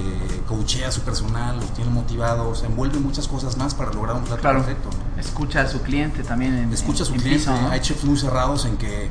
coachea 0.49 0.89
a 0.89 0.91
su 0.93 1.03
personal, 1.03 1.57
los 1.61 1.73
tiene 1.75 1.91
motivados, 1.91 2.63
envuelve 2.65 2.99
muchas 2.99 3.29
cosas 3.29 3.57
más 3.59 3.75
para 3.75 3.93
lograr 3.93 4.17
un 4.17 4.25
plato 4.25 4.41
Claro. 4.41 4.59
perfecto. 4.65 4.89
¿no? 4.91 5.21
Escucha 5.21 5.61
a 5.63 5.69
su 5.69 5.81
cliente 5.83 6.23
también. 6.23 6.55
En, 6.57 6.73
Escucha 6.73 7.03
a 7.03 7.07
su 7.07 7.13
en 7.15 7.21
cliente. 7.21 7.41
piso, 7.45 7.61
¿no? 7.61 7.69
Hay 7.71 7.81
chefs 7.81 8.05
muy 8.05 8.17
cerrados 8.19 8.65
en 8.65 8.77
que 8.79 9.11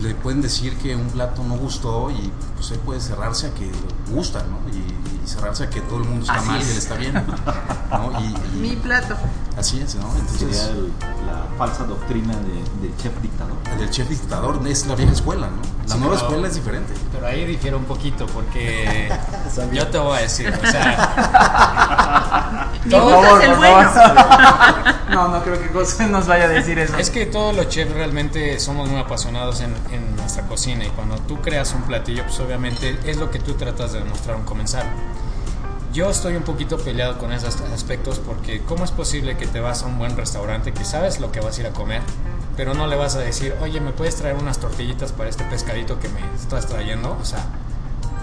le 0.00 0.14
pueden 0.14 0.40
decir 0.40 0.76
que 0.78 0.96
un 0.96 1.08
plato 1.08 1.42
no 1.44 1.56
gustó 1.56 2.10
y 2.10 2.32
pues 2.56 2.70
él 2.70 2.78
puede 2.78 3.00
cerrarse 3.00 3.48
a 3.48 3.54
que 3.54 3.70
gusta, 4.10 4.42
¿no? 4.44 4.58
Y, 4.74 4.78
y 4.78 5.28
cerrarse 5.28 5.64
a 5.64 5.70
que 5.70 5.80
todo 5.82 5.98
el 5.98 6.04
mundo 6.04 6.22
está 6.22 6.34
Así 6.36 6.48
mal 6.48 6.60
y 6.62 6.70
él 6.70 6.76
está 6.78 6.94
bien. 6.96 7.14
¿no? 7.14 8.20
Y, 8.20 8.24
y 8.56 8.60
Mi 8.60 8.76
plato. 8.76 9.16
así 9.58 9.80
es, 9.80 9.94
¿no? 9.96 10.10
Sería 10.12 10.20
Entonces, 10.20 10.62
el- 10.70 10.92
la 11.26 11.44
falsa 11.58 11.84
doctrina 11.84 12.34
de, 12.36 12.86
del 12.86 12.96
chef 12.96 13.12
dictador. 13.20 13.56
el 13.72 13.78
del 13.78 13.90
chef 13.90 14.08
dictador 14.08 14.60
es 14.66 14.86
la 14.86 14.94
vieja 14.94 15.12
escuela, 15.12 15.48
¿no? 15.48 15.81
La 15.88 15.94
Sí, 15.94 15.98
nueva 15.98 16.14
pero- 16.14 16.26
escuela 16.26 16.48
es 16.48 16.54
diferente. 16.54 16.94
Pero 17.12 17.26
ahí 17.26 17.44
difiere 17.44 17.76
un 17.76 17.84
poquito 17.84 18.26
porque 18.26 19.10
yo 19.72 19.86
te 19.88 19.98
voy 19.98 20.18
a 20.18 20.20
decir, 20.22 20.52
o 20.52 20.66
sea, 20.70 22.68
Mi 22.84 22.90
Todo- 22.90 23.38
es 23.40 23.44
el 23.44 23.50
por 23.50 23.58
bueno. 23.58 23.90
No, 25.12 25.28
no 25.28 25.42
creo 25.42 25.60
que 25.60 25.68
José 25.68 26.06
nos 26.06 26.26
vaya 26.26 26.44
a 26.44 26.48
decir 26.48 26.78
eso. 26.78 26.96
es 26.96 27.10
que 27.10 27.26
todos 27.26 27.54
los 27.54 27.68
chefs 27.68 27.92
realmente 27.92 28.58
somos 28.58 28.88
muy 28.88 28.98
apasionados 28.98 29.60
en, 29.60 29.74
en 29.90 30.16
nuestra 30.16 30.44
cocina 30.46 30.86
y 30.86 30.88
cuando 30.88 31.16
tú 31.18 31.38
creas 31.42 31.74
un 31.74 31.82
platillo, 31.82 32.22
pues 32.24 32.40
obviamente 32.40 32.98
es 33.04 33.18
lo 33.18 33.30
que 33.30 33.38
tú 33.38 33.52
tratas 33.52 33.92
de 33.92 33.98
demostrar 33.98 34.36
un 34.36 34.44
comensal. 34.44 34.86
Yo 35.92 36.08
estoy 36.08 36.34
un 36.36 36.44
poquito 36.44 36.78
peleado 36.78 37.18
con 37.18 37.30
esos 37.30 37.60
aspectos 37.74 38.20
porque 38.24 38.62
¿cómo 38.62 38.84
es 38.84 38.90
posible 38.90 39.36
que 39.36 39.46
te 39.46 39.60
vas 39.60 39.82
a 39.82 39.86
un 39.86 39.98
buen 39.98 40.16
restaurante 40.16 40.72
que 40.72 40.82
sabes 40.86 41.20
lo 41.20 41.30
que 41.30 41.40
vas 41.40 41.58
a 41.58 41.60
ir 41.60 41.66
a 41.66 41.72
comer, 41.72 42.00
pero 42.56 42.74
no 42.74 42.86
le 42.86 42.96
vas 42.96 43.16
a 43.16 43.20
decir, 43.20 43.54
oye, 43.62 43.80
¿me 43.80 43.92
puedes 43.92 44.16
traer 44.16 44.36
unas 44.36 44.58
tortillitas 44.58 45.12
para 45.12 45.28
este 45.30 45.44
pescadito 45.44 45.98
que 45.98 46.08
me 46.08 46.20
estás 46.34 46.66
trayendo? 46.66 47.16
O 47.20 47.24
sea, 47.24 47.44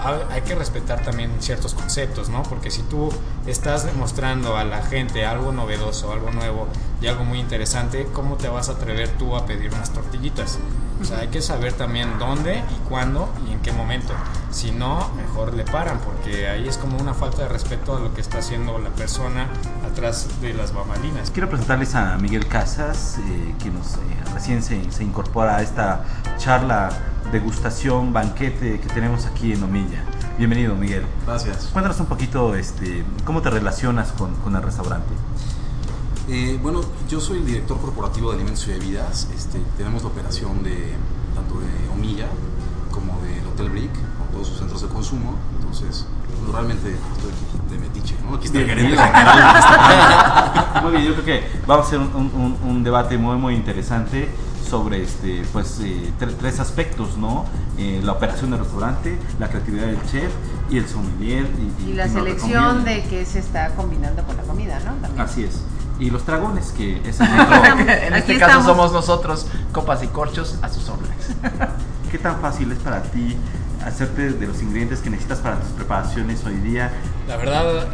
ha- 0.03 0.33
hay 0.33 0.41
que 0.41 0.55
respetar 0.55 1.01
también 1.03 1.31
ciertos 1.39 1.73
conceptos, 1.73 2.29
¿no? 2.29 2.43
Porque 2.43 2.71
si 2.71 2.81
tú 2.83 3.09
estás 3.47 3.85
demostrando 3.85 4.55
a 4.57 4.63
la 4.63 4.81
gente 4.83 5.25
algo 5.25 5.51
novedoso, 5.51 6.11
algo 6.13 6.31
nuevo 6.31 6.67
y 7.01 7.07
algo 7.07 7.23
muy 7.25 7.39
interesante, 7.39 8.07
¿cómo 8.13 8.35
te 8.35 8.47
vas 8.49 8.69
a 8.69 8.73
atrever 8.73 9.09
tú 9.17 9.35
a 9.35 9.45
pedir 9.45 9.73
unas 9.73 9.89
tortillitas? 9.91 10.59
O 11.01 11.05
sea, 11.05 11.19
hay 11.19 11.29
que 11.29 11.41
saber 11.41 11.71
también 11.73 12.19
dónde 12.19 12.57
y 12.57 12.89
cuándo 12.89 13.29
y 13.47 13.53
en 13.53 13.59
qué 13.61 13.71
momento. 13.71 14.11
Si 14.51 14.71
no, 14.71 15.09
mejor 15.15 15.53
le 15.53 15.63
paran, 15.63 15.99
porque 15.99 16.49
ahí 16.49 16.67
es 16.67 16.77
como 16.77 16.97
una 16.97 17.13
falta 17.13 17.43
de 17.43 17.47
respeto 17.47 17.95
a 17.95 17.99
lo 18.01 18.13
que 18.13 18.19
está 18.19 18.39
haciendo 18.39 18.77
la 18.79 18.89
persona 18.89 19.47
de 19.99 20.53
las 20.53 20.73
bambalinas. 20.73 21.29
Quiero 21.29 21.49
presentarles 21.49 21.93
a 21.93 22.17
Miguel 22.17 22.47
Casas, 22.47 23.17
eh, 23.19 23.53
quien 23.59 23.73
nos, 23.73 23.95
eh, 23.95 23.99
recién 24.33 24.63
se, 24.63 24.89
se 24.93 25.03
incorpora 25.03 25.57
a 25.57 25.61
esta 25.61 26.05
charla, 26.37 26.89
degustación, 27.33 28.13
banquete 28.13 28.79
que 28.79 28.87
tenemos 28.87 29.25
aquí 29.25 29.51
en 29.51 29.61
Omilla. 29.61 30.05
Bienvenido, 30.37 30.73
Miguel. 30.75 31.03
Gracias. 31.25 31.65
Cuéntanos 31.73 31.99
un 31.99 32.05
poquito 32.05 32.55
este, 32.55 33.03
cómo 33.25 33.41
te 33.41 33.49
relacionas 33.49 34.13
con, 34.13 34.33
con 34.35 34.55
el 34.55 34.63
restaurante. 34.63 35.13
Eh, 36.29 36.57
bueno, 36.63 36.79
yo 37.09 37.19
soy 37.19 37.39
el 37.39 37.45
director 37.45 37.77
corporativo 37.81 38.29
de 38.29 38.35
alimentos 38.35 38.65
y 38.69 38.71
bebidas. 38.71 39.27
Este, 39.35 39.59
tenemos 39.75 40.03
la 40.03 40.07
operación 40.07 40.63
de 40.63 40.93
tanto 41.35 41.59
de 41.59 41.89
Omilla 41.93 42.27
como 42.89 43.19
del 43.19 43.45
Hotel 43.47 43.69
Brick, 43.69 43.91
con 43.91 44.27
todos 44.31 44.47
sus 44.47 44.59
centros 44.59 44.81
de 44.81 44.87
consumo. 44.87 45.35
Entonces, 45.59 46.05
pues, 46.39 46.53
realmente 46.53 46.87
estoy 46.89 47.31
aquí 47.31 47.45
de 47.99 48.01
metiche, 48.01 48.15
¿no? 48.29 48.35
Aquí 48.35 48.45
está 48.47 48.59
el 48.59 48.65
gerente 48.67 48.97
general. 48.97 50.81
Muy 50.83 50.91
bien, 50.91 51.03
yo 51.05 51.13
creo 51.13 51.25
que 51.25 51.43
vamos 51.67 51.85
a 51.85 51.87
hacer 51.87 51.99
un, 51.99 52.07
un- 52.15 52.57
un 52.69 52.83
debate 52.83 53.17
muy 53.17 53.37
muy 53.37 53.55
interesante 53.55 54.29
sobre 54.69 55.01
este 55.03 55.43
pues 55.51 55.79
eh, 55.81 56.11
tre- 56.19 56.35
tres 56.39 56.59
aspectos, 56.59 57.17
¿no? 57.17 57.45
Eh, 57.77 58.01
la 58.03 58.11
operación 58.13 58.51
del 58.51 58.59
restaurante, 58.59 59.17
la 59.39 59.47
creatividad 59.49 59.87
del 59.87 60.01
chef 60.11 60.31
y 60.69 60.77
el 60.77 60.87
sommelier 60.87 61.47
y, 61.79 61.89
Y 61.91 61.93
la 61.93 62.05
y 62.07 62.09
selección 62.09 62.83
de 62.85 63.03
qué 63.09 63.25
se 63.25 63.39
está 63.39 63.69
combinando 63.75 64.23
con 64.23 64.37
la 64.37 64.43
comida, 64.43 64.79
¿no? 64.85 64.93
También. 65.01 65.21
Así 65.21 65.43
es. 65.43 65.61
Y 65.99 66.11
los 66.11 66.25
dragones 66.25 66.71
que 66.71 67.01
es 67.07 67.19
el 67.19 67.27
otro- 67.41 67.55
en 67.79 68.13
Aquí 68.13 68.33
este 68.33 68.37
caso 68.39 68.59
estamos. 68.59 68.65
somos 68.65 68.93
nosotros, 68.93 69.47
copas 69.73 70.03
y 70.03 70.07
corchos, 70.07 70.57
a 70.61 70.69
sus 70.69 70.87
órdenes. 70.89 71.35
¿Qué 72.11 72.17
tan 72.19 72.39
fácil 72.39 72.71
es 72.71 72.79
para 72.79 73.01
ti 73.03 73.35
hacerte 73.83 74.33
de 74.33 74.47
los 74.47 74.61
ingredientes 74.61 74.99
que 74.99 75.09
necesitas 75.09 75.39
para 75.39 75.59
tus 75.59 75.69
preparaciones 75.71 76.43
hoy 76.45 76.55
día? 76.55 76.91
La 77.27 77.37
verdad, 77.37 77.87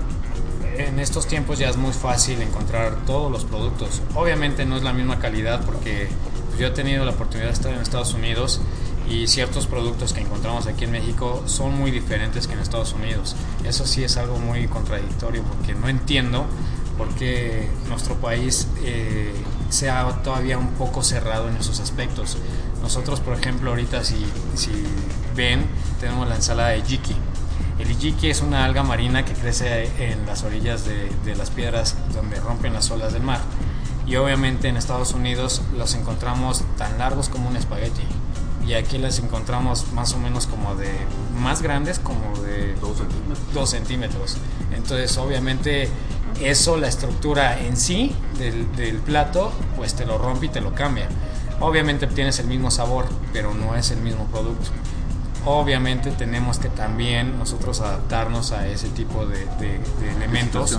en 0.77 0.99
estos 0.99 1.27
tiempos 1.27 1.59
ya 1.59 1.69
es 1.69 1.77
muy 1.77 1.93
fácil 1.93 2.41
encontrar 2.41 2.95
todos 3.05 3.31
los 3.31 3.45
productos. 3.45 4.01
Obviamente 4.13 4.65
no 4.65 4.77
es 4.77 4.83
la 4.83 4.93
misma 4.93 5.19
calidad 5.19 5.63
porque 5.65 6.09
pues, 6.47 6.59
yo 6.59 6.67
he 6.67 6.71
tenido 6.71 7.05
la 7.05 7.11
oportunidad 7.11 7.47
de 7.47 7.53
estar 7.53 7.73
en 7.73 7.79
Estados 7.79 8.13
Unidos 8.13 8.61
y 9.09 9.27
ciertos 9.27 9.67
productos 9.67 10.13
que 10.13 10.21
encontramos 10.21 10.67
aquí 10.67 10.85
en 10.85 10.91
México 10.91 11.43
son 11.45 11.77
muy 11.77 11.91
diferentes 11.91 12.47
que 12.47 12.53
en 12.53 12.59
Estados 12.59 12.93
Unidos. 12.93 13.35
Eso 13.63 13.85
sí 13.85 14.03
es 14.03 14.17
algo 14.17 14.37
muy 14.39 14.67
contradictorio 14.67 15.43
porque 15.43 15.75
no 15.75 15.87
entiendo 15.87 16.45
por 16.97 17.09
qué 17.15 17.69
nuestro 17.89 18.15
país 18.15 18.67
eh, 18.83 19.33
sea 19.69 20.21
todavía 20.23 20.57
un 20.57 20.69
poco 20.69 21.03
cerrado 21.03 21.49
en 21.49 21.57
esos 21.57 21.79
aspectos. 21.79 22.37
Nosotros, 22.85 23.19
por 23.19 23.35
ejemplo, 23.35 23.71
ahorita 23.71 24.03
si, 24.03 24.23
si 24.53 24.69
ven, 25.35 25.65
tenemos 25.99 26.29
la 26.29 26.35
ensalada 26.35 26.69
de 26.69 26.83
jiki. 26.83 27.15
El 27.79 27.89
ijiki 27.89 28.29
es 28.29 28.41
una 28.41 28.63
alga 28.63 28.83
marina 28.83 29.25
que 29.25 29.33
crece 29.33 29.89
en 29.97 30.27
las 30.27 30.43
orillas 30.43 30.85
de, 30.85 31.09
de 31.25 31.35
las 31.35 31.49
piedras 31.49 31.95
donde 32.13 32.39
rompen 32.39 32.73
las 32.73 32.91
olas 32.91 33.11
del 33.11 33.23
mar. 33.23 33.39
Y 34.05 34.17
obviamente 34.17 34.67
en 34.67 34.77
Estados 34.77 35.13
Unidos 35.13 35.63
los 35.75 35.95
encontramos 35.95 36.63
tan 36.77 36.99
largos 36.99 37.27
como 37.27 37.49
un 37.49 37.55
espagueti. 37.57 38.03
Y 38.67 38.75
aquí 38.75 38.99
las 38.99 39.17
encontramos 39.17 39.91
más 39.93 40.13
o 40.13 40.19
menos 40.19 40.45
como 40.45 40.75
de 40.75 40.91
más 41.41 41.63
grandes, 41.63 41.97
como 41.97 42.37
de 42.43 42.75
Dos 42.75 42.99
centímetros. 42.99 43.53
2 43.55 43.69
centímetros. 43.71 44.37
Entonces, 44.75 45.17
obviamente, 45.17 45.89
eso, 46.39 46.77
la 46.77 46.87
estructura 46.87 47.59
en 47.61 47.77
sí 47.77 48.15
del, 48.37 48.71
del 48.75 48.97
plato, 48.97 49.51
pues 49.75 49.95
te 49.95 50.05
lo 50.05 50.19
rompe 50.19 50.45
y 50.45 50.49
te 50.49 50.61
lo 50.61 50.75
cambia. 50.75 51.09
Obviamente 51.59 52.05
obtienes 52.05 52.39
el 52.39 52.47
mismo 52.47 52.69
sabor, 52.71 53.05
pero 53.33 53.53
no 53.53 53.75
es 53.75 53.91
el 53.91 53.99
mismo 54.01 54.25
producto. 54.25 54.69
Obviamente 55.45 56.11
tenemos 56.11 56.57
que 56.57 56.69
también 56.69 57.37
nosotros 57.37 57.79
adaptarnos 57.81 58.51
a 58.51 58.67
ese 58.67 58.89
tipo 58.89 59.25
de, 59.25 59.45
de- 59.59 59.79
de 60.01 60.11
elementos. 60.17 60.71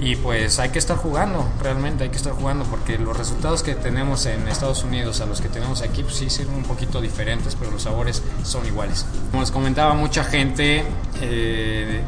Y 0.00 0.16
pues 0.16 0.58
hay 0.58 0.70
que 0.70 0.78
estar 0.78 0.96
jugando, 0.96 1.46
realmente 1.62 2.04
hay 2.04 2.10
que 2.10 2.16
estar 2.16 2.32
jugando, 2.32 2.64
porque 2.64 2.98
los 2.98 3.16
resultados 3.16 3.62
que 3.62 3.74
tenemos 3.74 4.26
en 4.26 4.48
Estados 4.48 4.82
Unidos 4.82 5.20
a 5.20 5.26
los 5.26 5.40
que 5.40 5.48
tenemos 5.48 5.82
aquí, 5.82 6.02
pues 6.02 6.16
sí 6.16 6.30
son 6.30 6.50
un 6.54 6.62
poquito 6.62 7.00
diferentes, 7.00 7.54
pero 7.54 7.70
los 7.70 7.82
sabores 7.82 8.22
son 8.44 8.66
iguales. 8.66 9.04
Como 9.30 9.42
les 9.42 9.50
comentaba, 9.50 9.94
mucha 9.94 10.24
gente 10.24 10.84
eh, 11.20 12.00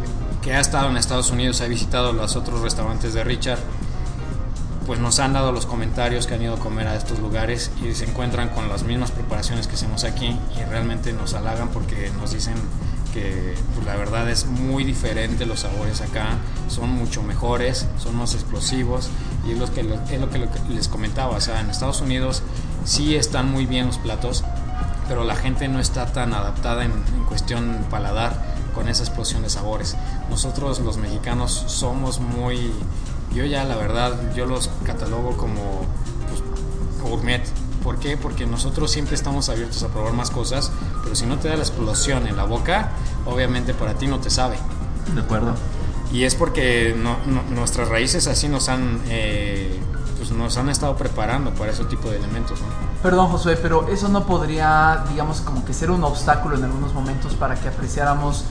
que 0.43 0.55
ha 0.55 0.61
estado 0.61 0.89
en 0.91 0.97
Estados 0.97 1.31
Unidos, 1.31 1.61
ha 1.61 1.67
visitado 1.67 2.13
los 2.13 2.35
otros 2.37 2.61
restaurantes 2.61 3.13
de 3.15 3.23
Richard, 3.25 3.59
pues 4.87 5.01
nos 5.01 5.19
han 5.19 5.33
dado 5.33 5.51
los 5.51 5.67
comentarios 5.67 6.27
que 6.27 6.35
han 6.35 6.43
ido 6.43 6.55
a 6.55 6.59
comer 6.59 6.87
a 6.87 6.95
estos 6.95 7.19
lugares 7.19 7.73
y 7.83 7.93
se 7.95 8.05
encuentran 8.05 8.51
con 8.51 8.69
las 8.69 8.85
mismas 8.85 9.11
preparaciones 9.11 9.67
que 9.67 9.75
hacemos 9.75 10.05
aquí 10.05 10.39
y 10.57 10.65
realmente 10.65 11.13
nos 11.13 11.35
halagan 11.35 11.71
porque 11.71 12.11
nos 12.21 12.33
dicen 12.33 12.55
que 13.13 13.55
pues, 13.75 13.85
la 13.85 13.97
verdad 13.97 14.31
es 14.31 14.47
muy 14.47 14.85
diferente 14.85 15.45
los 15.45 15.61
sabores 15.61 16.01
acá, 16.03 16.39
son 16.69 16.91
mucho 16.91 17.23
mejores, 17.23 17.87
son 17.99 18.17
más 18.17 18.35
explosivos 18.35 19.09
y 19.47 19.53
es 19.53 19.59
lo 19.59 19.73
que, 19.73 19.81
es 19.81 20.21
lo 20.21 20.31
que 20.31 20.49
les 20.71 20.87
comentaba, 20.87 21.37
o 21.37 21.41
sea, 21.41 21.61
en 21.61 21.71
Estados 21.71 22.01
Unidos 22.01 22.43
sí 22.85 23.17
están 23.17 23.51
muy 23.51 23.67
bien 23.67 23.87
los 23.87 23.99
platos, 23.99 24.45
pero 25.09 25.25
la 25.25 25.35
gente 25.35 25.67
no 25.67 25.81
está 25.81 26.07
tan 26.13 26.33
adaptada 26.33 26.85
en, 26.85 26.93
en 26.93 27.25
cuestión 27.25 27.87
paladar 27.91 28.57
con 28.75 28.89
esa 28.89 29.03
explosión 29.03 29.43
de 29.43 29.51
sabores. 29.51 29.97
Nosotros 30.29 30.81
los 30.81 30.99
mexicanos 30.99 31.65
somos 31.67 32.21
muy 32.21 32.73
yo 33.37 33.45
ya 33.45 33.65
la 33.65 33.77
verdad, 33.77 34.15
yo 34.35 34.47
los 34.47 34.71
catalogo 34.85 35.37
como 35.37 35.83
pues, 36.29 36.43
gourmet. 37.03 37.43
¿Por 37.85 37.99
qué? 37.99 38.17
Porque 38.17 38.47
nosotros 38.47 38.91
siempre 38.91 39.15
estamos 39.15 39.49
abiertos 39.51 39.83
a 39.83 39.89
probar 39.89 40.15
más 40.15 40.31
cosas, 40.31 40.73
pero 41.05 41.15
si 41.15 41.27
no 41.27 41.39
te 41.39 41.49
da 41.49 41.57
la 41.57 41.63
explosión 41.63 42.27
en 42.27 42.37
la 42.37 42.45
boca, 42.45 42.93
obviamente 43.27 43.75
para 43.75 43.95
ti 43.95 44.07
no 44.07 44.19
te 44.19 44.31
sabe. 44.31 44.57
De 45.15 45.21
acuerdo. 45.21 45.55
Y 46.11 46.25
es 46.25 46.35
porque 46.35 46.97
nuestras 47.55 47.89
raíces 47.89 48.27
así 48.27 48.49
nos 48.49 48.69
han, 48.69 49.03
eh, 49.09 49.79
pues 50.17 50.31
nos 50.31 50.57
han 50.57 50.71
estado 50.71 50.97
preparando 50.97 51.53
para 51.55 51.73
ese 51.73 51.85
tipo 51.85 52.09
de 52.09 52.17
elementos. 52.17 52.59
Perdón, 53.03 53.29
Josué, 53.29 53.57
pero 53.57 53.87
eso 53.89 54.09
no 54.09 54.27
podría, 54.27 55.05
digamos, 55.11 55.43
como 55.43 55.65
que 55.65 55.75
ser 55.75 55.91
un 55.91 56.03
obstáculo 56.05 56.57
en 56.57 56.65
algunos 56.65 56.95
momentos 56.95 57.35
para 57.35 57.55
que 57.55 57.69
apreciáramos 57.69 58.45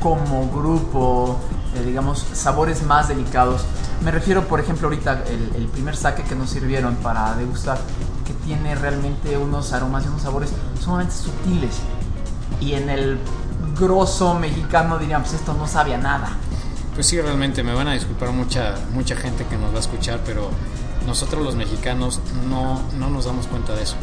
como 0.00 0.48
grupo, 0.50 1.38
eh, 1.74 1.82
digamos, 1.84 2.24
sabores 2.32 2.84
más 2.84 3.08
delicados. 3.08 3.64
Me 4.02 4.10
refiero, 4.10 4.46
por 4.46 4.60
ejemplo, 4.60 4.88
ahorita 4.88 5.24
el, 5.28 5.66
primer 5.68 5.96
saque 5.96 6.22
que 6.22 6.34
nos 6.34 6.50
sirvieron 6.50 6.96
para 6.96 7.34
degustar, 7.34 7.78
que 8.24 8.32
tiene 8.44 8.74
realmente 8.74 9.36
unos 9.36 9.72
aromas 9.72 10.04
y 10.04 10.08
unos 10.08 10.22
sabores 10.22 10.50
sumamente 10.80 11.14
sutiles. 11.14 11.76
Y 12.60 12.74
en 12.74 12.88
el 12.88 13.18
grosso 13.78 14.34
mexicano 14.34 14.98
diríamos, 14.98 15.28
pues 15.28 15.40
esto 15.40 15.54
no 15.54 15.66
sabe 15.66 15.94
a 15.94 15.98
nada. 15.98 16.30
Pues 16.94 17.06
sí, 17.06 17.20
realmente 17.20 17.62
me 17.62 17.74
van 17.74 17.88
a 17.88 17.92
disculpar 17.92 18.30
mucha, 18.32 18.74
mucha 18.92 19.16
gente 19.16 19.44
que 19.44 19.56
nos 19.56 19.72
va 19.72 19.78
a 19.78 19.80
escuchar, 19.80 20.20
pero 20.24 20.50
nosotros 21.06 21.44
los 21.44 21.54
mexicanos 21.54 22.20
no, 22.48 22.80
no 22.98 23.10
nos 23.10 23.24
damos 23.24 23.46
cuenta 23.46 23.74
de 23.74 23.82
eso. 23.82 23.96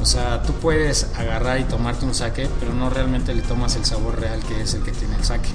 O 0.00 0.06
sea, 0.06 0.42
tú 0.42 0.52
puedes 0.52 1.08
agarrar 1.16 1.60
y 1.60 1.64
tomarte 1.64 2.04
un 2.04 2.14
saque, 2.14 2.48
pero 2.60 2.74
no 2.74 2.90
realmente 2.90 3.34
le 3.34 3.42
tomas 3.42 3.74
el 3.76 3.84
sabor 3.84 4.20
real 4.20 4.40
que 4.40 4.60
es 4.60 4.74
el 4.74 4.82
que 4.82 4.92
tiene 4.92 5.16
el 5.16 5.24
saque. 5.24 5.48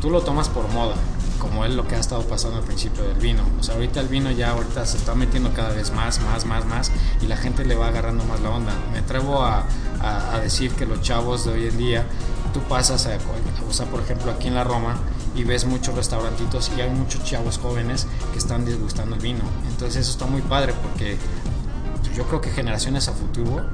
Tú 0.00 0.10
lo 0.10 0.20
tomas 0.22 0.48
por 0.48 0.68
moda, 0.68 0.94
como 1.40 1.64
es 1.64 1.74
lo 1.74 1.88
que 1.88 1.96
ha 1.96 1.98
estado 1.98 2.22
pasando 2.22 2.58
al 2.58 2.62
principio 2.62 3.02
del 3.02 3.18
vino. 3.18 3.42
O 3.58 3.62
sea, 3.64 3.74
ahorita 3.74 3.98
el 3.98 4.06
vino 4.06 4.30
ya 4.30 4.50
ahorita 4.50 4.86
se 4.86 4.96
está 4.96 5.16
metiendo 5.16 5.52
cada 5.52 5.70
vez 5.70 5.90
más, 5.90 6.20
más, 6.20 6.46
más, 6.46 6.64
más 6.66 6.92
y 7.20 7.26
la 7.26 7.36
gente 7.36 7.64
le 7.64 7.74
va 7.74 7.88
agarrando 7.88 8.22
más 8.24 8.40
la 8.40 8.50
onda. 8.50 8.72
Me 8.92 8.98
atrevo 8.98 9.42
a, 9.42 9.64
a, 10.00 10.38
decir 10.38 10.70
que 10.72 10.86
los 10.86 11.00
chavos 11.00 11.44
de 11.44 11.52
hoy 11.52 11.66
en 11.66 11.78
día, 11.78 12.06
tú 12.54 12.60
pasas 12.60 13.06
a, 13.06 13.18
o 13.68 13.72
sea, 13.72 13.86
por 13.86 14.00
ejemplo, 14.00 14.30
aquí 14.30 14.46
en 14.46 14.54
la 14.54 14.62
Roma 14.62 14.96
y 15.34 15.42
ves 15.42 15.64
muchos 15.64 15.94
restaurantitos 15.96 16.70
y 16.76 16.80
hay 16.80 16.90
muchos 16.90 17.24
chavos 17.24 17.58
jóvenes 17.58 18.06
que 18.32 18.38
están 18.38 18.64
disgustando 18.64 19.16
el 19.16 19.22
vino. 19.22 19.42
Entonces 19.68 20.02
eso 20.02 20.12
está 20.12 20.26
muy 20.26 20.42
padre 20.42 20.74
porque 20.82 21.18
yo 22.14 22.24
creo 22.24 22.40
que 22.40 22.50
generaciones 22.50 23.08
a 23.08 23.12
futuro 23.12 23.64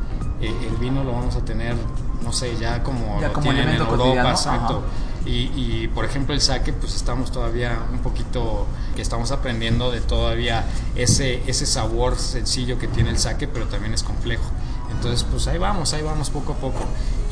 eh, 0.41 0.55
el 0.69 0.77
vino 0.77 1.03
lo 1.03 1.13
vamos 1.13 1.35
a 1.37 1.45
tener, 1.45 1.75
no 2.23 2.33
sé, 2.33 2.57
ya 2.57 2.83
como 2.83 3.21
ya 3.21 3.29
lo 3.29 3.33
como 3.33 3.53
tienen 3.53 3.71
en 3.71 3.81
Europa, 3.81 4.31
exacto. 4.31 4.83
Y, 5.27 5.51
y, 5.57 5.91
por 5.93 6.05
ejemplo 6.05 6.35
el 6.35 6.41
saque, 6.41 6.73
pues 6.73 6.95
estamos 6.95 7.33
todavía 7.33 7.85
un 7.93 7.99
poquito, 7.99 8.67
que 8.95 9.03
estamos 9.03 9.33
aprendiendo 9.33 9.91
de 9.91 10.01
todavía 10.01 10.65
ese, 10.95 11.43
ese 11.49 11.67
sabor 11.67 12.17
sencillo 12.17 12.79
que 12.79 12.87
tiene 12.87 13.11
el 13.11 13.19
saque, 13.19 13.49
pero 13.49 13.67
también 13.67 13.93
es 13.93 14.05
complejo. 14.05 14.45
Entonces, 14.93 15.27
pues 15.29 15.49
ahí 15.49 15.59
vamos, 15.59 15.93
ahí 15.95 16.03
vamos 16.03 16.31
poco 16.31 16.53
a 16.53 16.57
poco. 16.57 16.81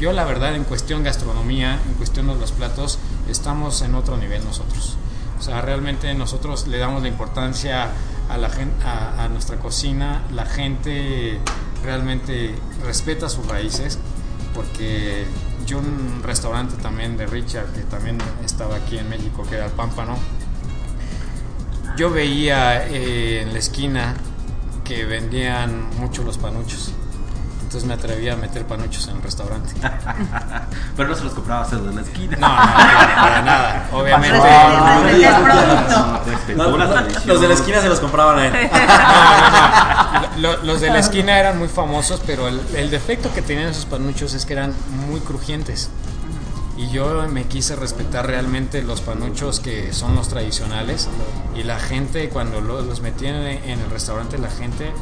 Yo 0.01 0.13
la 0.13 0.25
verdad 0.25 0.57
en 0.57 0.65
cuestión 0.65 1.05
gastronomía, 1.05 1.81
en 1.87 1.95
cuestión 1.95 2.27
de 2.27 2.35
los 2.35 2.51
platos, 2.51 2.99
estamos 3.29 3.81
en 3.83 3.95
otro 3.95 4.17
nivel 4.17 4.45
nosotros. 4.45 4.97
O 5.39 5.43
sea, 5.43 5.61
realmente 5.61 6.13
nosotros 6.15 6.67
le 6.67 6.79
damos 6.79 7.03
la 7.03 7.09
importancia 7.09 7.91
a, 8.29 8.39
la 8.39 8.51
a, 8.85 9.25
a 9.25 9.29
nuestra 9.29 9.57
cocina, 9.59 10.23
la 10.33 10.47
gente 10.47 11.39
realmente 11.85 12.55
respeta 12.85 13.29
sus 13.29 13.47
raíces, 13.47 13.99
porque 14.55 15.27
yo 15.65 15.79
un 15.79 16.23
restaurante 16.23 16.77
también 16.83 17.17
de 17.17 17.27
Richard, 17.27 17.73
que 17.73 17.83
también 17.83 18.19
estaba 18.45 18.77
aquí 18.77 18.99
en 18.99 19.09
México, 19.09 19.45
que 19.49 19.57
era 19.57 19.67
el 19.67 19.73
Pámpano, 19.73 20.17
yo 21.97 22.11
veía 22.11 22.87
eh, 22.89 23.43
en 23.43 23.53
la 23.53 23.59
esquina 23.59 24.15
que 24.85 25.05
vendían 25.05 25.91
mucho 25.99 26.23
los 26.23 26.39
panuchos. 26.39 26.93
Entonces 27.75 27.89
me 27.89 27.95
atrevía 27.95 28.35
a 28.35 28.37
meter 28.37 28.65
panuchos 28.69 29.09
en 29.09 29.17
el 29.17 29.23
restaurante. 29.23 29.75
Pero 30.97 31.09
no 31.09 31.15
se 31.17 31.25
los 31.25 31.33
compraba 31.33 31.67
de 31.67 31.93
la 31.93 32.03
esquina. 32.03 32.37
No, 32.37 32.49
no, 32.49 32.57
para 32.57 33.43
nada. 33.43 33.89
Obviamente. 33.91 34.39
los 37.27 37.41
de 37.41 37.49
la 37.49 37.55
esquina 37.55 37.81
se 37.81 37.89
los 37.89 37.99
compraban 37.99 38.39
a 38.39 38.47
él. 38.47 38.71
Los 40.63 40.81
de 40.81 40.91
la 40.91 41.01
esquina 41.01 41.37
eran 41.37 41.59
muy 41.59 41.67
famosos, 41.67 42.23
pero 42.25 42.47
el, 42.47 42.61
el 42.77 42.93
defecto 42.93 43.33
que 43.35 43.43
tenían 43.43 43.71
esos 43.71 43.87
panuchos 43.87 44.35
es 44.35 44.47
que 44.47 44.53
eran 44.53 44.73
muy 45.09 45.19
crujientes 45.19 45.91
y 46.77 46.91
yo 46.91 47.27
me 47.29 47.45
quise 47.45 47.75
respetar 47.75 48.27
realmente 48.27 48.83
los 48.83 49.01
panuchos 49.01 49.59
que 49.61 49.93
son 49.93 50.15
los 50.15 50.29
tradicionales 50.29 51.09
y 51.57 51.63
la 51.63 51.79
gente 51.79 52.29
cuando 52.29 52.61
los 52.61 53.01
metían 53.01 53.37
en 53.37 53.81
el 53.81 53.91
restaurante 53.91 54.39
la 54.39 54.51
gente 54.51 54.93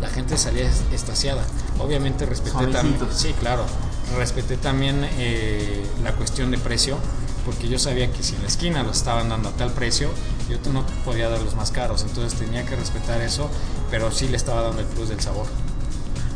la 0.00 0.08
gente 0.08 0.36
salía 0.36 0.70
estaciada 0.92 1.42
obviamente 1.78 2.26
respeté 2.26 2.66
también 2.66 2.98
sí 3.14 3.34
claro 3.38 3.64
respeté 4.16 4.56
también 4.56 5.06
eh, 5.18 5.84
la 6.02 6.12
cuestión 6.12 6.50
de 6.50 6.58
precio 6.58 6.96
porque 7.44 7.68
yo 7.68 7.78
sabía 7.78 8.12
que 8.12 8.22
si 8.22 8.34
en 8.36 8.42
la 8.42 8.48
esquina 8.48 8.82
lo 8.82 8.90
estaban 8.90 9.28
dando 9.28 9.48
a 9.48 9.52
tal 9.52 9.72
precio 9.72 10.10
yo 10.48 10.58
no 10.72 10.84
podía 11.04 11.28
dar 11.28 11.40
los 11.40 11.54
más 11.54 11.70
caros 11.70 12.02
entonces 12.02 12.38
tenía 12.38 12.64
que 12.64 12.76
respetar 12.76 13.20
eso 13.20 13.48
pero 13.90 14.10
sí 14.10 14.28
le 14.28 14.36
estaba 14.36 14.62
dando 14.62 14.80
el 14.80 14.86
plus 14.86 15.08
del 15.08 15.20
sabor 15.20 15.46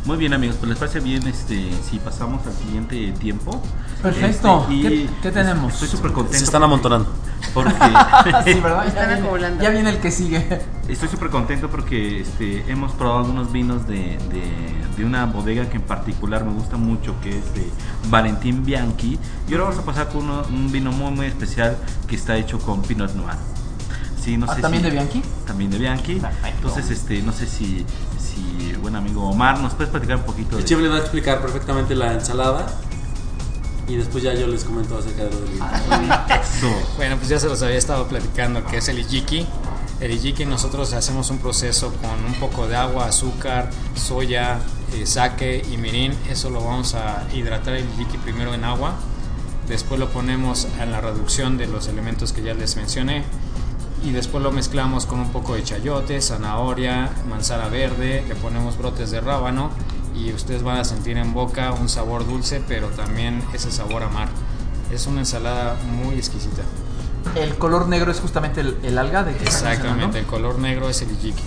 muy 0.04 0.18
bien 0.18 0.34
amigos, 0.34 0.56
pues 0.56 0.68
les 0.68 0.78
parece 0.78 1.00
bien 1.00 1.26
este 1.26 1.70
si 1.88 1.98
pasamos 1.98 2.46
al 2.46 2.52
siguiente 2.52 3.12
tiempo. 3.12 3.62
Perfecto. 4.02 4.66
Este, 4.70 5.08
¿Qué, 5.22 5.30
tenemos? 5.30 5.72
Estoy 5.72 5.88
súper 5.88 6.12
contento. 6.12 6.38
Se 6.38 6.44
están 6.44 6.62
amontonando. 6.62 7.08
Porque 7.54 7.72
sí, 8.44 8.60
¿verdad? 8.60 8.84
Ya, 8.94 9.62
ya, 9.62 9.70
viene 9.70 9.90
el 9.90 9.98
que 9.98 10.10
sigue. 10.10 10.60
Estoy 10.88 11.08
súper 11.08 11.30
contento 11.30 11.70
porque 11.70 12.20
este, 12.20 12.70
hemos 12.70 12.92
probado 12.92 13.20
algunos 13.20 13.50
vinos 13.50 13.86
de, 13.86 14.18
de, 14.96 15.04
una 15.04 15.26
bodega 15.26 15.68
que 15.68 15.76
en 15.76 15.82
particular 15.82 16.44
me 16.44 16.52
gusta 16.52 16.76
mucho, 16.76 17.14
que 17.22 17.30
es 17.30 17.54
de 17.54 17.66
Valentín 18.08 18.64
Bianchi. 18.64 19.18
Y 19.48 19.52
ahora 19.52 19.64
vamos 19.64 19.78
a 19.80 19.84
pasar 19.84 20.08
por 20.08 20.22
un 20.22 20.70
vino 20.70 20.92
muy 20.92 21.12
muy 21.12 21.26
especial 21.26 21.76
que 22.06 22.16
está 22.16 22.36
hecho 22.36 22.58
con 22.58 22.82
Pinot 22.82 23.14
Noir. 23.14 23.36
Sí, 24.24 24.38
no 24.38 24.46
¿Ah, 24.48 24.54
sé 24.54 24.62
¿También 24.62 24.82
de 24.82 24.90
Bianchi? 24.90 25.22
También 25.46 25.70
de 25.70 25.78
Bianchi. 25.78 26.18
Entonces, 26.46 26.90
este, 26.90 27.20
no 27.20 27.32
sé 27.32 27.46
si 27.46 27.84
y 28.36 28.72
buen 28.74 28.96
amigo 28.96 29.28
Omar, 29.28 29.60
¿nos 29.60 29.74
puedes 29.74 29.90
platicar 29.90 30.16
un 30.16 30.24
poquito? 30.24 30.58
El 30.58 30.64
chef 30.64 30.80
les 30.80 30.90
va 30.90 30.96
a 30.96 31.00
explicar 31.00 31.40
perfectamente 31.40 31.94
la 31.94 32.12
ensalada 32.12 32.66
y 33.86 33.96
después 33.96 34.24
ya 34.24 34.34
yo 34.34 34.46
les 34.46 34.64
comento 34.64 34.96
acerca 34.98 35.24
de 35.24 35.30
lo 35.30 35.40
del 35.40 35.58
Bueno, 36.96 37.16
pues 37.16 37.28
ya 37.28 37.38
se 37.38 37.48
los 37.48 37.62
había 37.62 37.76
estado 37.76 38.06
platicando 38.08 38.64
que 38.64 38.78
es 38.78 38.88
el 38.88 38.98
ijiki. 38.98 39.46
El 40.00 40.12
ijiki 40.12 40.44
nosotros 40.44 40.92
hacemos 40.92 41.30
un 41.30 41.38
proceso 41.38 41.92
con 41.94 42.24
un 42.24 42.34
poco 42.34 42.66
de 42.66 42.76
agua, 42.76 43.06
azúcar, 43.06 43.70
soya, 43.94 44.58
eh, 44.94 45.06
sake 45.06 45.64
y 45.70 45.76
mirin. 45.76 46.14
Eso 46.30 46.50
lo 46.50 46.64
vamos 46.64 46.94
a 46.94 47.26
hidratar 47.32 47.74
el 47.74 47.86
ijiki 47.98 48.18
primero 48.18 48.54
en 48.54 48.64
agua. 48.64 48.94
Después 49.68 50.00
lo 50.00 50.10
ponemos 50.10 50.66
en 50.80 50.90
la 50.90 51.00
reducción 51.00 51.56
de 51.56 51.66
los 51.66 51.88
elementos 51.88 52.32
que 52.32 52.42
ya 52.42 52.54
les 52.54 52.76
mencioné 52.76 53.24
y 54.04 54.12
después 54.12 54.42
lo 54.42 54.52
mezclamos 54.52 55.06
con 55.06 55.18
un 55.18 55.30
poco 55.32 55.54
de 55.54 55.64
chayote, 55.64 56.20
zanahoria, 56.20 57.10
manzana 57.28 57.68
verde, 57.68 58.22
le 58.28 58.34
ponemos 58.34 58.76
brotes 58.76 59.10
de 59.10 59.20
rábano 59.20 59.70
y 60.14 60.30
ustedes 60.32 60.62
van 60.62 60.76
a 60.76 60.84
sentir 60.84 61.16
en 61.16 61.32
boca 61.32 61.72
un 61.72 61.88
sabor 61.88 62.26
dulce, 62.26 62.62
pero 62.68 62.88
también 62.88 63.42
ese 63.54 63.72
sabor 63.72 64.02
a 64.02 64.08
mar. 64.08 64.28
Es 64.92 65.06
una 65.06 65.20
ensalada 65.20 65.76
muy 65.90 66.16
exquisita. 66.16 66.62
El 67.34 67.56
color 67.56 67.88
negro 67.88 68.12
es 68.12 68.20
justamente 68.20 68.60
el, 68.60 68.98
alga 68.98 69.24
de 69.24 69.34
que 69.34 69.44
Exactamente, 69.44 70.18
el 70.18 70.26
color 70.26 70.58
negro 70.58 70.90
es 70.90 71.00
el 71.00 71.10
ijiki. 71.10 71.42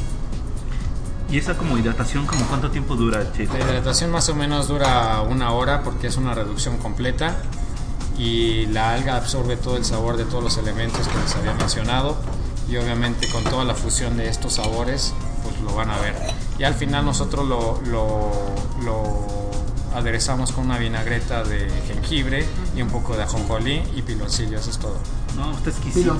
¿Y 1.29 1.37
esa 1.37 1.55
como 1.55 1.77
hidratación, 1.77 2.25
como 2.25 2.43
cuánto 2.45 2.71
tiempo 2.71 2.95
dura, 2.95 3.31
chef? 3.33 3.53
La 3.53 3.59
hidratación 3.59 4.11
más 4.11 4.27
o 4.29 4.35
menos 4.35 4.67
dura 4.67 5.21
una 5.21 5.51
hora 5.51 5.83
porque 5.83 6.07
es 6.07 6.17
una 6.17 6.33
reducción 6.33 6.77
completa 6.77 7.35
y 8.17 8.65
la 8.67 8.93
alga 8.93 9.15
absorbe 9.15 9.57
todo 9.57 9.77
el 9.77 9.85
sabor 9.85 10.17
de 10.17 10.25
todos 10.25 10.43
los 10.43 10.57
elementos 10.57 11.07
que 11.07 11.17
les 11.19 11.35
había 11.35 11.53
mencionado 11.53 12.17
y 12.69 12.77
obviamente 12.77 13.27
con 13.29 13.43
toda 13.43 13.63
la 13.63 13.75
fusión 13.75 14.17
de 14.17 14.29
estos 14.29 14.53
sabores, 14.53 15.13
pues 15.43 15.59
lo 15.61 15.73
van 15.73 15.89
a 15.89 15.97
ver. 15.99 16.15
Y 16.59 16.63
al 16.63 16.73
final 16.73 17.05
nosotros 17.05 17.47
lo, 17.47 17.81
lo, 17.85 18.31
lo 18.83 19.27
aderezamos 19.95 20.51
con 20.51 20.65
una 20.65 20.77
vinagreta 20.77 21.43
de 21.43 21.69
jengibre 21.87 22.45
y 22.75 22.81
un 22.81 22.89
poco 22.89 23.15
de 23.15 23.23
ajonjolí 23.23 23.83
y 23.95 24.01
piloncillo, 24.01 24.59
eso 24.59 24.69
es 24.69 24.77
todo. 24.77 24.99
No, 25.35 25.51
está 25.55 25.69
exquisito. 25.69 26.17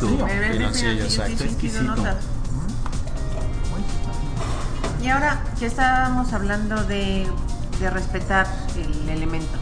Piloncillo. 0.52 1.04
Exacto. 1.04 1.44
Exquisito. 1.44 1.96
Y 5.02 5.10
ahora 5.10 5.44
que 5.60 5.66
estábamos 5.68 6.34
hablando 6.34 6.84
de, 6.84 7.28
de 7.80 7.90
respetar 7.90 8.48
el 8.76 9.10
elemento, 9.10 9.58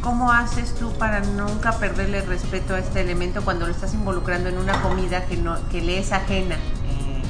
¿cómo 0.00 0.32
haces 0.32 0.74
tú 0.74 0.92
para 0.92 1.20
nunca 1.20 1.72
perderle 1.78 2.22
respeto 2.22 2.74
a 2.74 2.78
este 2.78 3.00
elemento 3.00 3.42
cuando 3.44 3.66
lo 3.66 3.72
estás 3.72 3.94
involucrando 3.94 4.48
en 4.48 4.58
una 4.58 4.80
comida 4.82 5.26
que, 5.26 5.36
no, 5.36 5.56
que 5.68 5.80
le 5.80 5.98
es 5.98 6.12
ajena? 6.12 6.54
Eh, 6.56 7.22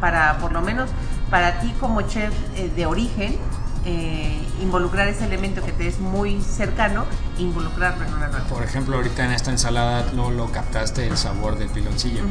para, 0.00 0.38
por 0.38 0.52
lo 0.52 0.62
menos, 0.62 0.90
para 1.30 1.60
ti 1.60 1.72
como 1.80 2.02
chef 2.02 2.32
eh, 2.56 2.70
de 2.74 2.86
origen, 2.86 3.36
eh, 3.84 4.38
involucrar 4.60 5.08
ese 5.08 5.24
elemento 5.24 5.62
que 5.64 5.72
te 5.72 5.86
es 5.86 5.98
muy 6.00 6.42
cercano, 6.42 7.04
involucrarlo 7.38 8.04
en 8.04 8.14
una 8.14 8.28
nueva. 8.28 8.46
Por 8.46 8.62
ejemplo, 8.62 8.96
ahorita 8.96 9.24
en 9.24 9.32
esta 9.32 9.50
ensalada 9.50 10.04
no 10.14 10.30
lo 10.30 10.50
captaste 10.50 11.06
el 11.06 11.16
sabor 11.16 11.58
del 11.58 11.68
piloncillo. 11.68 12.22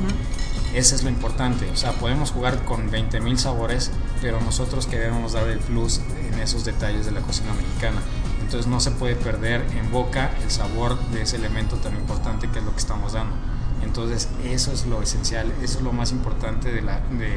Ese 0.73 0.95
es 0.95 1.03
lo 1.03 1.09
importante. 1.09 1.69
O 1.71 1.75
sea, 1.75 1.93
podemos 1.93 2.31
jugar 2.31 2.63
con 2.65 2.91
20.000 2.91 3.37
sabores, 3.37 3.91
pero 4.21 4.39
nosotros 4.41 4.85
queremos 4.85 5.33
dar 5.33 5.47
el 5.47 5.59
plus 5.59 6.01
en 6.31 6.39
esos 6.39 6.65
detalles 6.65 7.05
de 7.05 7.11
la 7.11 7.21
cocina 7.21 7.53
mexicana. 7.53 8.01
Entonces 8.47 8.71
no 8.71 8.79
se 8.79 8.91
puede 8.91 9.17
perder 9.17 9.67
en 9.75 9.91
boca 9.91 10.31
el 10.41 10.49
sabor 10.49 10.97
de 11.11 11.23
ese 11.23 11.35
elemento 11.35 11.75
tan 11.75 11.93
importante 11.95 12.47
que 12.49 12.59
es 12.59 12.65
lo 12.65 12.71
que 12.71 12.77
estamos 12.77 13.11
dando. 13.11 13.35
Entonces 13.83 14.29
eso 14.45 14.71
es 14.71 14.85
lo 14.85 15.01
esencial, 15.01 15.51
eso 15.61 15.79
es 15.79 15.83
lo 15.83 15.91
más 15.91 16.13
importante 16.13 16.71
de, 16.71 16.81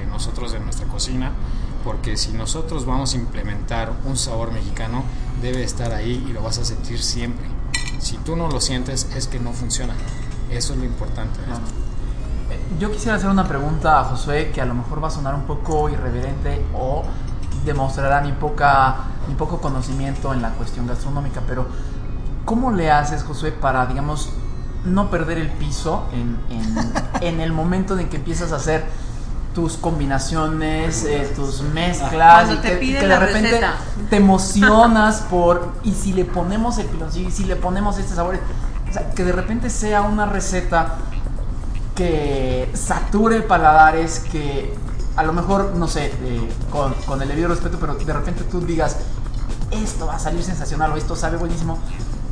nosotros, 0.06 0.52
de 0.52 0.60
nuestra 0.60 0.86
cocina, 0.86 1.32
porque 1.82 2.16
si 2.16 2.30
nosotros 2.30 2.86
vamos 2.86 3.14
a 3.14 3.16
implementar 3.16 3.92
un 4.04 4.16
sabor 4.16 4.52
mexicano, 4.52 5.02
debe 5.42 5.64
estar 5.64 5.92
ahí 5.92 6.24
y 6.28 6.32
lo 6.32 6.42
vas 6.42 6.58
a 6.58 6.64
sentir 6.64 7.02
siempre. 7.02 7.48
Si 7.98 8.16
tú 8.18 8.36
no 8.36 8.46
lo 8.46 8.60
sientes, 8.60 9.08
es 9.16 9.26
que 9.26 9.40
no 9.40 9.52
funciona. 9.52 9.94
Eso 10.48 10.74
es 10.74 10.78
lo 10.78 10.84
importante. 10.84 11.40
Eh, 11.40 12.60
Yo 12.78 12.92
quisiera 12.92 13.16
hacer 13.16 13.30
una 13.30 13.48
pregunta 13.48 13.98
a 13.98 14.04
Josué 14.04 14.52
que 14.54 14.60
a 14.60 14.64
lo 14.64 14.74
mejor 14.74 15.02
va 15.02 15.08
a 15.08 15.10
sonar 15.10 15.34
un 15.34 15.42
poco 15.42 15.88
irreverente 15.88 16.64
o 16.72 17.02
demostrará 17.64 18.20
mi, 18.22 18.32
poca, 18.32 18.96
mi 19.28 19.34
poco 19.34 19.60
conocimiento 19.60 20.32
en 20.32 20.42
la 20.42 20.50
cuestión 20.50 20.86
gastronómica, 20.86 21.40
pero 21.46 21.66
¿cómo 22.44 22.70
le 22.72 22.90
haces, 22.90 23.22
Josué, 23.22 23.52
para, 23.52 23.86
digamos, 23.86 24.30
no 24.84 25.10
perder 25.10 25.38
el 25.38 25.48
piso 25.48 26.04
en, 26.12 26.38
en- 26.50 26.92
en 27.20 27.40
el 27.40 27.52
momento 27.52 27.98
en 27.98 28.08
que 28.08 28.16
empiezas 28.16 28.52
a 28.52 28.56
hacer 28.56 28.84
tus 29.54 29.76
combinaciones, 29.76 31.04
eh, 31.04 31.32
tus 31.34 31.60
mezclas 31.62 32.44
Cuando 32.46 32.54
y 32.54 32.56
te 32.58 32.68
que, 32.68 32.74
y 32.76 32.78
piden 32.78 33.00
que 33.00 33.08
de 33.08 33.18
repente 33.18 33.50
receta. 33.50 33.74
te 34.08 34.16
emocionas 34.16 35.22
por 35.22 35.72
y 35.82 35.92
si 35.92 36.12
le 36.12 36.24
ponemos 36.24 36.78
el 36.78 36.86
piloncillo 36.86 37.28
y 37.28 37.32
si 37.32 37.44
le 37.44 37.56
ponemos 37.56 37.98
este 37.98 38.14
sabor, 38.14 38.38
o 38.88 38.92
sea, 38.92 39.10
que 39.10 39.24
de 39.24 39.32
repente 39.32 39.68
sea 39.68 40.02
una 40.02 40.24
receta 40.26 40.96
que 41.94 42.70
sature 42.74 43.42
paladares, 43.42 44.20
que 44.20 44.74
a 45.20 45.22
lo 45.22 45.34
mejor, 45.34 45.74
no 45.76 45.86
sé, 45.86 46.06
eh, 46.06 46.48
con, 46.70 46.94
con 47.04 47.20
el 47.20 47.28
debido 47.28 47.48
respeto, 47.48 47.76
pero 47.78 47.94
de 47.94 48.10
repente 48.10 48.42
tú 48.44 48.60
digas, 48.60 48.96
esto 49.70 50.06
va 50.06 50.14
a 50.14 50.18
salir 50.18 50.42
sensacional 50.42 50.92
o 50.92 50.96
esto 50.96 51.14
sabe 51.14 51.36
buenísimo, 51.36 51.78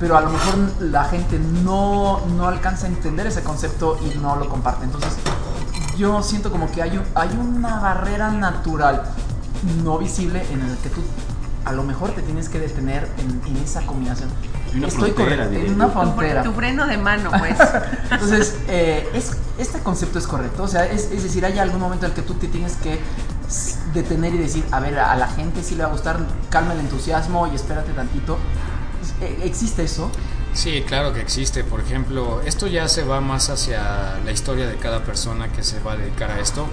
pero 0.00 0.16
a 0.16 0.22
lo 0.22 0.30
mejor 0.30 0.54
la 0.80 1.04
gente 1.04 1.38
no, 1.38 2.20
no 2.34 2.48
alcanza 2.48 2.86
a 2.86 2.88
entender 2.88 3.26
ese 3.26 3.42
concepto 3.42 3.98
y 4.00 4.18
no 4.18 4.36
lo 4.36 4.48
comparte. 4.48 4.84
Entonces, 4.84 5.12
yo 5.98 6.22
siento 6.22 6.50
como 6.50 6.70
que 6.72 6.80
hay, 6.80 6.98
hay 7.14 7.28
una 7.38 7.78
barrera 7.78 8.30
natural 8.30 9.02
no 9.84 9.98
visible 9.98 10.42
en 10.50 10.62
el 10.62 10.74
que 10.78 10.88
tú 10.88 11.02
a 11.66 11.72
lo 11.72 11.82
mejor 11.82 12.12
te 12.12 12.22
tienes 12.22 12.48
que 12.48 12.58
detener 12.58 13.06
en, 13.18 13.54
en 13.54 13.62
esa 13.62 13.84
combinación. 13.84 14.30
Y 14.74 14.78
una 14.78 14.88
Estoy 14.88 15.12
frontera, 15.12 15.44
correcto, 15.44 15.66
en 15.66 15.74
una 15.74 15.84
yo. 15.86 15.92
Tu, 15.92 15.98
frontera. 15.98 16.42
tu 16.42 16.52
freno 16.52 16.86
de 16.86 16.98
mano, 16.98 17.30
pues. 17.38 17.56
Entonces, 18.10 18.58
eh, 18.68 19.08
es, 19.14 19.32
este 19.58 19.80
concepto 19.80 20.18
es 20.18 20.26
correcto. 20.26 20.62
O 20.62 20.68
sea, 20.68 20.86
es, 20.86 21.10
es 21.10 21.22
decir, 21.22 21.44
hay 21.44 21.58
algún 21.58 21.80
momento 21.80 22.06
en 22.06 22.12
el 22.12 22.16
que 22.16 22.22
tú 22.22 22.34
te 22.34 22.48
tienes 22.48 22.76
que 22.76 22.98
detener 23.94 24.34
y 24.34 24.38
decir, 24.38 24.64
a 24.70 24.80
ver, 24.80 24.98
a 24.98 25.16
la 25.16 25.28
gente 25.28 25.62
sí 25.62 25.74
le 25.74 25.82
va 25.82 25.88
a 25.88 25.92
gustar, 25.92 26.18
calma 26.50 26.74
el 26.74 26.80
entusiasmo 26.80 27.46
y 27.46 27.54
espérate 27.54 27.92
tantito. 27.92 28.38
Pues, 28.98 29.30
eh, 29.30 29.40
¿Existe 29.44 29.84
eso? 29.84 30.10
Sí, 30.52 30.82
claro 30.86 31.12
que 31.12 31.20
existe. 31.20 31.64
Por 31.64 31.80
ejemplo, 31.80 32.40
esto 32.44 32.66
ya 32.66 32.88
se 32.88 33.04
va 33.04 33.20
más 33.20 33.48
hacia 33.50 34.18
la 34.24 34.32
historia 34.32 34.66
de 34.66 34.76
cada 34.76 35.04
persona 35.04 35.52
que 35.52 35.62
se 35.62 35.80
va 35.80 35.92
a 35.92 35.96
dedicar 35.96 36.30
a 36.30 36.40
esto. 36.40 36.66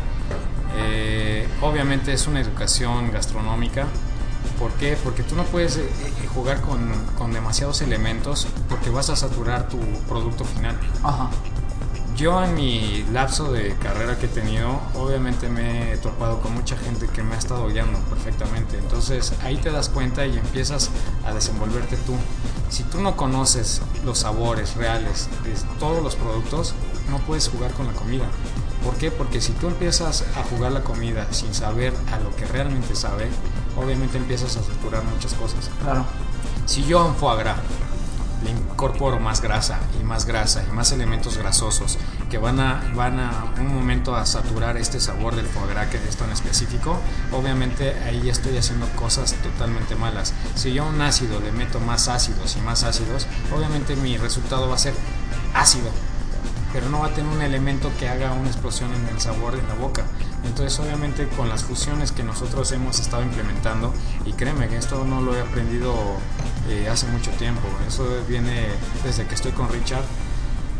Eh, 0.78 1.48
obviamente 1.62 2.12
es 2.12 2.28
una 2.28 2.42
educación 2.42 3.12
gastronómica. 3.12 3.86
¿Por 4.60 4.72
qué? 4.74 4.98
Porque 5.04 5.24
tú 5.24 5.36
no 5.36 5.44
puedes 5.44 5.78
eh, 5.78 5.84
eh, 5.84 6.28
jugar 6.34 6.62
con, 6.62 6.92
con 7.18 7.34
demasiados 7.34 7.82
elementos 7.82 8.48
porque 8.70 8.90
vas 8.90 9.10
a 9.10 9.16
saturar 9.16 9.68
tu 9.68 9.80
producto 10.08 10.46
final. 10.46 10.78
Ajá. 11.04 11.30
Yo 12.16 12.42
en 12.42 12.56
mi 12.56 13.04
lapso 13.12 13.52
de 13.52 13.76
carrera 13.76 14.18
que 14.18 14.28
he 14.28 14.30
tenido, 14.30 14.80
obviamente 14.94 15.50
me 15.50 15.92
he 15.92 15.98
topado 15.98 16.40
con 16.40 16.54
mucha 16.54 16.78
gente 16.78 17.08
que 17.08 17.22
me 17.22 17.36
ha 17.36 17.38
estado 17.38 17.68
guiando 17.68 18.00
perfectamente. 18.10 18.78
Entonces 18.78 19.34
ahí 19.44 19.58
te 19.58 19.70
das 19.70 19.90
cuenta 19.90 20.26
y 20.26 20.38
empiezas 20.38 20.92
a 21.26 21.34
desenvolverte 21.34 21.98
tú. 21.98 22.16
Si 22.70 22.84
tú 22.84 23.02
no 23.02 23.18
conoces 23.18 23.82
los 24.06 24.20
sabores 24.20 24.76
reales 24.78 25.28
de 25.44 25.54
todos 25.78 26.02
los 26.02 26.16
productos, 26.16 26.74
no 27.10 27.18
puedes 27.20 27.50
jugar 27.50 27.72
con 27.74 27.88
la 27.88 27.94
comida. 27.94 28.26
¿Por 28.86 28.96
qué? 28.96 29.12
Porque 29.12 29.42
si 29.42 29.52
tú 29.52 29.68
empiezas 29.68 30.24
a 30.38 30.44
jugar 30.44 30.72
la 30.72 30.84
comida 30.84 31.28
sin 31.34 31.54
saber 31.54 31.94
a 32.14 32.20
lo 32.20 32.34
que 32.38 32.46
realmente 32.46 32.96
sabe, 32.96 33.28
obviamente 33.78 34.18
empiezas 34.18 34.58
a 34.58 34.64
saturar 34.64 35.04
muchas 35.04 35.34
cosas. 35.34 35.70
Claro. 35.82 36.06
Si 36.66 36.84
yo 36.86 37.00
a 37.00 37.06
un 37.06 37.16
foie 37.16 37.38
gras 37.38 37.58
le 38.44 38.52
incorporo 38.52 39.20
más 39.20 39.42
grasa 39.42 39.80
y 40.00 40.04
más 40.04 40.26
grasa 40.26 40.64
y 40.70 40.72
más 40.72 40.92
elementos 40.92 41.38
grasosos 41.38 41.98
que 42.30 42.38
van 42.38 42.60
a, 42.60 42.92
van 42.94 43.20
a 43.20 43.54
un 43.60 43.74
momento 43.74 44.16
a 44.16 44.26
saturar 44.26 44.78
este 44.78 45.00
sabor 45.00 45.36
del 45.36 45.48
foie 45.48 45.68
gras 45.68 45.88
que 45.88 45.98
es 45.98 46.16
tan 46.16 46.32
específico, 46.32 47.00
obviamente 47.32 47.96
ahí 48.04 48.30
estoy 48.30 48.58
haciendo 48.58 48.88
cosas 48.96 49.34
totalmente 49.36 49.96
malas. 49.96 50.34
Si 50.56 50.74
yo 50.74 50.84
a 50.84 50.88
un 50.88 51.02
ácido 51.02 51.40
le 51.40 51.52
meto 51.52 51.80
más 51.80 52.08
ácidos 52.08 52.56
y 52.56 52.62
más 52.62 52.84
ácidos, 52.84 53.28
obviamente 53.56 53.96
mi 53.96 54.18
resultado 54.18 54.70
va 54.70 54.76
a 54.76 54.80
ser 54.80 54.94
ácido 55.54 55.90
pero 56.76 56.90
no 56.90 57.00
va 57.00 57.06
a 57.08 57.14
tener 57.14 57.32
un 57.32 57.42
elemento 57.42 57.90
que 57.98 58.10
haga 58.10 58.34
una 58.34 58.50
explosión 58.50 58.94
en 58.94 59.08
el 59.08 59.22
sabor 59.22 59.56
en 59.56 59.66
la 59.66 59.76
boca. 59.76 60.04
Entonces, 60.44 60.78
obviamente, 60.82 61.26
con 61.30 61.48
las 61.48 61.64
fusiones 61.64 62.12
que 62.12 62.22
nosotros 62.22 62.70
hemos 62.74 63.00
estado 63.00 63.24
implementando, 63.24 63.94
y 64.26 64.34
créeme 64.34 64.68
que 64.68 64.76
esto 64.76 65.06
no 65.06 65.22
lo 65.22 65.34
he 65.34 65.40
aprendido 65.40 65.96
eh, 66.68 66.90
hace 66.92 67.08
mucho 67.08 67.32
tiempo, 67.32 67.62
eso 67.88 68.06
viene 68.28 68.66
desde 69.06 69.26
que 69.26 69.36
estoy 69.36 69.54
con 69.54 69.70
Richard. 69.72 70.04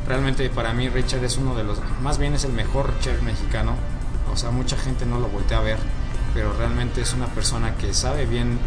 Realmente 0.06 0.50
para 0.50 0.74
mí 0.74 0.90
Richard 0.90 1.24
es 1.24 1.38
uno 1.38 1.56
de 1.56 1.64
los, 1.64 1.80
más 2.02 2.18
bien 2.18 2.34
es 2.34 2.44
el 2.44 2.52
mejor 2.52 2.94
chef 3.00 3.22
mexicano, 3.22 3.76
o 4.34 4.36
sea, 4.36 4.52
mucha 4.52 4.76
gente 4.76 5.06
no 5.06 5.18
lo 5.20 5.30
voltea 5.30 5.60
a 5.60 5.62
ver, 5.62 5.80
pero 6.34 6.52
realmente 6.58 7.00
es 7.00 7.14
una 7.14 7.28
persona 7.28 7.76
que 7.76 7.94
sabe 7.94 8.26
bien 8.26 8.60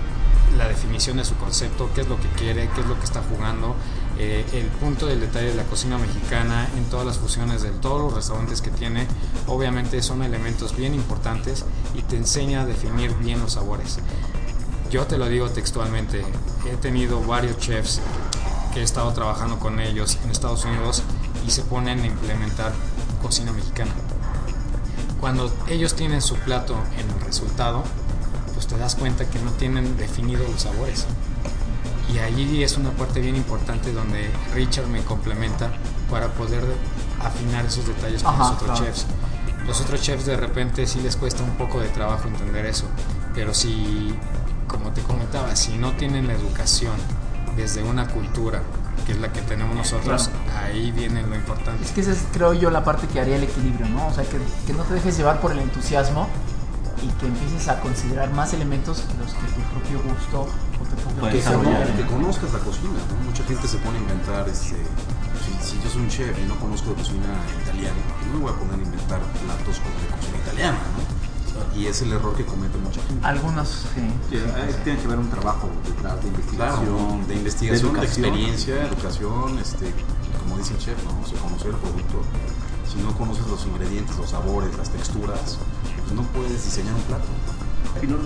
la 0.56 0.66
definición 0.66 1.18
de 1.18 1.26
su 1.26 1.36
concepto, 1.36 1.90
qué 1.94 2.00
es 2.00 2.08
lo 2.08 2.18
que 2.18 2.28
quiere, 2.28 2.70
qué 2.74 2.80
es 2.80 2.86
lo 2.86 2.98
que 2.98 3.04
está 3.04 3.20
jugando, 3.20 3.76
eh, 4.18 4.44
el 4.52 4.66
punto 4.66 5.06
del 5.06 5.20
detalle 5.20 5.48
de 5.48 5.54
la 5.54 5.62
cocina 5.62 5.96
mexicana 5.96 6.68
en 6.76 6.84
todas 6.86 7.06
las 7.06 7.18
fusiones 7.18 7.62
de 7.62 7.70
todos 7.70 8.02
los 8.02 8.14
restaurantes 8.14 8.60
que 8.60 8.70
tiene, 8.70 9.06
obviamente 9.46 10.02
son 10.02 10.22
elementos 10.22 10.76
bien 10.76 10.92
importantes 10.92 11.64
y 11.94 12.02
te 12.02 12.16
enseña 12.16 12.62
a 12.62 12.66
definir 12.66 13.14
bien 13.14 13.40
los 13.40 13.52
sabores. 13.52 13.98
Yo 14.90 15.06
te 15.06 15.18
lo 15.18 15.28
digo 15.28 15.48
textualmente, 15.50 16.24
he 16.66 16.76
tenido 16.78 17.20
varios 17.20 17.58
chefs 17.58 18.00
que 18.74 18.80
he 18.80 18.82
estado 18.82 19.12
trabajando 19.12 19.58
con 19.58 19.78
ellos 19.80 20.18
en 20.24 20.30
Estados 20.30 20.64
Unidos 20.64 21.02
y 21.46 21.50
se 21.50 21.62
ponen 21.62 22.00
a 22.00 22.06
implementar 22.06 22.72
cocina 23.22 23.52
mexicana. 23.52 23.92
Cuando 25.20 25.52
ellos 25.68 25.94
tienen 25.94 26.22
su 26.22 26.34
plato 26.36 26.74
en 26.96 27.08
el 27.08 27.20
resultado, 27.24 27.82
pues 28.54 28.66
te 28.66 28.76
das 28.76 28.96
cuenta 28.96 29.28
que 29.28 29.38
no 29.38 29.52
tienen 29.52 29.96
definidos 29.96 30.48
los 30.50 30.62
sabores. 30.62 31.06
Y 32.12 32.18
allí 32.18 32.62
es 32.62 32.76
una 32.76 32.90
parte 32.90 33.20
bien 33.20 33.36
importante 33.36 33.92
donde 33.92 34.30
Richard 34.54 34.86
me 34.86 35.02
complementa 35.02 35.70
para 36.10 36.28
poder 36.28 36.62
afinar 37.22 37.66
esos 37.66 37.86
detalles 37.86 38.22
con 38.22 38.34
Ajá, 38.34 38.44
los 38.44 38.52
otros 38.52 38.70
claro. 38.78 38.84
chefs. 38.84 39.06
Los 39.66 39.80
otros 39.82 40.00
chefs 40.00 40.24
de 40.24 40.36
repente 40.36 40.86
sí 40.86 41.00
les 41.00 41.16
cuesta 41.16 41.42
un 41.42 41.50
poco 41.56 41.80
de 41.80 41.88
trabajo 41.88 42.28
entender 42.28 42.64
eso, 42.64 42.86
pero 43.34 43.52
si, 43.52 44.14
como 44.66 44.92
te 44.92 45.02
comentaba, 45.02 45.54
si 45.56 45.76
no 45.76 45.92
tienen 45.92 46.26
la 46.26 46.32
educación 46.32 46.94
desde 47.56 47.82
una 47.82 48.08
cultura, 48.08 48.62
que 49.04 49.12
es 49.12 49.18
la 49.18 49.30
que 49.30 49.42
tenemos 49.42 49.76
nosotros, 49.76 50.30
ahí 50.62 50.90
viene 50.92 51.22
lo 51.22 51.34
importante. 51.34 51.84
Es 51.84 51.90
que 51.90 52.00
esa 52.00 52.12
es, 52.12 52.24
creo 52.32 52.54
yo, 52.54 52.70
la 52.70 52.82
parte 52.84 53.06
que 53.08 53.20
haría 53.20 53.36
el 53.36 53.42
equilibrio, 53.42 53.86
¿no? 53.90 54.06
O 54.06 54.14
sea, 54.14 54.24
que, 54.24 54.38
que 54.66 54.72
no 54.72 54.84
te 54.84 54.94
dejes 54.94 55.18
llevar 55.18 55.40
por 55.40 55.52
el 55.52 55.58
entusiasmo 55.58 56.28
y 57.02 57.08
que 57.20 57.26
empieces 57.26 57.68
a 57.68 57.80
considerar 57.80 58.32
más 58.32 58.52
elementos 58.54 59.04
los 59.18 59.32
que 59.34 59.46
tu 59.52 59.60
propio 59.70 60.02
gusto 60.02 60.42
o 60.42 60.84
tu 60.84 60.96
propio 60.96 61.20
Puede 61.20 61.40
que, 61.96 62.06
conozcas 62.06 62.52
la 62.52 62.58
cocina, 62.60 62.98
¿no? 63.10 63.24
Mucha 63.24 63.44
gente 63.44 63.68
se 63.68 63.78
pone 63.78 63.98
a 63.98 64.00
inventar, 64.00 64.48
este, 64.48 64.76
si, 65.44 65.52
si 65.64 65.82
yo 65.82 65.90
soy 65.90 66.02
un 66.02 66.08
chef 66.08 66.38
y 66.38 66.46
no 66.46 66.56
conozco 66.56 66.90
de 66.90 66.96
cocina 66.96 67.28
italiana, 67.62 67.96
no 68.26 68.38
me 68.38 68.44
voy 68.44 68.52
a 68.52 68.56
poner 68.56 68.74
a 68.74 68.82
inventar 68.82 69.20
platos 69.20 69.78
como 69.78 69.94
de 70.00 70.06
cocina 70.16 70.38
italiana, 70.38 70.78
¿no? 70.96 71.28
Y 71.76 71.86
es 71.86 72.02
el 72.02 72.12
error 72.12 72.36
que 72.36 72.44
comete 72.44 72.78
mucha 72.78 73.02
gente. 73.02 73.26
Algunos, 73.26 73.86
sí. 73.94 74.00
Tiene 74.30 74.98
que 74.98 75.06
haber 75.06 75.18
un 75.18 75.30
trabajo 75.30 75.68
detrás 75.84 76.22
de 76.22 76.30
Claro, 76.56 76.82
investigación, 76.82 77.28
de 77.28 77.34
investigación, 77.34 77.92
de, 77.92 77.98
educación. 77.98 78.24
experiencia, 78.24 78.86
educación, 78.86 79.58
este, 79.58 79.92
como 80.40 80.58
dice 80.58 80.74
el 80.74 80.78
chef, 80.78 81.04
¿no? 81.04 81.20
O 81.20 81.26
sea, 81.26 81.38
conocer 81.40 81.70
el 81.70 81.76
producto. 81.76 82.22
Si 82.86 82.98
no 83.02 83.12
conoces 83.18 83.46
los 83.48 83.66
ingredientes, 83.66 84.16
los 84.16 84.30
sabores, 84.30 84.76
las 84.76 84.88
texturas, 84.90 85.58
no 86.14 86.22
puedes 86.22 86.64
diseñar 86.64 86.94
un 86.94 87.02
plato. 87.02 87.24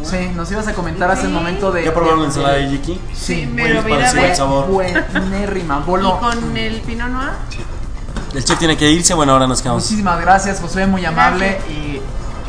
Sí, 0.05 0.29
nos 0.37 0.51
ibas 0.53 0.69
a 0.69 0.75
comentar 0.75 1.11
hace 1.11 1.27
un 1.27 1.33
momento 1.33 1.73
de. 1.73 1.85
¿Ya 1.85 1.95
probaron 1.95 2.21
la 2.21 2.27
ensalada 2.27 2.55
de 2.57 2.69
Jiki? 2.69 3.01
Sí, 3.15 3.49
mira, 3.51 3.81
buen- 3.81 4.01
ve. 4.15 4.35
sabor. 4.37 4.67
Buenérrima. 4.69 5.79
Bolo. 5.87 6.19
¿Y 6.19 6.21
con 6.25 6.57
el 6.57 6.81
Pinot 6.83 7.09
Noir? 7.09 7.31
El 8.35 8.45
chef 8.45 8.59
tiene 8.59 8.77
que 8.77 8.91
irse, 8.91 9.15
bueno, 9.15 9.33
ahora 9.33 9.47
nos 9.47 9.63
quedamos. 9.63 9.83
Muchísimas 9.85 10.21
gracias, 10.21 10.61
Josué, 10.61 10.87
muy 10.87 11.05
amable 11.05 11.59
y 11.71 12.01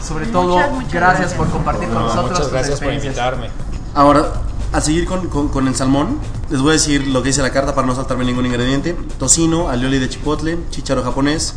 sobre 0.06 0.26
todo 0.28 0.56
Muchas, 0.58 0.72
muchas 0.72 0.92
gracias, 0.94 1.20
gracias. 1.20 1.34
por 1.38 1.50
compartir 1.50 1.88
con 1.90 1.98
No, 1.98 2.02
nosotros 2.08 2.30
muchas 2.32 2.44
tus 2.44 2.52
gracias 2.52 2.80
por 2.82 2.94
invitarme. 2.94 3.50
Ahora, 3.94 4.34
a 4.74 4.82
seguir 4.82 5.06
con, 5.06 5.28
con- 5.30 5.50
con 5.50 5.68
el 5.68 5.76
salmón, 5.76 6.20
les 6.50 6.60
voy 6.62 6.72
a 6.72 6.74
decir 6.74 7.08
lo 7.08 7.22
que 7.22 7.30
dice 7.30 7.42
la 7.42 7.52
carta 7.52 7.76
para 7.76 7.86
no 7.88 7.96
saltarme 7.96 8.26
ningún 8.26 8.46
ingrediente. 8.46 8.98
Tocino, 9.20 9.70
alioli 9.70 10.00
de 10.00 10.10
chipotle, 10.10 10.58
chícharo 10.72 11.04
japonés, 11.04 11.54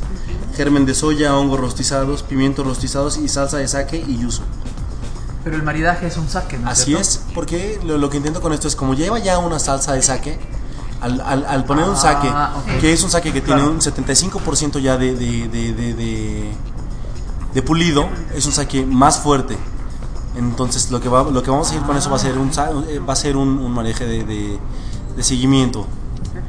germen 0.57 0.87
de 0.87 0.95
soya, 0.95 1.37
hongos 1.37 1.61
rostizados, 1.61 2.23
pimientos 2.23 2.67
rostizados 2.67 3.19
y 3.19 3.29
salsa 3.29 3.59
de 3.59 3.69
sake 3.69 4.05
y 4.07 4.19
yuzu. 4.19 4.43
Pero 5.45 5.57
el 5.57 5.63
maridaje 5.63 6.07
es 6.07 6.17
un 6.17 6.29
saque, 6.29 6.59
¿no? 6.59 6.69
Así 6.69 6.87
cierto? 6.87 7.03
es, 7.03 7.21
porque 7.35 7.79
lo, 7.85 7.99
lo 7.99 8.11
que 8.11 8.17
intento 8.17 8.41
con 8.41 8.53
esto 8.53 8.67
es 8.67 8.75
como 8.75 8.95
lleva 8.95 9.19
ya 9.19 9.39
una 9.39 9.59
salsa 9.59 9.93
de 9.93 10.03
sake, 10.03 10.39
al, 11.01 11.21
al- 11.21 11.45
al 11.47 11.65
poner 11.65 11.85
un 11.85 11.95
Ah, 11.95 11.97
sake, 11.97 12.29
ok. 12.29 12.81
que 12.81 12.93
es 12.93 13.03
un 13.05 13.11
sake 13.11 13.33
que 13.33 13.43
Claro. 13.43 13.61
tiene 13.63 13.75
un 13.77 13.81
75% 13.81 14.81
ya 14.81 14.97
de, 14.97 15.15
de, 15.15 15.49
de, 15.49 15.73
de- 15.75 15.95
de- 15.95 16.53
de 17.55 17.63
pulido, 17.63 18.09
es 18.35 18.45
un 18.47 18.53
sake 18.53 18.85
más 18.87 19.19
fuerte. 19.19 19.57
Entonces 20.37 20.91
lo 20.91 21.01
que, 21.01 21.09
va, 21.09 21.23
lo 21.25 21.43
que 21.43 21.51
vamos 21.51 21.71
a 21.71 21.75
ir 21.77 21.83
con 21.83 21.97
eso 21.97 22.11
va 22.11 22.17
a 22.17 22.19
ser 22.21 22.37
un, 22.39 22.53
sa- 22.53 22.71
eh, 22.89 22.99
va 22.99 23.13
a 23.13 23.17
ser 23.17 23.37
un, 23.37 23.49
un 23.59 23.73
manejo 23.73 24.05
de 24.05 24.59
seguimiento, 25.21 25.87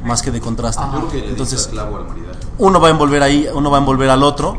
más 0.04 0.22
que 0.22 0.30
de 0.30 0.40
contraste. 0.40 0.80
Ajá. 0.82 0.92
Yo 0.92 0.98
creo 1.08 1.10
que 1.10 1.20
le 1.20 1.28
Entonces, 1.30 1.70
uno 2.58 2.80
va 2.80 2.88
a 2.88 2.90
envolver 2.90 3.22
ahí, 3.22 3.48
uno 3.54 3.70
va 3.70 3.78
a 3.78 3.80
envolver 3.80 4.10
al 4.10 4.22
otro 4.22 4.56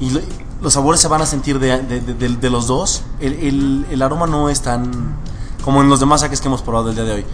y 0.00 0.10
lo- 0.10 0.20
los 0.62 0.72
sabores 0.72 1.00
se 1.00 1.08
van 1.08 1.22
a 1.22 1.26
sentir 1.26 1.58
de, 1.58 1.82
de- 1.82 2.00
de- 2.00 2.14
de- 2.14 2.36
de 2.36 2.50
los 2.50 2.66
dos. 2.66 3.02
El, 3.20 3.34
el- 3.34 3.86
el 3.90 4.02
aroma 4.02 4.26
no 4.26 4.48
es 4.48 4.62
tan 4.62 5.16
como 5.64 5.82
en 5.82 5.88
los 5.88 6.00
demás 6.00 6.20
saques 6.20 6.40
que 6.40 6.48
hemos 6.48 6.62
probado 6.62 6.90
el 6.90 6.94
día 6.94 7.04
de 7.04 7.12
hoy. 7.12 7.24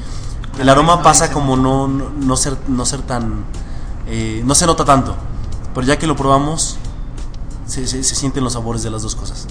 El 0.58 0.68
aroma 0.68 1.02
pasa 1.02 1.30
como 1.32 1.56
no, 1.56 1.88
no, 1.88 2.10
no 2.10 2.36
ser, 2.36 2.56
no 2.68 2.84
ser 2.86 3.02
tan... 3.02 3.44
eh, 4.06 4.42
no 4.44 4.54
se 4.54 4.66
nota 4.66 4.84
tanto, 4.84 5.14
pero 5.74 5.86
ya 5.86 5.98
que 5.98 6.06
lo 6.06 6.16
probamos 6.16 6.76
se, 7.66 7.86
se- 7.86 8.02
se 8.04 8.14
sienten 8.14 8.42
los 8.44 8.52
sabores 8.54 8.82
de 8.82 8.90
las 8.90 9.02
dos 9.02 9.14
cosas. 9.14 9.46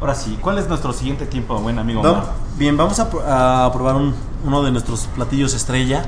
Ahora 0.00 0.14
sí, 0.14 0.38
¿cuál 0.42 0.58
es 0.58 0.68
nuestro 0.68 0.92
siguiente 0.92 1.24
tiempo, 1.26 1.58
buen 1.58 1.78
amigo 1.78 2.00
Omar? 2.00 2.32
bien, 2.58 2.76
vamos 2.76 2.98
a, 3.00 3.64
a 3.66 3.72
probar 3.72 3.96
un- 3.96 4.14
uno 4.44 4.62
de 4.62 4.70
nuestros 4.70 5.00
platillos 5.14 5.54
estrella 5.54 6.04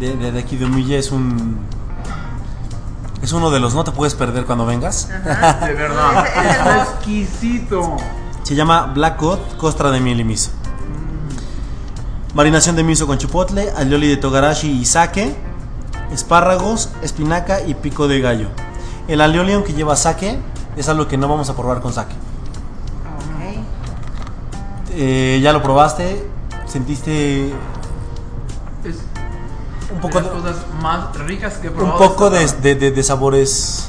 de, 0.00 0.16
de- 0.16 0.32
de 0.32 0.38
aquí 0.40 0.56
de 0.56 0.64
Humilla. 0.66 0.98
Es 0.98 1.10
un... 1.12 1.58
Es 3.22 3.32
uno 3.32 3.50
de 3.50 3.58
los 3.60 3.74
no 3.74 3.82
te 3.84 3.90
puedes 3.92 4.14
perder 4.14 4.44
cuando 4.44 4.66
vengas. 4.66 5.08
De 5.24 5.72
verdad. 5.74 6.26
Es- 6.26 6.88
exquisito. 6.90 7.96
Se 8.44 8.54
llama 8.54 8.92
Black 8.94 9.16
Cod, 9.16 9.38
costra 9.58 9.90
de 9.90 9.98
miel 10.00 10.20
y 10.20 10.24
miso. 10.24 10.50
Marinación 12.34 12.76
de 12.76 12.84
miso 12.84 13.06
con 13.06 13.18
chipotle, 13.18 13.70
alioli 13.76 14.08
de 14.08 14.16
togarashi 14.18 14.70
y 14.70 14.84
sake, 14.84 15.34
espárragos, 16.12 16.90
espinaca 17.02 17.62
y 17.62 17.74
pico 17.74 18.06
de 18.06 18.20
gallo. 18.20 18.48
El 19.08 19.20
alioli, 19.22 19.54
aunque 19.54 19.72
lleva 19.72 19.96
sake, 19.96 20.38
es 20.76 20.88
algo 20.88 21.08
que 21.08 21.16
no 21.16 21.26
vamos 21.28 21.48
a 21.50 21.56
probar 21.56 21.80
con 21.80 21.92
sake. 21.92 22.12
Ok. 22.12 23.64
Eh, 24.92 25.40
ya 25.42 25.52
lo 25.52 25.62
probaste, 25.62 26.28
sentiste 26.66 27.52
un 29.92 30.00
poco 30.00 30.18
de 30.20 30.24
las 30.24 30.32
cosas 30.32 30.56
más 30.82 31.16
ricas 31.18 31.54
que 31.54 31.68
he 31.68 31.70
un 31.70 31.76
probado. 31.76 31.98
poco 31.98 32.30
de, 32.30 32.46
de- 32.62 32.74
de- 32.74 32.90
de 32.90 33.02
sabores 33.02 33.88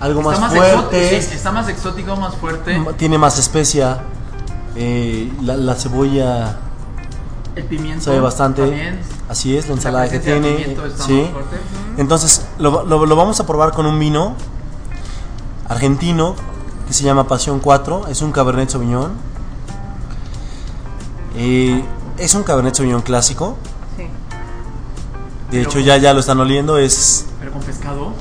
algo 0.00 0.22
más 0.22 0.34
Está 0.34 0.46
más, 0.46 0.54
exótico, 0.56 0.80
fuertes. 0.90 1.24
sí, 1.26 1.34
está 1.34 1.52
más 1.52 1.68
exótico, 1.68 2.16
más 2.16 2.34
fuerte. 2.36 2.80
Tiene 2.96 3.18
más 3.18 3.38
especia. 3.38 3.98
eh, 4.76 5.32
la, 5.42 5.56
la 5.56 5.74
cebolla 5.74 6.56
El 7.56 7.64
pimiento. 7.64 8.04
sabe 8.04 8.20
bastante. 8.20 8.62
También. 8.62 9.00
Así 9.28 9.56
es, 9.56 9.66
la 9.68 9.74
ensalada 9.74 10.08
que 10.08 10.20
presencia 10.20 10.50
de 10.50 10.56
tiene. 10.64 10.86
está 10.86 11.04
sí. 11.04 11.20
más 11.22 11.30
fuerte. 11.32 11.56
Entonces, 11.96 12.46
lo, 12.58 12.84
lo- 12.84 13.06
lo 13.06 13.16
vamos 13.16 13.40
a 13.40 13.46
probar 13.46 13.72
con 13.72 13.86
un 13.86 13.98
vino 13.98 14.34
argentino 15.68 16.36
que 16.86 16.92
se 16.94 17.02
llama 17.02 17.26
Pasión 17.26 17.58
4. 17.58 18.06
Es 18.06 18.22
un 18.22 18.30
Cabernet 18.30 18.70
Sauvignon. 18.70 19.10
Eh, 21.36 21.84
es 22.18 22.34
un 22.34 22.42
Cabernet 22.42 22.74
Sauvignon 22.74 23.02
clásico. 23.02 23.56
Sí. 23.96 24.02
De 24.02 24.08
Pero- 25.50 25.62
hecho, 25.70 25.80
ya, 25.80 25.96
ya 25.96 26.12
lo 26.14 26.20
están 26.20 26.38
oliendo. 26.40 26.78
Es 26.78 27.26
Pero 27.40 27.52
con 27.52 27.62
pescado. 27.62 28.12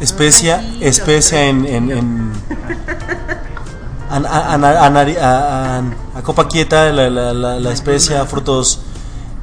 especia, 0.00 0.58
Tranquilo, 0.58 0.86
especia 0.86 1.46
en, 1.46 1.64
en, 1.66 1.90
en- 1.90 2.32
a, 4.10 4.16
a- 4.16 4.54
a- 4.54 4.86
a 4.86 4.90
nari- 4.90 5.18
a- 5.18 5.78
a- 5.78 6.18
a 6.18 6.22
copa 6.22 6.46
quieta, 6.48 6.90
la, 6.92 7.08
la, 7.10 7.32
la- 7.34 7.58
la 7.60 7.72
especia, 7.72 8.24
frutos 8.26 8.80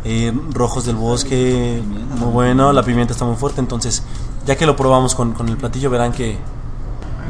eh, 0.03 0.33
rojos 0.51 0.85
del 0.85 0.95
bosque, 0.95 1.81
muy 2.17 2.29
bueno, 2.31 2.73
la 2.73 2.83
pimienta 2.83 3.13
está 3.13 3.25
muy 3.25 3.35
fuerte, 3.35 3.59
entonces 3.59 4.01
ya 4.47 4.55
que 4.55 4.65
lo 4.65 4.75
probamos 4.75 5.13
con, 5.13 5.33
con 5.33 5.47
el 5.49 5.57
platillo 5.57 5.89
verán 5.91 6.11
que 6.11 6.37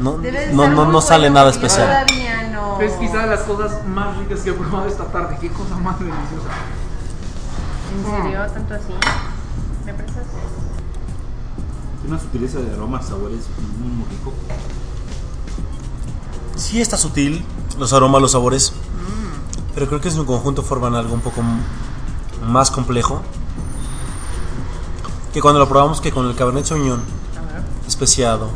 no, 0.00 0.18
de 0.18 0.52
no, 0.52 0.68
no, 0.68 0.86
no 0.86 1.00
sale 1.00 1.28
bueno 1.28 1.40
nada 1.40 1.50
especial. 1.50 2.06
No. 2.52 2.80
Es 2.80 2.92
quizás 2.94 3.28
las 3.28 3.40
cosas 3.40 3.86
más 3.86 4.16
ricas 4.18 4.40
que 4.40 4.50
he 4.50 4.52
probado 4.52 4.86
esta 4.86 5.04
tarde. 5.04 5.36
Qué 5.40 5.48
cosa 5.50 5.76
más 5.76 5.98
deliciosa. 5.98 6.48
¿En 7.94 8.24
serio? 8.24 8.40
¿Tanto 8.52 8.74
así? 8.74 8.92
¿Me 9.84 9.94
prestas? 9.94 10.24
Una 12.06 12.18
sutileza 12.18 12.58
de 12.58 12.72
aromas, 12.72 13.06
sabores 13.06 13.40
muy, 13.78 13.90
muy 13.92 14.08
rico. 14.08 14.32
Sí 16.56 16.80
está 16.80 16.96
sutil, 16.96 17.44
los 17.78 17.92
aromas, 17.92 18.20
los 18.22 18.32
sabores, 18.32 18.72
pero 19.74 19.86
creo 19.86 20.00
que 20.00 20.08
en 20.08 20.14
su 20.14 20.26
conjunto 20.26 20.62
forman 20.62 20.94
algo 20.94 21.14
un 21.14 21.20
poco 21.20 21.42
más 22.44 22.70
complejo. 22.70 23.22
Que 25.32 25.40
cuando 25.40 25.60
lo 25.60 25.68
probamos 25.68 26.00
que 26.00 26.12
con 26.12 26.26
el 26.26 26.34
Cabernet 26.34 26.66
Sauvignon 26.66 27.00
especiado, 27.86 28.50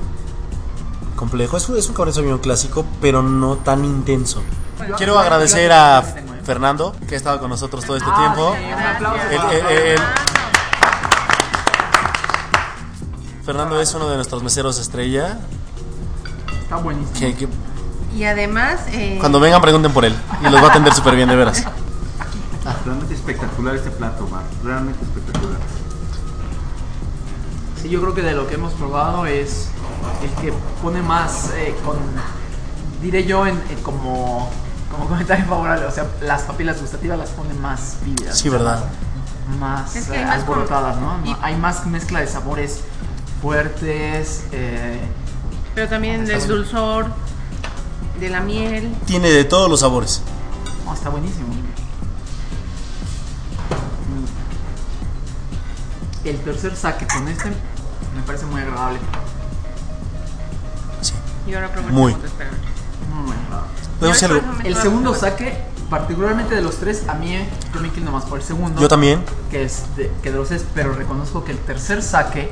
complejo. 1.16 1.56
Es 1.56 1.68
un, 1.68 1.76
es 1.78 1.88
un 1.88 1.94
Cabernet 1.94 2.14
Sauvignon 2.14 2.38
clásico, 2.38 2.84
pero 3.00 3.22
no 3.22 3.56
tan 3.56 3.84
intenso. 3.84 4.42
Quiero 4.96 5.18
agradecer 5.18 5.72
a 5.72 6.02
Fernando, 6.44 6.94
que 7.08 7.14
ha 7.14 7.18
estado 7.18 7.40
con 7.40 7.48
nosotros 7.50 7.84
todo 7.84 7.96
este 7.96 8.10
tiempo. 8.12 8.54
El- 8.54 9.56
el- 9.56 9.66
el- 9.94 10.00
Fernando 13.44 13.80
es 13.80 13.94
uno 13.94 14.08
de 14.08 14.16
nuestros 14.16 14.42
meseros 14.42 14.78
estrella. 14.78 15.38
Está 16.62 16.76
buenísimo. 16.76 17.18
Que, 17.18 17.34
que 17.34 17.48
Y 18.16 18.24
además, 18.24 18.80
eh, 18.88 19.16
cuando 19.20 19.38
vengan 19.40 19.60
pregunten 19.60 19.92
por 19.92 20.04
él 20.04 20.14
y 20.40 20.44
los 20.50 20.60
va 20.62 20.66
a 20.66 20.70
atender 20.70 20.92
súper 20.92 21.14
bien, 21.16 21.28
de 21.28 21.36
veras. 21.36 21.64
Realmente 22.84 23.14
espectacular 23.14 23.76
este 23.76 23.90
plato, 23.90 24.24
Omar. 24.24 24.42
Realmente 24.64 24.98
espectacular. 25.04 25.58
Sí, 27.80 27.88
yo 27.88 28.00
creo 28.00 28.14
que 28.14 28.22
de 28.22 28.32
lo 28.32 28.48
que 28.48 28.54
hemos 28.54 28.72
probado 28.72 29.26
es 29.26 29.68
el 30.22 30.30
que 30.42 30.52
pone 30.82 31.02
más 31.02 31.50
eh, 31.54 31.74
con, 31.84 31.96
diré 33.02 33.24
yo, 33.26 33.46
en, 33.46 33.60
en 33.70 33.82
como, 33.82 34.50
como 34.90 35.06
comentario 35.08 35.44
favorable, 35.46 35.84
o 35.86 35.90
sea, 35.90 36.06
las 36.22 36.42
papilas 36.42 36.80
gustativas 36.80 37.18
las 37.18 37.30
pone 37.30 37.54
más 37.54 37.96
vívidas. 38.04 38.38
Sí, 38.38 38.48
¿verdad? 38.48 38.84
Más, 39.60 39.94
Es 39.94 40.06
que 40.06 40.20
eh, 40.20 40.24
más 40.24 40.34
alborotadas, 40.40 40.96
¿no? 40.98 41.18
y- 41.24 41.36
Hay 41.42 41.56
más 41.56 41.86
mezcla 41.86 42.20
de 42.20 42.26
sabores 42.26 42.80
fuertes. 43.40 44.44
eh, 44.52 45.00
pero 45.74 45.88
también 45.88 46.24
del 46.24 46.46
dulzor, 46.48 47.06
de 48.18 48.28
la 48.30 48.40
miel. 48.40 48.94
Tiene 49.04 49.28
de 49.30 49.44
todos 49.44 49.68
los 49.70 49.80
sabores. 49.80 50.22
está 50.94 51.10
buenísimo. 51.10 51.46
El 56.24 56.38
tercer 56.40 56.74
saque 56.74 57.06
con 57.06 57.28
este 57.28 57.50
me 57.50 58.22
parece 58.26 58.46
muy 58.46 58.60
agradable. 58.60 58.98
Y 61.46 61.54
ahora 61.54 61.70
Muy. 61.90 62.12
el 62.12 62.18
segundo, 62.18 62.26
espera. 62.26 62.50
Muy 63.14 63.26
bueno. 63.26 63.40
Por 64.00 64.66
El 64.66 64.76
segundo 64.76 65.14
saque, 65.14 65.56
particularmente 65.88 66.54
de 66.54 66.62
los 66.62 66.76
tres, 66.76 67.08
a 67.08 67.14
mí 67.14 67.36
yo 67.74 67.80
me 67.80 67.88
inclino 67.88 68.10
más 68.10 68.24
por 68.24 68.38
el 68.38 68.44
segundo. 68.44 68.80
Yo 68.80 68.88
también. 68.88 69.22
Que, 69.50 69.64
es 69.64 69.84
de, 69.96 70.12
que 70.22 70.30
de 70.32 70.36
los 70.38 70.48
tres, 70.48 70.64
pero 70.74 70.92
reconozco 70.92 71.44
que 71.44 71.52
el 71.52 71.58
tercer 71.58 72.02
saque 72.02 72.50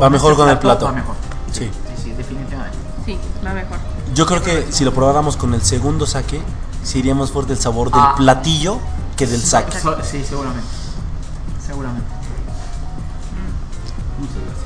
Va 0.00 0.08
mejor 0.10 0.36
con 0.36 0.48
el 0.48 0.58
plato. 0.58 0.86
Va 0.86 0.92
mejor. 0.92 1.14
Sí. 1.52 1.70
Sí, 1.96 2.02
sí, 2.04 2.10
definitivamente. 2.12 2.76
Sí, 3.04 3.18
la 3.42 3.52
mejor. 3.52 3.76
Yo 4.14 4.26
creo 4.26 4.42
que 4.42 4.66
si 4.70 4.84
lo 4.84 4.92
probáramos 4.92 5.36
con 5.36 5.52
el 5.54 5.62
segundo 5.62 6.06
saque, 6.06 6.40
sí 6.82 6.98
iría 7.00 7.14
más 7.14 7.30
fuerte 7.30 7.52
el 7.52 7.58
sabor 7.58 7.90
del 7.90 8.00
Ah. 8.00 8.14
platillo 8.16 8.78
que 9.16 9.26
del 9.26 9.40
saque. 9.42 9.76
Sí, 10.02 10.24
seguramente. 10.24 10.66
Seguramente. 11.66 12.06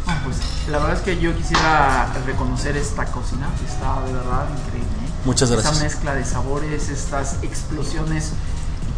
Ah, 0.06 0.20
pues, 0.24 0.36
la 0.68 0.78
verdad 0.78 0.96
es 0.96 1.02
que 1.02 1.18
yo 1.18 1.34
quisiera 1.36 2.12
reconocer 2.26 2.76
esta 2.76 3.04
cocina, 3.06 3.48
que 3.58 3.66
está 3.66 4.00
de 4.06 4.12
verdad 4.12 4.46
increíble. 4.64 4.88
¿eh? 5.04 5.10
Muchas 5.24 5.50
gracias. 5.50 5.72
Esta 5.74 5.84
mezcla 5.84 6.14
de 6.14 6.24
sabores, 6.24 6.88
estas 6.88 7.36
explosiones. 7.42 8.32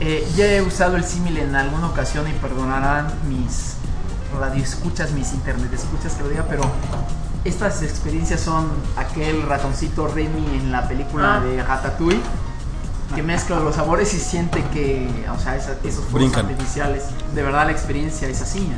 Eh, 0.00 0.30
ya 0.36 0.46
he 0.46 0.62
usado 0.62 0.96
el 0.96 1.04
símil 1.04 1.38
en 1.38 1.56
alguna 1.56 1.86
ocasión 1.88 2.28
y 2.28 2.32
perdonarán 2.34 3.08
mis 3.28 3.72
radioescuchas, 4.38 5.10
mis 5.12 5.32
internet 5.32 5.72
escuchas 5.72 6.12
que 6.12 6.22
lo 6.22 6.28
diga, 6.28 6.44
pero 6.48 6.62
estas 7.44 7.82
experiencias 7.82 8.40
son 8.40 8.68
aquel 8.96 9.42
ratoncito 9.42 10.06
Remy 10.06 10.56
en 10.56 10.70
la 10.70 10.86
película 10.86 11.36
Ah. 11.36 11.40
de 11.40 11.62
Ratatouille 11.62 12.20
que 13.14 13.22
mezcla 13.22 13.58
los 13.60 13.74
sabores 13.76 14.12
y 14.12 14.20
siente 14.20 14.62
que, 14.72 15.26
o 15.34 15.40
sea, 15.40 15.56
esa- 15.56 15.72
esos 15.82 16.04
fuegos 16.04 16.12
Brincan. 16.30 16.46
artificiales, 16.46 17.04
de 17.34 17.42
verdad 17.42 17.64
la 17.64 17.72
experiencia 17.72 18.28
es 18.28 18.42
así, 18.42 18.60
¿no? 18.60 18.76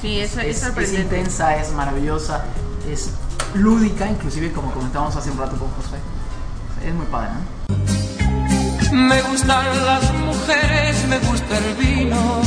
Sí, 0.00 0.18
es, 0.18 0.34
es, 0.38 0.62
es, 0.62 0.92
intensa, 0.94 1.56
es 1.56 1.72
maravillosa, 1.72 2.44
es 2.90 3.10
lúdica, 3.54 4.08
inclusive 4.08 4.50
como 4.50 4.72
comentábamos 4.72 5.14
hace 5.14 5.30
un 5.30 5.36
rato 5.36 5.56
con 5.56 5.68
José. 5.72 5.96
Es 6.86 6.94
muy 6.94 7.04
padre, 7.06 7.32
¿no? 7.34 8.96
Me 8.96 9.20
gustan 9.22 9.66
las 9.84 10.12
mujeres, 10.14 11.06
me 11.06 11.18
gusta 11.18 11.58
el 11.58 11.74
vino. 11.74 12.40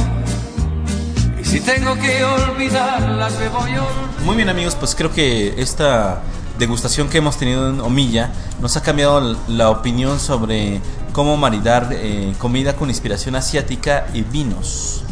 Y 1.39 1.45
si 1.45 1.59
tengo 1.59 1.93
que 1.95 2.23
olvidarlas, 2.23 3.37
me 3.37 3.49
voy 3.49 3.71
a. 3.71 3.83
Muy 4.25 4.35
bien 4.35 4.49
amigos, 4.49 4.75
pues 4.75 4.95
creo 4.95 5.11
que 5.11 5.61
esta 5.61 6.23
degustación 6.57 7.07
que 7.07 7.19
hemos 7.19 7.37
tenido 7.37 7.69
en 7.69 7.81
Omilla 7.81 8.31
nos 8.61 8.77
ha 8.77 8.81
cambiado 8.81 9.37
la 9.47 9.69
opinión 9.69 10.19
sobre 10.19 10.81
cómo 11.11 11.37
maridar 11.37 11.89
eh, 11.91 12.33
comida 12.39 12.75
con 12.75 12.89
inspiración 12.89 13.35
asiática 13.35 14.07
y 14.11 14.23
vinos. 14.23 15.03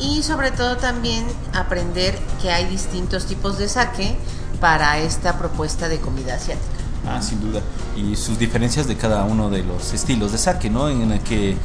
Y 0.00 0.22
sobre 0.22 0.50
todo 0.50 0.76
también 0.76 1.26
aprender 1.54 2.18
que 2.40 2.50
hay 2.50 2.66
distintos 2.66 3.26
tipos 3.26 3.58
de 3.58 3.68
sake 3.68 4.16
para 4.60 4.98
esta 4.98 5.38
propuesta 5.38 5.88
de 5.88 5.98
comida 5.98 6.34
asiática. 6.34 6.66
Ah, 7.06 7.22
sin 7.22 7.40
duda. 7.40 7.60
Y 7.96 8.16
sus 8.16 8.38
diferencias 8.38 8.86
de 8.86 8.96
cada 8.96 9.24
uno 9.24 9.50
de 9.50 9.62
los 9.62 9.92
estilos 9.92 10.32
de 10.32 10.38
sake, 10.38 10.70
¿no? 10.70 10.88
En 10.88 11.10
el 11.12 11.20
que 11.20 11.56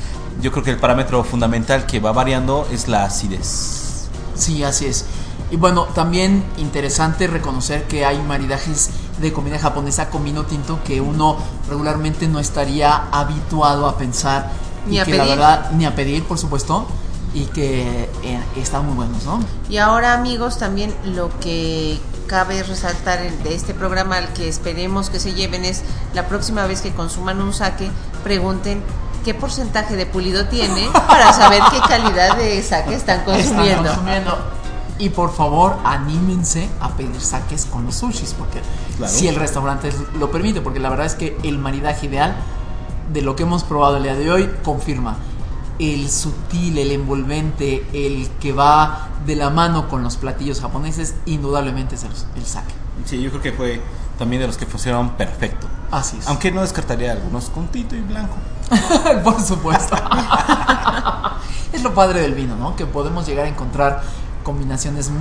yo 0.42 0.52
creo 0.52 0.64
que 0.64 0.72
el 0.72 0.78
parámetro 0.78 1.24
fundamental 1.24 1.86
que 1.86 2.00
va 2.00 2.12
variando 2.12 2.68
es 2.72 2.88
la 2.88 3.06
acidez. 3.06 4.08
Sí, 4.36 4.64
así 4.64 4.86
es. 4.86 5.06
Y 5.52 5.56
bueno, 5.58 5.84
también 5.94 6.44
interesante 6.58 7.28
reconocer 7.28 7.84
que 7.88 8.06
hay 8.06 8.20
maridajes 8.24 8.90
de 9.22 9.32
comida 9.32 9.60
japonesa 9.60 10.10
con 10.10 10.24
vino 10.24 10.46
tinto 10.46 10.84
que 10.84 11.02
uno 11.02 11.38
regularmente 11.70 12.28
no 12.28 12.40
estaría 12.40 13.10
habituado 13.12 13.88
a 13.88 13.98
pensar. 13.98 14.50
Ni 14.88 14.96
y 14.96 15.00
a 15.00 15.06
que 15.06 15.12
la 15.16 15.24
pedir. 15.24 15.38
verdad, 15.38 15.72
ni 15.72 15.86
a 15.86 15.96
pedir, 15.96 16.24
por 16.24 16.38
supuesto. 16.40 16.88
Y 17.34 17.46
que 17.46 18.10
eh, 18.24 18.44
están 18.58 18.86
muy 18.86 18.96
buenos, 18.96 19.24
¿no? 19.26 19.40
Y 19.70 19.78
ahora 19.78 20.14
amigos, 20.14 20.60
también 20.60 20.94
lo 21.04 21.30
que 21.40 22.00
cabe 22.28 22.62
resaltar 22.64 23.20
de 23.20 23.56
este 23.56 23.74
programa 23.74 24.18
al 24.18 24.32
que 24.34 24.48
esperemos 24.48 25.10
que 25.10 25.20
se 25.20 25.34
lleven 25.34 25.66
es 25.66 25.82
la 26.14 26.28
próxima 26.28 26.66
vez 26.68 26.82
que 26.82 26.92
consuman 26.92 27.42
un 27.42 27.54
sake, 27.54 27.90
pregunten 28.24 28.82
qué 29.26 29.34
porcentaje 29.34 29.96
de 29.96 30.06
pulido 30.06 30.46
tiene 30.48 30.90
para 31.08 31.34
saber 31.34 31.62
qué 31.72 31.80
calidad 31.80 32.38
de 32.38 32.62
sake 32.62 32.94
están 32.94 33.24
consumiendo. 33.24 33.90
Están 33.90 33.96
consumiendo. 33.96 34.38
Y 35.00 35.10
por 35.10 35.34
favor, 35.34 35.76
anímense 35.84 36.70
a 36.80 36.90
pedir 36.90 37.20
saques 37.20 37.66
con 37.66 37.84
los 37.86 37.96
sushis, 37.96 38.36
porque 38.38 38.62
Claro. 38.98 39.12
si 39.12 39.28
el 39.28 39.36
restaurante 39.36 39.92
lo 40.20 40.30
permite, 40.30 40.62
porque 40.62 40.80
la 40.80 40.90
verdad 40.90 41.08
es 41.08 41.16
que 41.16 41.36
el 41.44 41.58
maridaje 41.58 42.06
ideal 42.06 42.36
de 43.12 43.22
lo 43.24 43.36
que 43.36 43.42
hemos 43.44 43.64
probado 43.64 43.98
el 43.98 44.04
día 44.04 44.14
de 44.16 44.32
hoy 44.32 44.50
confirma 44.64 45.18
el 45.80 46.10
sutil, 46.10 46.78
el 46.78 46.92
envolvente, 46.92 47.86
el 47.94 48.30
que 48.40 48.54
va 48.54 49.10
de 49.26 49.36
la 49.36 49.50
mano 49.50 49.90
con 49.90 50.04
los 50.04 50.18
platillos 50.18 50.62
japoneses, 50.62 51.16
indudablemente 51.26 51.96
es 51.96 52.04
el, 52.04 52.12
el 52.36 52.46
sake. 52.46 52.74
Sí, 53.06 53.22
yo 53.22 53.30
creo 53.32 53.42
que 53.42 53.52
fue 53.52 53.82
también 54.18 54.42
de 54.42 54.48
los 54.48 54.58
que 54.58 54.66
funcionaron 54.66 55.12
perfecto. 55.12 55.68
Así 55.92 56.18
es. 56.18 56.28
Aunque 56.28 56.52
no 56.52 56.62
descartaría 56.62 57.12
algunos 57.12 57.50
con 57.50 57.68
tinto 57.68 57.96
y 57.96 58.02
blanco. 58.02 58.36
Por 59.24 59.42
supuesto. 59.42 59.96
es 61.74 61.84
lo 61.84 61.94
padre 61.94 62.22
del 62.22 62.34
vino, 62.34 62.56
¿no? 62.56 62.76
Que 62.76 62.86
podemos 62.86 63.26
llegar 63.26 63.46
a 63.46 63.50
encontrar 63.50 64.04
combinaciones 64.44 65.12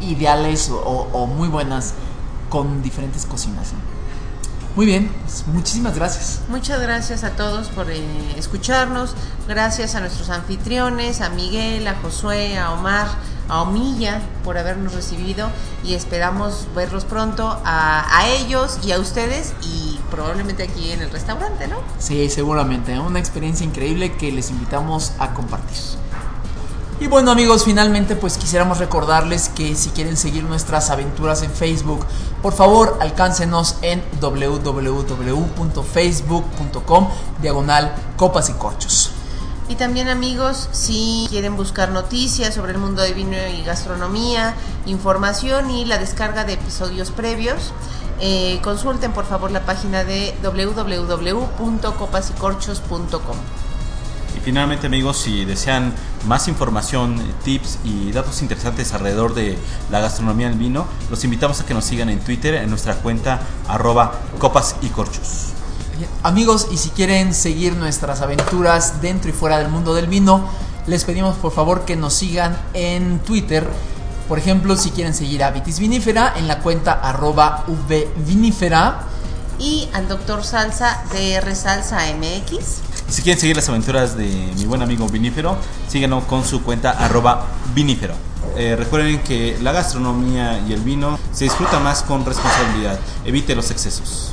ideales 0.00 0.70
o, 0.70 1.08
o 1.12 1.26
muy 1.26 1.48
buenas 1.48 1.94
con 2.48 2.82
diferentes 2.82 3.26
cocinas. 3.26 3.72
¿no? 3.72 3.97
Muy 4.76 4.86
bien, 4.86 5.10
pues 5.24 5.44
muchísimas 5.48 5.96
gracias. 5.96 6.40
Muchas 6.48 6.80
gracias 6.80 7.24
a 7.24 7.30
todos 7.30 7.68
por 7.68 7.90
eh, 7.90 8.00
escucharnos. 8.36 9.14
Gracias 9.48 9.94
a 9.94 10.00
nuestros 10.00 10.30
anfitriones, 10.30 11.20
a 11.20 11.30
Miguel, 11.30 11.86
a 11.88 11.96
Josué, 11.96 12.58
a 12.58 12.72
Omar, 12.72 13.08
a 13.48 13.62
Omilla 13.62 14.20
por 14.44 14.58
habernos 14.58 14.94
recibido 14.94 15.50
y 15.82 15.94
esperamos 15.94 16.68
verlos 16.76 17.04
pronto 17.04 17.60
a, 17.64 18.18
a 18.18 18.28
ellos 18.28 18.78
y 18.84 18.92
a 18.92 18.98
ustedes 18.98 19.54
y 19.62 19.98
probablemente 20.10 20.62
aquí 20.62 20.92
en 20.92 21.02
el 21.02 21.10
restaurante, 21.10 21.66
¿no? 21.66 21.76
Sí, 21.98 22.28
seguramente, 22.28 22.98
una 22.98 23.18
experiencia 23.18 23.64
increíble 23.66 24.16
que 24.16 24.30
les 24.30 24.50
invitamos 24.50 25.12
a 25.18 25.34
compartir. 25.34 25.76
Y 27.00 27.06
bueno 27.06 27.30
amigos, 27.30 27.64
finalmente 27.64 28.16
pues 28.16 28.36
quisiéramos 28.36 28.78
recordarles 28.78 29.50
que 29.50 29.76
si 29.76 29.90
quieren 29.90 30.16
seguir 30.16 30.42
nuestras 30.42 30.90
aventuras 30.90 31.42
en 31.42 31.52
Facebook, 31.52 32.04
por 32.42 32.52
favor 32.52 32.98
alcáncenos 33.00 33.76
en 33.82 34.02
www.facebook.com 34.20 37.08
diagonal 37.40 37.94
copas 38.16 38.50
y 38.50 38.54
corchos. 38.54 39.12
Y 39.68 39.76
también 39.76 40.08
amigos, 40.08 40.68
si 40.72 41.28
quieren 41.30 41.54
buscar 41.56 41.90
noticias 41.90 42.52
sobre 42.54 42.72
el 42.72 42.78
mundo 42.78 43.02
de 43.02 43.12
vino 43.12 43.36
y 43.36 43.62
gastronomía, 43.62 44.56
información 44.86 45.70
y 45.70 45.84
la 45.84 45.98
descarga 45.98 46.42
de 46.44 46.54
episodios 46.54 47.12
previos, 47.12 47.72
eh, 48.18 48.58
consulten 48.64 49.12
por 49.12 49.26
favor 49.26 49.52
la 49.52 49.64
página 49.64 50.02
de 50.02 50.34
www.copasycorchos.com. 50.42 53.36
Y 54.38 54.40
finalmente 54.40 54.86
amigos, 54.86 55.16
si 55.16 55.44
desean 55.44 55.92
más 56.26 56.46
información, 56.46 57.20
tips 57.42 57.78
y 57.82 58.12
datos 58.12 58.40
interesantes 58.40 58.94
alrededor 58.94 59.34
de 59.34 59.58
la 59.90 59.98
gastronomía 59.98 60.48
del 60.48 60.56
vino, 60.56 60.86
los 61.10 61.24
invitamos 61.24 61.60
a 61.60 61.66
que 61.66 61.74
nos 61.74 61.84
sigan 61.84 62.08
en 62.08 62.20
Twitter 62.20 62.54
en 62.54 62.70
nuestra 62.70 62.94
cuenta 62.94 63.40
arroba 63.66 64.12
copas 64.38 64.76
y 64.80 64.90
corchos. 64.90 65.48
Amigos, 66.22 66.68
y 66.70 66.76
si 66.76 66.90
quieren 66.90 67.34
seguir 67.34 67.74
nuestras 67.74 68.20
aventuras 68.20 69.02
dentro 69.02 69.28
y 69.28 69.32
fuera 69.32 69.58
del 69.58 69.70
mundo 69.70 69.92
del 69.92 70.06
vino, 70.06 70.48
les 70.86 71.04
pedimos 71.04 71.36
por 71.38 71.50
favor 71.50 71.84
que 71.84 71.96
nos 71.96 72.14
sigan 72.14 72.56
en 72.74 73.18
Twitter. 73.18 73.68
Por 74.28 74.38
ejemplo, 74.38 74.76
si 74.76 74.90
quieren 74.90 75.14
seguir 75.14 75.42
a 75.42 75.50
Vitis 75.50 75.80
Vinífera 75.80 76.34
en 76.36 76.46
la 76.46 76.60
cuenta 76.60 76.92
arroba 76.92 77.64
vvinífera. 77.66 79.00
Y 79.58 79.88
al 79.92 80.06
doctor 80.06 80.44
Salsa 80.44 81.02
de 81.10 81.40
MX. 81.40 82.87
Si 83.08 83.22
quieren 83.22 83.40
seguir 83.40 83.56
las 83.56 83.68
aventuras 83.68 84.16
de 84.16 84.52
mi 84.56 84.66
buen 84.66 84.82
amigo 84.82 85.08
Vinífero, 85.08 85.56
síganos 85.88 86.24
con 86.24 86.44
su 86.44 86.62
cuenta 86.62 86.90
arroba 86.90 87.46
vinífero. 87.74 88.14
Eh, 88.56 88.76
recuerden 88.76 89.20
que 89.22 89.56
la 89.62 89.72
gastronomía 89.72 90.60
y 90.68 90.74
el 90.74 90.80
vino 90.80 91.18
se 91.32 91.44
disfruta 91.44 91.80
más 91.80 92.02
con 92.02 92.24
responsabilidad. 92.26 92.98
Evite 93.24 93.54
los 93.54 93.70
excesos. 93.70 94.32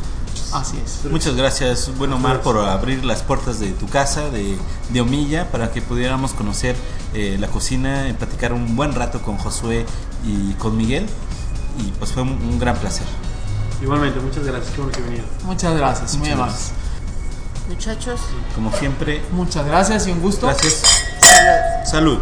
Así 0.51 0.77
es. 0.83 1.09
Muchas 1.09 1.35
gracias, 1.35 1.91
bueno 1.97 2.17
Omar, 2.17 2.41
por 2.41 2.57
abrir 2.57 3.03
las 3.05 3.23
puertas 3.23 3.59
de 3.59 3.71
tu 3.71 3.87
casa, 3.87 4.29
de, 4.29 4.57
de 4.89 5.01
Omilla, 5.01 5.51
para 5.51 5.71
que 5.71 5.81
pudiéramos 5.81 6.33
conocer 6.33 6.75
eh, 7.13 7.37
la 7.39 7.47
cocina, 7.47 8.09
y 8.09 8.13
platicar 8.13 8.51
un 8.53 8.75
buen 8.75 8.93
rato 8.93 9.21
con 9.21 9.37
Josué 9.37 9.85
y 10.25 10.53
con 10.53 10.75
Miguel. 10.77 11.07
Y 11.79 11.91
pues 11.99 12.11
fue 12.11 12.23
un, 12.23 12.29
un 12.29 12.59
gran 12.59 12.77
placer. 12.77 13.05
Igualmente, 13.81 14.19
muchas 14.19 14.45
gracias. 14.45 14.73
Qué 14.73 14.81
bueno 14.81 14.95
que 14.95 15.01
vinieron. 15.01 15.29
Muchas 15.43 15.77
gracias, 15.77 16.11
muy 16.15 16.29
Muchas 16.29 16.33
amables. 16.33 16.71
Muchachos. 17.67 18.21
Como 18.53 18.71
siempre. 18.71 19.21
Muchas 19.31 19.65
gracias 19.65 20.07
y 20.07 20.11
un 20.11 20.21
gusto. 20.21 20.47
Gracias. 20.47 20.83
Salud. 21.85 22.19